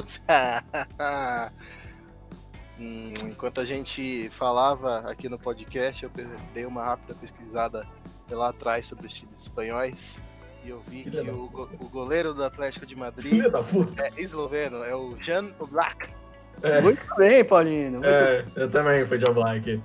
Hum, 2.80 3.12
enquanto 3.24 3.60
a 3.60 3.66
gente 3.66 4.30
falava 4.30 5.00
aqui 5.10 5.28
no 5.28 5.40
podcast, 5.40 6.04
eu 6.04 6.12
dei 6.54 6.64
uma 6.64 6.84
rápida 6.84 7.16
pesquisada 7.16 7.88
lá 8.30 8.50
atrás 8.50 8.86
sobre 8.86 9.08
os 9.08 9.14
times 9.14 9.40
espanhóis 9.42 10.22
e 10.64 10.70
eu 10.70 10.80
vi 10.88 11.04
Filha 11.06 11.24
que 11.24 11.30
o, 11.32 11.48
go- 11.50 11.68
o 11.80 11.90
goleiro 11.90 12.36
do 12.36 12.44
Atlético 12.44 12.86
de 12.86 12.96
Madrid 12.96 13.32
Filha 13.32 13.50
da 13.50 13.64
puta. 13.64 14.04
é 14.04 14.22
esloveno, 14.22 14.84
é 14.84 14.94
o 14.96 15.18
Jan 15.20 15.52
Oblak. 15.58 16.10
É, 16.62 16.80
Muito 16.82 17.02
bem, 17.16 17.44
Paulino. 17.44 17.94
muito 18.00 18.06
é, 18.06 18.46
eu 18.56 18.70
também 18.70 19.04
fui 19.08 19.18
de 19.18 19.26
Oblak. 19.26 19.82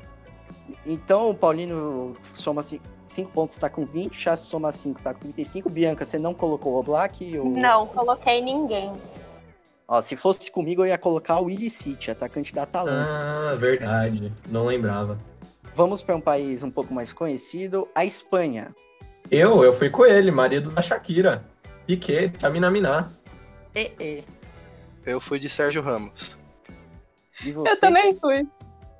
Então 0.85 1.31
o 1.31 1.35
Paulino 1.35 2.13
soma 2.35 2.63
5 3.13 3.31
pontos, 3.33 3.57
tá 3.57 3.69
com 3.69 3.85
20, 3.85 4.15
Chassi 4.15 4.47
soma 4.47 4.73
5, 4.73 5.03
tá 5.03 5.15
com 5.15 5.21
35. 5.21 5.69
Bianca, 5.71 6.05
você 6.05 6.19
não 6.19 6.35
colocou 6.35 6.79
o 6.79 6.83
Black? 6.83 7.39
Ou... 7.39 7.51
Não, 7.51 7.87
coloquei 7.87 8.41
ninguém. 8.41 8.93
Ó, 9.87 10.01
se 10.01 10.17
fosse 10.17 10.51
comigo, 10.51 10.83
eu 10.83 10.87
ia 10.87 10.99
colocar 10.99 11.41
o 11.41 11.51
Illicit, 11.51 12.11
atacante 12.11 12.55
da 12.55 12.63
Atalanta. 12.63 13.09
Ah, 13.09 13.55
verdade. 13.55 14.33
Não 14.49 14.67
lembrava. 14.67 15.19
Vamos 15.75 16.03
para 16.03 16.17
um 16.17 16.21
país 16.21 16.63
um 16.63 16.71
pouco 16.71 16.93
mais 16.95 17.13
conhecido, 17.13 17.89
a 17.95 18.05
Espanha. 18.05 18.75
Eu, 19.31 19.63
eu 19.63 19.73
fui 19.73 19.91
com 19.91 20.05
ele, 20.05 20.31
marido 20.31 20.71
da 20.71 20.83
Shakira. 20.83 21.45
Piquet, 21.87 22.33
Chaminaminá. 22.41 23.11
É, 23.75 23.93
é. 23.99 24.23
Eu 25.05 25.21
fui 25.21 25.39
de 25.39 25.49
Sérgio 25.49 25.83
Ramos. 25.83 26.37
E 27.45 27.53
você? 27.53 27.73
Eu 27.73 27.81
também 27.81 28.15
fui. 28.15 28.47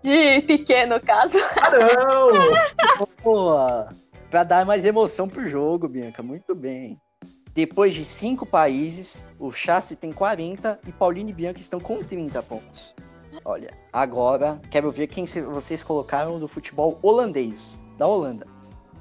De 0.03 0.43
pequeno, 0.43 1.01
caso. 1.01 1.39
Ah, 1.61 1.71
não! 1.71 3.07
Boa! 3.23 3.89
Pra 4.33 4.45
dar 4.45 4.65
mais 4.65 4.83
emoção 4.87 5.29
pro 5.29 5.47
jogo, 5.47 5.87
Bianca. 5.87 6.23
Muito 6.23 6.55
bem. 6.55 6.99
Depois 7.53 7.95
de 7.95 8.03
cinco 8.03 8.47
países, 8.47 9.27
o 9.39 9.53
Chassi 9.53 9.95
tem 9.95 10.11
40 10.11 10.81
e 10.87 10.91
Paulinho 10.91 11.29
e 11.29 11.35
Bianca 11.35 11.61
estão 11.61 11.79
com 11.79 12.03
30 12.03 12.43
pontos. 12.43 12.95
Olha, 13.45 13.71
agora 13.93 14.59
quero 14.71 14.91
ver 14.91 15.09
quem 15.09 15.27
se- 15.27 15.43
vocês 15.43 15.83
colocaram 15.83 16.39
do 16.41 16.49
futebol 16.49 16.99
holandês, 17.03 17.85
da 17.99 18.07
Holanda. 18.07 18.47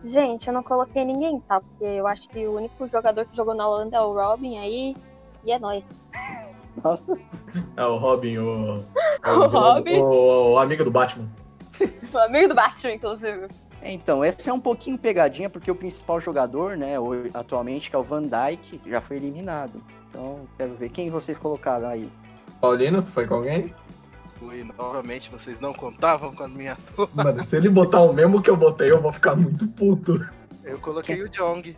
Gente, 0.03 0.49
eu 0.49 0.53
não 0.53 0.63
coloquei 0.63 1.05
ninguém, 1.05 1.39
tá? 1.47 1.61
Porque 1.61 1.85
eu 1.85 2.05
acho 2.07 2.27
que 2.27 2.45
o 2.45 2.57
único 2.57 2.85
jogador 2.89 3.23
que 3.25 3.33
jogou 3.33 3.53
na 3.53 3.65
Holanda 3.65 3.95
é 3.95 4.01
o 4.01 4.13
Robin 4.13 4.57
aí. 4.57 4.97
E 5.45 5.51
é 5.53 5.57
nóis. 5.57 5.83
Nossa, 6.83 7.13
É 7.77 7.85
o 7.85 7.95
Robin, 7.95 8.35
o. 8.39 8.83
O 9.25 9.47
Robin. 9.47 9.97
O, 9.97 10.51
o 10.55 10.59
amigo 10.59 10.83
do 10.83 10.91
Batman. 10.91 11.29
O 12.13 12.17
amigo 12.17 12.49
do 12.49 12.55
Batman, 12.55 12.91
inclusive. 12.95 13.47
Então, 13.83 14.23
essa 14.23 14.49
é 14.49 14.53
um 14.53 14.59
pouquinho 14.59 14.97
pegadinha, 14.97 15.49
porque 15.49 15.69
o 15.71 15.75
principal 15.75 16.19
jogador, 16.21 16.77
né, 16.77 16.99
hoje- 16.99 17.31
atualmente, 17.33 17.89
que 17.89 17.95
é 17.95 17.99
o 17.99 18.03
Van 18.03 18.23
Dijk, 18.23 18.81
já 18.85 19.01
foi 19.01 19.17
eliminado. 19.17 19.81
Então, 20.09 20.41
quero 20.57 20.73
ver 20.75 20.89
quem 20.89 21.09
vocês 21.09 21.37
colocaram 21.37 21.87
aí. 21.87 22.07
Paulino, 22.59 23.01
você 23.01 23.11
foi 23.11 23.25
com 23.25 23.35
alguém? 23.35 23.73
Fui 24.35 24.63
novamente, 24.77 25.29
vocês 25.31 25.59
não 25.59 25.71
contavam 25.73 26.33
com 26.35 26.43
a 26.43 26.47
minha 26.47 26.75
Mano, 27.13 27.43
se 27.43 27.55
ele 27.55 27.69
botar 27.69 28.01
o 28.01 28.11
mesmo 28.13 28.41
que 28.41 28.49
eu 28.49 28.57
botei, 28.57 28.91
eu 28.91 28.99
vou 29.01 29.11
ficar 29.11 29.35
muito 29.35 29.67
puto. 29.69 30.27
Eu 30.63 30.79
coloquei 30.79 31.21
o 31.23 31.29
Jong, 31.29 31.75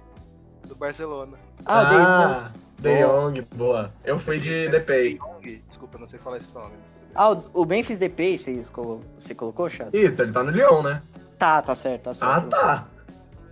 do 0.68 0.76
Barcelona. 0.76 1.38
Ah, 1.66 2.50
Ah, 2.50 2.52
De 2.80 3.02
Jong, 3.06 3.42
boa. 3.56 3.94
Eu 4.04 4.18
fui 4.20 4.40
de 4.40 4.68
Depay. 4.70 5.18
Jong, 5.18 5.62
desculpa, 5.68 5.96
eu 5.98 6.02
não 6.02 6.08
sei 6.08 6.20
falar 6.20 6.38
esse 6.38 6.54
nome. 6.54 6.74
ah, 7.16 7.38
o- 7.54 7.66
Memphis 7.66 8.00
Depay, 8.00 8.38
vocês 8.38 8.70
colo- 8.70 9.02
você 9.18 9.36
colocou, 9.36 9.70
Chas? 9.70 9.94
Isso, 9.94 10.22
ele 10.22 10.32
tá 10.32 10.42
no 10.44 10.52
Lyon, 10.52 10.82
né? 10.82 11.02
Tá, 11.44 11.62
tá 11.62 11.76
certo, 11.76 12.04
tá 12.04 12.14
certo. 12.14 12.32
Ah, 12.32 12.42
tá. 12.42 12.88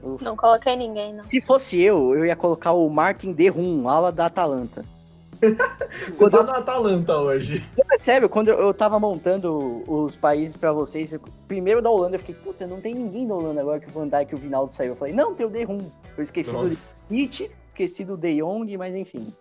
Ufa. 0.02 0.24
Não 0.24 0.38
coloquei 0.38 0.78
ninguém, 0.78 1.14
não. 1.14 1.22
Se 1.24 1.42
fosse 1.42 1.78
eu, 1.82 2.16
eu 2.16 2.26
ia 2.26 2.38
colocar 2.38 2.72
o 2.72 2.90
Martin 2.90 3.34
De 3.34 3.50
Rum, 3.50 3.90
ala 3.90 4.14
da 4.14 4.28
Atalanta. 4.28 4.86
Você 5.42 6.14
Quando 6.18 6.32
tá 6.32 6.38
eu- 6.38 6.44
no 6.46 6.52
Atalanta 6.52 7.18
hoje. 7.18 7.66
Não, 7.78 7.86
é 7.94 7.98
sério, 7.98 8.30
quando 8.30 8.48
eu, 8.48 8.58
eu 8.60 8.74
tava 8.74 8.98
montando 8.98 9.84
os 9.86 10.16
países 10.16 10.56
pra 10.56 10.72
vocês, 10.72 11.12
eu- 11.12 11.20
primeiro 11.50 11.82
da 11.82 11.90
Holanda, 11.90 12.16
eu 12.16 12.20
fiquei, 12.20 12.34
puta, 12.36 12.66
não 12.66 12.80
tem 12.80 12.94
ninguém 12.96 13.28
da 13.28 13.36
Holanda 13.36 13.60
agora 13.60 13.82
que 13.82 13.90
o 13.90 13.92
Van 13.92 14.08
Dijk 14.08 14.32
e 14.32 14.36
o 14.36 14.38
Vinaldo 14.38 14.72
saiu. 14.72 14.94
Eu 14.94 14.96
falei, 14.96 15.14
não, 15.14 15.36
tem 15.36 15.46
o 15.46 15.50
De 15.50 15.62
Rum. 15.66 15.80
Eu 16.16 16.24
esqueci 16.24 16.50
do 16.52 16.62
Nossa. 16.62 16.96
City, 16.96 17.52
esqueci 17.68 18.06
do 18.06 18.16
De 18.16 18.38
Jong, 18.38 18.78
mas 18.78 18.96
enfim. 18.96 19.34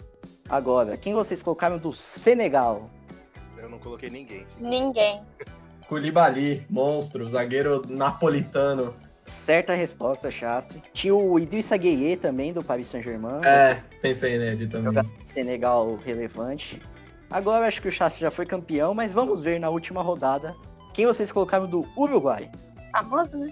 Agora, 0.48 0.96
quem 0.96 1.14
vocês 1.14 1.40
colocaram 1.40 1.78
do 1.78 1.92
Senegal? 1.92 2.90
Eu 3.56 3.68
não 3.68 3.78
coloquei 3.78 4.10
ninguém. 4.10 4.44
Ninguém. 4.58 5.22
Koulibaly, 5.94 6.64
monstro, 6.70 7.28
zagueiro 7.28 7.82
napolitano. 7.88 8.94
Certa 9.24 9.74
resposta, 9.74 10.30
Chastro. 10.30 10.80
Tinha 10.94 11.12
o 11.12 11.36
Idrissa 11.36 11.76
Gueye 11.76 12.16
também, 12.16 12.52
do 12.52 12.62
Paris 12.62 12.86
Saint-Germain. 12.86 13.44
É, 13.44 13.82
pensei 14.00 14.38
nele 14.38 14.68
também. 14.68 15.02
Senegal 15.26 15.96
relevante. 16.06 16.80
Agora 17.28 17.66
acho 17.66 17.82
que 17.82 17.88
o 17.88 17.92
Chastro 17.92 18.20
já 18.20 18.30
foi 18.30 18.46
campeão, 18.46 18.94
mas 18.94 19.12
vamos 19.12 19.42
ver 19.42 19.58
na 19.58 19.68
última 19.68 20.00
rodada 20.00 20.54
quem 20.94 21.06
vocês 21.06 21.32
colocaram 21.32 21.66
do 21.66 21.84
Uruguai. 21.96 22.48
Famoso, 22.92 23.36
né? 23.36 23.50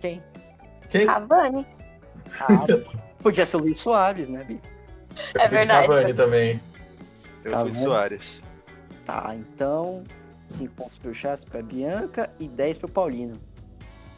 Quem? 0.00 0.22
Quem? 0.88 1.04
Cavani. 1.06 1.66
Ah, 2.40 2.64
podia 3.18 3.44
ser 3.44 3.56
o 3.56 3.60
Luiz 3.60 3.80
Soares, 3.80 4.28
né, 4.28 4.44
Bi? 4.44 4.60
Eu 5.34 5.40
É 5.40 5.48
fui 5.48 5.58
de 5.58 5.66
verdade. 5.66 5.88
Cavani 5.88 6.14
também. 6.14 6.60
Eu 7.44 7.50
Tá 7.50 7.60
fui 7.62 7.72
de? 7.72 7.82
Soares. 7.82 8.42
Tá, 9.04 9.34
então 9.34 10.04
5 10.48 10.74
pontos 10.74 10.98
pro 10.98 11.14
Chastro 11.14 11.50
para 11.50 11.62
Bianca 11.62 12.30
e 12.38 12.48
10 12.48 12.78
pro 12.78 12.88
Paulino. 12.88 13.38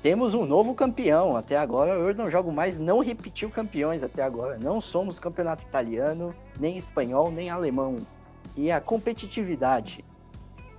Temos 0.02 0.34
um 0.34 0.46
novo 0.46 0.74
campeão. 0.74 1.36
Até 1.36 1.56
agora 1.56 1.92
eu 1.92 2.14
não 2.14 2.30
jogo 2.30 2.52
mais, 2.52 2.78
não 2.78 3.00
repetiu 3.00 3.50
campeões 3.50 4.02
até 4.02 4.22
agora. 4.22 4.58
Não 4.58 4.80
somos 4.80 5.18
campeonato 5.18 5.64
italiano, 5.64 6.34
nem 6.60 6.76
espanhol, 6.76 7.30
nem 7.30 7.50
alemão. 7.50 7.98
E 8.56 8.70
a 8.70 8.80
competitividade. 8.80 10.04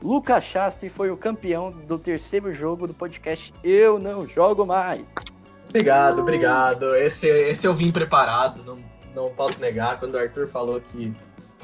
Lucas 0.01 0.43
Chastri 0.43 0.89
foi 0.89 1.09
o 1.09 1.17
campeão 1.17 1.71
do 1.71 1.97
terceiro 1.97 2.53
jogo 2.53 2.87
do 2.87 2.93
podcast 2.93 3.53
Eu 3.63 3.97
Não 3.99 4.27
Jogo 4.27 4.65
Mais. 4.65 5.07
Obrigado, 5.67 6.21
obrigado. 6.21 6.95
Esse, 6.95 7.27
esse 7.27 7.67
eu 7.67 7.73
vim 7.73 7.91
preparado, 7.91 8.63
não, 8.63 8.79
não 9.13 9.33
posso 9.33 9.59
negar. 9.59 9.99
Quando 9.99 10.15
o 10.15 10.19
Arthur 10.19 10.47
falou 10.47 10.79
que 10.79 11.11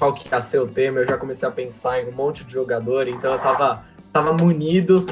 qual 0.03 0.13
que 0.13 0.27
ia 0.27 0.41
ser 0.41 0.59
o 0.59 0.67
tema, 0.67 0.99
eu 0.99 1.07
já 1.07 1.17
comecei 1.17 1.47
a 1.47 1.51
pensar 1.51 2.01
em 2.01 2.09
um 2.09 2.11
monte 2.11 2.43
de 2.43 2.51
jogador, 2.51 3.07
então 3.07 3.31
eu 3.31 3.39
tava, 3.39 3.85
tava 4.11 4.33
munido. 4.33 5.05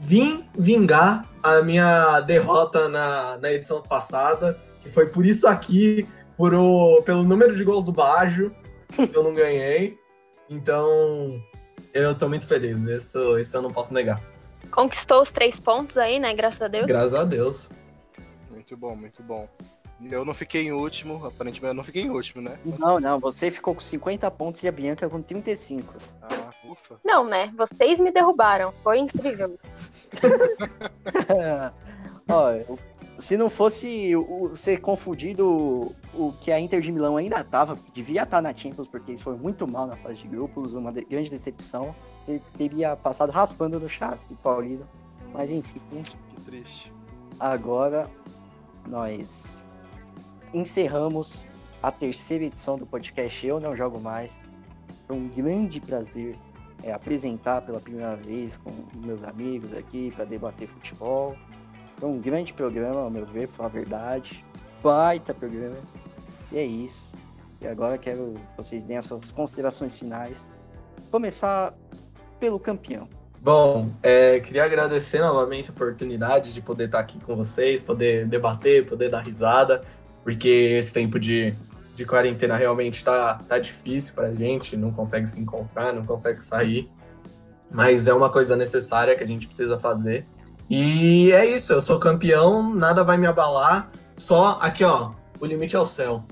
Vim 0.00 0.44
vingar 0.52 1.24
a 1.40 1.62
minha 1.62 2.20
derrota 2.22 2.88
na, 2.88 3.38
na 3.38 3.52
edição 3.52 3.80
passada, 3.80 4.58
que 4.82 4.90
foi 4.90 5.06
por 5.06 5.24
isso 5.24 5.46
aqui, 5.46 6.08
por 6.36 6.52
o, 6.52 7.02
pelo 7.02 7.22
número 7.22 7.54
de 7.54 7.62
gols 7.62 7.84
do 7.84 7.92
Bajo, 7.92 8.50
que 8.88 9.16
eu 9.16 9.22
não 9.22 9.32
ganhei. 9.32 9.96
Então, 10.50 11.40
eu 11.94 12.12
tô 12.12 12.28
muito 12.28 12.48
feliz, 12.48 12.76
isso, 12.82 13.38
isso 13.38 13.56
eu 13.56 13.62
não 13.62 13.70
posso 13.70 13.94
negar. 13.94 14.20
Conquistou 14.72 15.22
os 15.22 15.30
três 15.30 15.60
pontos 15.60 15.96
aí, 15.96 16.18
né? 16.18 16.34
Graças 16.34 16.62
a 16.62 16.66
Deus. 16.66 16.86
Graças 16.86 17.14
a 17.14 17.22
Deus. 17.22 17.70
Muito 18.50 18.76
bom, 18.76 18.96
muito 18.96 19.22
bom. 19.22 19.48
Eu 20.10 20.24
não 20.26 20.34
fiquei 20.34 20.66
em 20.66 20.72
último, 20.72 21.24
aparentemente 21.24 21.68
eu 21.68 21.74
não 21.74 21.82
fiquei 21.84 22.02
em 22.02 22.10
último, 22.10 22.42
né? 22.42 22.58
Não, 22.78 23.00
não, 23.00 23.18
você 23.18 23.50
ficou 23.50 23.74
com 23.74 23.80
50 23.80 24.30
pontos 24.30 24.62
e 24.62 24.68
a 24.68 24.72
Bianca 24.72 25.08
com 25.08 25.22
35. 25.22 25.94
Ah, 26.20 26.50
ufa. 26.70 27.00
Não, 27.04 27.24
né? 27.24 27.50
Vocês 27.56 27.98
me 27.98 28.12
derrubaram. 28.12 28.72
Foi 28.84 28.98
incrível. 28.98 29.58
Eu- 32.68 32.78
se 33.18 33.34
não 33.38 33.48
fosse 33.48 34.14
o, 34.14 34.42
o- 34.52 34.56
ser 34.56 34.78
confundido 34.82 35.48
o, 35.48 35.94
o 36.12 36.32
que 36.38 36.52
a 36.52 36.60
Inter 36.60 36.82
de 36.82 36.92
Milão 36.92 37.16
ainda 37.16 37.42
tava, 37.42 37.78
devia 37.94 38.24
estar 38.24 38.42
na 38.42 38.54
Champions, 38.54 38.88
porque 38.88 39.12
eles 39.12 39.22
foram 39.22 39.38
muito 39.38 39.66
mal 39.66 39.86
na 39.86 39.96
fase 39.96 40.16
de 40.20 40.28
grupos, 40.28 40.74
uma 40.74 40.92
de- 40.92 41.06
grande 41.06 41.30
decepção. 41.30 41.94
Você 42.26 42.42
teria 42.58 42.94
passado 42.94 43.30
raspando 43.30 43.80
no 43.80 43.88
Chastre, 43.88 44.36
Paulino. 44.42 44.86
Mas 45.32 45.50
enfim, 45.50 45.80
Que 46.34 46.40
triste. 46.42 46.92
agora 47.40 48.10
nós 48.86 49.64
encerramos 50.52 51.46
a 51.82 51.90
terceira 51.90 52.44
edição 52.44 52.76
do 52.76 52.86
podcast 52.86 53.46
Eu 53.46 53.60
Não 53.60 53.76
Jogo 53.76 54.00
Mais. 54.00 54.44
Foi 55.06 55.16
um 55.16 55.28
grande 55.28 55.80
prazer 55.80 56.34
é, 56.82 56.92
apresentar 56.92 57.62
pela 57.62 57.80
primeira 57.80 58.16
vez 58.16 58.56
com 58.56 58.72
meus 58.94 59.22
amigos 59.24 59.72
aqui 59.76 60.10
para 60.14 60.24
debater 60.24 60.68
futebol. 60.68 61.36
Foi 61.96 62.08
um 62.08 62.18
grande 62.18 62.52
programa, 62.52 63.00
ao 63.00 63.10
meu 63.10 63.24
ver, 63.26 63.48
foi 63.48 63.64
a 63.64 63.68
verdade. 63.68 64.44
Baita 64.82 65.32
programa. 65.32 65.76
E 66.52 66.58
é 66.58 66.64
isso. 66.64 67.14
E 67.60 67.66
agora 67.66 67.96
quero 67.98 68.34
que 68.34 68.56
vocês 68.56 68.84
deem 68.84 68.98
as 68.98 69.06
suas 69.06 69.32
considerações 69.32 69.96
finais. 69.96 70.52
Começar 71.10 71.74
pelo 72.38 72.58
campeão. 72.58 73.08
Bom, 73.40 73.90
é, 74.02 74.40
queria 74.40 74.64
agradecer 74.64 75.20
novamente 75.20 75.70
a 75.70 75.72
oportunidade 75.72 76.52
de 76.52 76.60
poder 76.60 76.86
estar 76.86 76.98
aqui 76.98 77.18
com 77.20 77.36
vocês, 77.36 77.80
poder 77.80 78.26
debater, 78.26 78.86
poder 78.86 79.08
dar 79.08 79.20
risada, 79.20 79.84
porque 80.26 80.48
esse 80.48 80.92
tempo 80.92 81.20
de, 81.20 81.54
de 81.94 82.04
quarentena 82.04 82.56
realmente 82.56 83.04
tá, 83.04 83.34
tá 83.48 83.60
difícil 83.60 84.12
pra 84.12 84.34
gente, 84.34 84.76
não 84.76 84.90
consegue 84.90 85.24
se 85.24 85.38
encontrar, 85.38 85.92
não 85.92 86.04
consegue 86.04 86.42
sair, 86.42 86.90
mas 87.70 88.08
é 88.08 88.12
uma 88.12 88.28
coisa 88.28 88.56
necessária 88.56 89.14
que 89.14 89.22
a 89.22 89.26
gente 89.26 89.46
precisa 89.46 89.78
fazer. 89.78 90.26
E 90.68 91.30
é 91.30 91.46
isso, 91.46 91.72
eu 91.72 91.80
sou 91.80 92.00
campeão, 92.00 92.74
nada 92.74 93.04
vai 93.04 93.16
me 93.16 93.24
abalar, 93.28 93.88
só 94.16 94.58
aqui 94.60 94.82
ó, 94.82 95.12
o 95.38 95.46
limite 95.46 95.76
é 95.76 95.78
o 95.78 95.86
céu. 95.86 96.24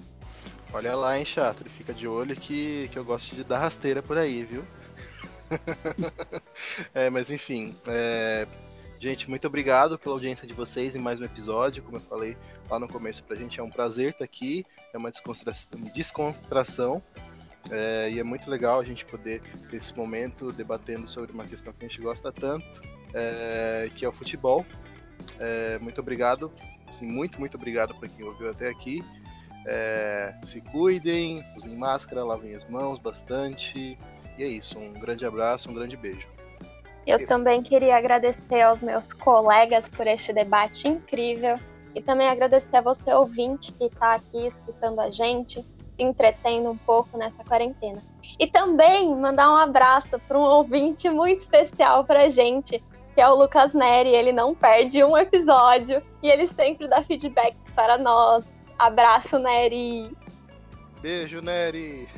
Olha 0.72 0.96
lá, 0.96 1.16
hein, 1.16 1.24
chato. 1.24 1.60
Ele 1.60 1.70
fica 1.70 1.94
de 1.94 2.08
olho 2.08 2.34
que, 2.34 2.88
que 2.88 2.98
eu 2.98 3.04
gosto 3.04 3.36
de 3.36 3.44
dar 3.44 3.60
rasteira 3.60 4.02
por 4.02 4.18
aí, 4.18 4.44
viu? 4.44 4.64
é, 6.92 7.08
mas 7.10 7.30
enfim. 7.30 7.76
é, 7.86 8.44
Gente, 9.04 9.28
muito 9.28 9.46
obrigado 9.46 9.98
pela 9.98 10.14
audiência 10.14 10.46
de 10.46 10.54
vocês 10.54 10.96
em 10.96 10.98
mais 10.98 11.20
um 11.20 11.24
episódio. 11.24 11.82
Como 11.82 11.98
eu 11.98 12.00
falei 12.00 12.38
lá 12.68 12.78
no 12.78 12.88
começo, 12.88 13.22
pra 13.24 13.36
gente 13.36 13.60
é 13.60 13.62
um 13.62 13.70
prazer 13.70 14.10
estar 14.10 14.24
aqui. 14.24 14.64
É 14.92 14.98
uma 14.98 15.10
descontração. 15.10 15.80
descontração 15.94 17.02
é, 17.70 18.10
e 18.10 18.18
é 18.18 18.22
muito 18.22 18.50
legal 18.50 18.80
a 18.80 18.84
gente 18.84 19.04
poder 19.04 19.40
ter 19.70 19.76
esse 19.76 19.96
momento 19.96 20.52
debatendo 20.52 21.08
sobre 21.08 21.32
uma 21.32 21.44
questão 21.44 21.72
que 21.72 21.84
a 21.84 21.88
gente 21.88 22.00
gosta 22.00 22.30
tanto, 22.30 22.82
é, 23.14 23.90
que 23.94 24.04
é 24.04 24.08
o 24.08 24.12
futebol. 24.12 24.64
É, 25.38 25.78
muito 25.78 26.00
obrigado. 26.00 26.52
Assim, 26.88 27.06
muito, 27.06 27.40
muito 27.40 27.56
obrigado 27.56 27.94
para 27.94 28.08
quem 28.08 28.24
ouviu 28.24 28.50
até 28.50 28.68
aqui. 28.68 29.02
É, 29.66 30.34
se 30.44 30.60
cuidem, 30.60 31.42
usem 31.56 31.76
máscara, 31.78 32.22
lavem 32.22 32.54
as 32.54 32.64
mãos 32.68 32.98
bastante. 32.98 33.98
E 34.36 34.42
é 34.42 34.46
isso. 34.46 34.78
Um 34.78 35.00
grande 35.00 35.24
abraço, 35.24 35.70
um 35.70 35.74
grande 35.74 35.96
beijo. 35.96 36.28
Eu 37.06 37.26
também 37.26 37.62
queria 37.62 37.96
agradecer 37.96 38.62
aos 38.62 38.80
meus 38.80 39.12
colegas 39.12 39.88
por 39.88 40.06
este 40.06 40.32
debate 40.32 40.88
incrível 40.88 41.58
e 41.94 42.02
também 42.02 42.28
agradecer 42.28 42.76
a 42.76 42.80
você, 42.80 43.12
ouvinte, 43.12 43.72
que 43.72 43.84
está 43.84 44.14
aqui 44.14 44.46
escutando 44.46 45.00
a 45.00 45.10
gente, 45.10 45.62
se 45.62 46.02
entretendo 46.02 46.70
um 46.70 46.76
pouco 46.76 47.16
nessa 47.16 47.44
quarentena. 47.44 48.02
E 48.38 48.46
também 48.46 49.14
mandar 49.14 49.50
um 49.50 49.56
abraço 49.56 50.18
para 50.26 50.38
um 50.38 50.42
ouvinte 50.42 51.08
muito 51.08 51.40
especial 51.40 52.04
para 52.04 52.24
a 52.24 52.28
gente, 52.28 52.82
que 53.14 53.20
é 53.20 53.28
o 53.28 53.36
Lucas 53.36 53.72
Neri. 53.72 54.10
Ele 54.10 54.32
não 54.32 54.54
perde 54.54 55.04
um 55.04 55.16
episódio 55.16 56.02
e 56.22 56.28
ele 56.28 56.48
sempre 56.48 56.88
dá 56.88 57.02
feedback 57.02 57.56
para 57.74 57.96
nós. 57.96 58.44
Abraço, 58.76 59.38
Neri! 59.38 60.10
Beijo, 61.00 61.40
Nery! 61.40 62.08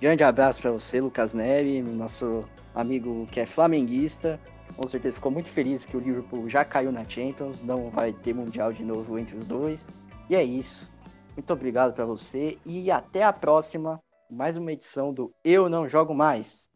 Grande 0.00 0.22
abraço 0.22 0.62
para 0.62 0.70
você, 0.70 1.00
Lucas 1.00 1.34
Neri, 1.34 1.82
nosso 1.82 2.44
amigo 2.72 3.26
que 3.32 3.40
é 3.40 3.46
flamenguista. 3.46 4.38
Com 4.78 4.86
certeza 4.86 5.16
ficou 5.16 5.32
muito 5.32 5.50
feliz 5.50 5.84
que 5.84 5.96
o 5.96 6.00
Liverpool 6.00 6.48
já 6.48 6.64
caiu 6.64 6.92
na 6.92 7.04
Champions, 7.04 7.62
não 7.62 7.90
vai 7.90 8.12
ter 8.12 8.32
mundial 8.32 8.72
de 8.72 8.84
novo 8.84 9.18
entre 9.18 9.36
os 9.36 9.44
dois. 9.44 9.88
E 10.30 10.36
é 10.36 10.44
isso. 10.44 10.88
Muito 11.36 11.52
obrigado 11.52 11.92
para 11.92 12.06
você 12.06 12.56
e 12.64 12.88
até 12.88 13.24
a 13.24 13.32
próxima. 13.32 14.00
Mais 14.30 14.56
uma 14.56 14.72
edição 14.72 15.12
do 15.12 15.34
Eu 15.42 15.68
Não 15.68 15.88
Jogo 15.88 16.14
Mais. 16.14 16.67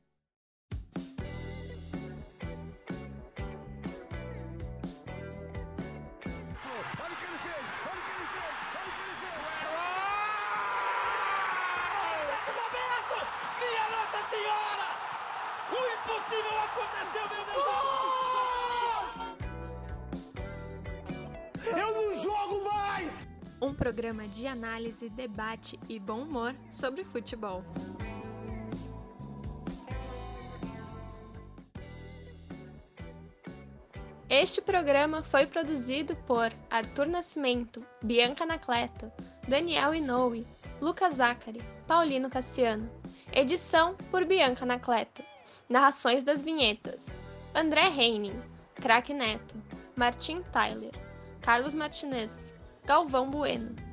Análise, 24.63 25.09
debate 25.09 25.79
e 25.89 25.99
bom 25.99 26.23
humor 26.23 26.55
sobre 26.71 27.05
futebol. 27.05 27.65
Este 34.31 34.63
programa 34.63 35.23
foi 35.25 35.47
produzido 35.47 36.15
por 36.29 36.53
Arthur 36.71 37.07
Nascimento, 37.07 37.85
Bianca 38.03 38.45
Anacleto, 38.45 39.13
Daniel 39.49 39.95
Inoue, 39.95 40.47
Lucas 40.81 41.15
Zachary, 41.15 41.61
Paulino 41.87 42.31
Cassiano. 42.31 42.89
Edição 43.33 43.97
por 44.11 44.25
Bianca 44.25 44.65
Anacleto. 44.65 45.23
Narrações 45.69 46.23
das 46.23 46.41
vinhetas: 46.43 47.19
André 47.55 47.89
Reining, 47.89 48.39
Crack 48.77 49.13
Neto, 49.13 49.57
Martim 49.97 50.43
Tyler, 50.53 50.93
Carlos 51.41 51.75
Martinez, 51.75 52.55
Galvão 52.87 53.29
Bueno. 53.29 53.92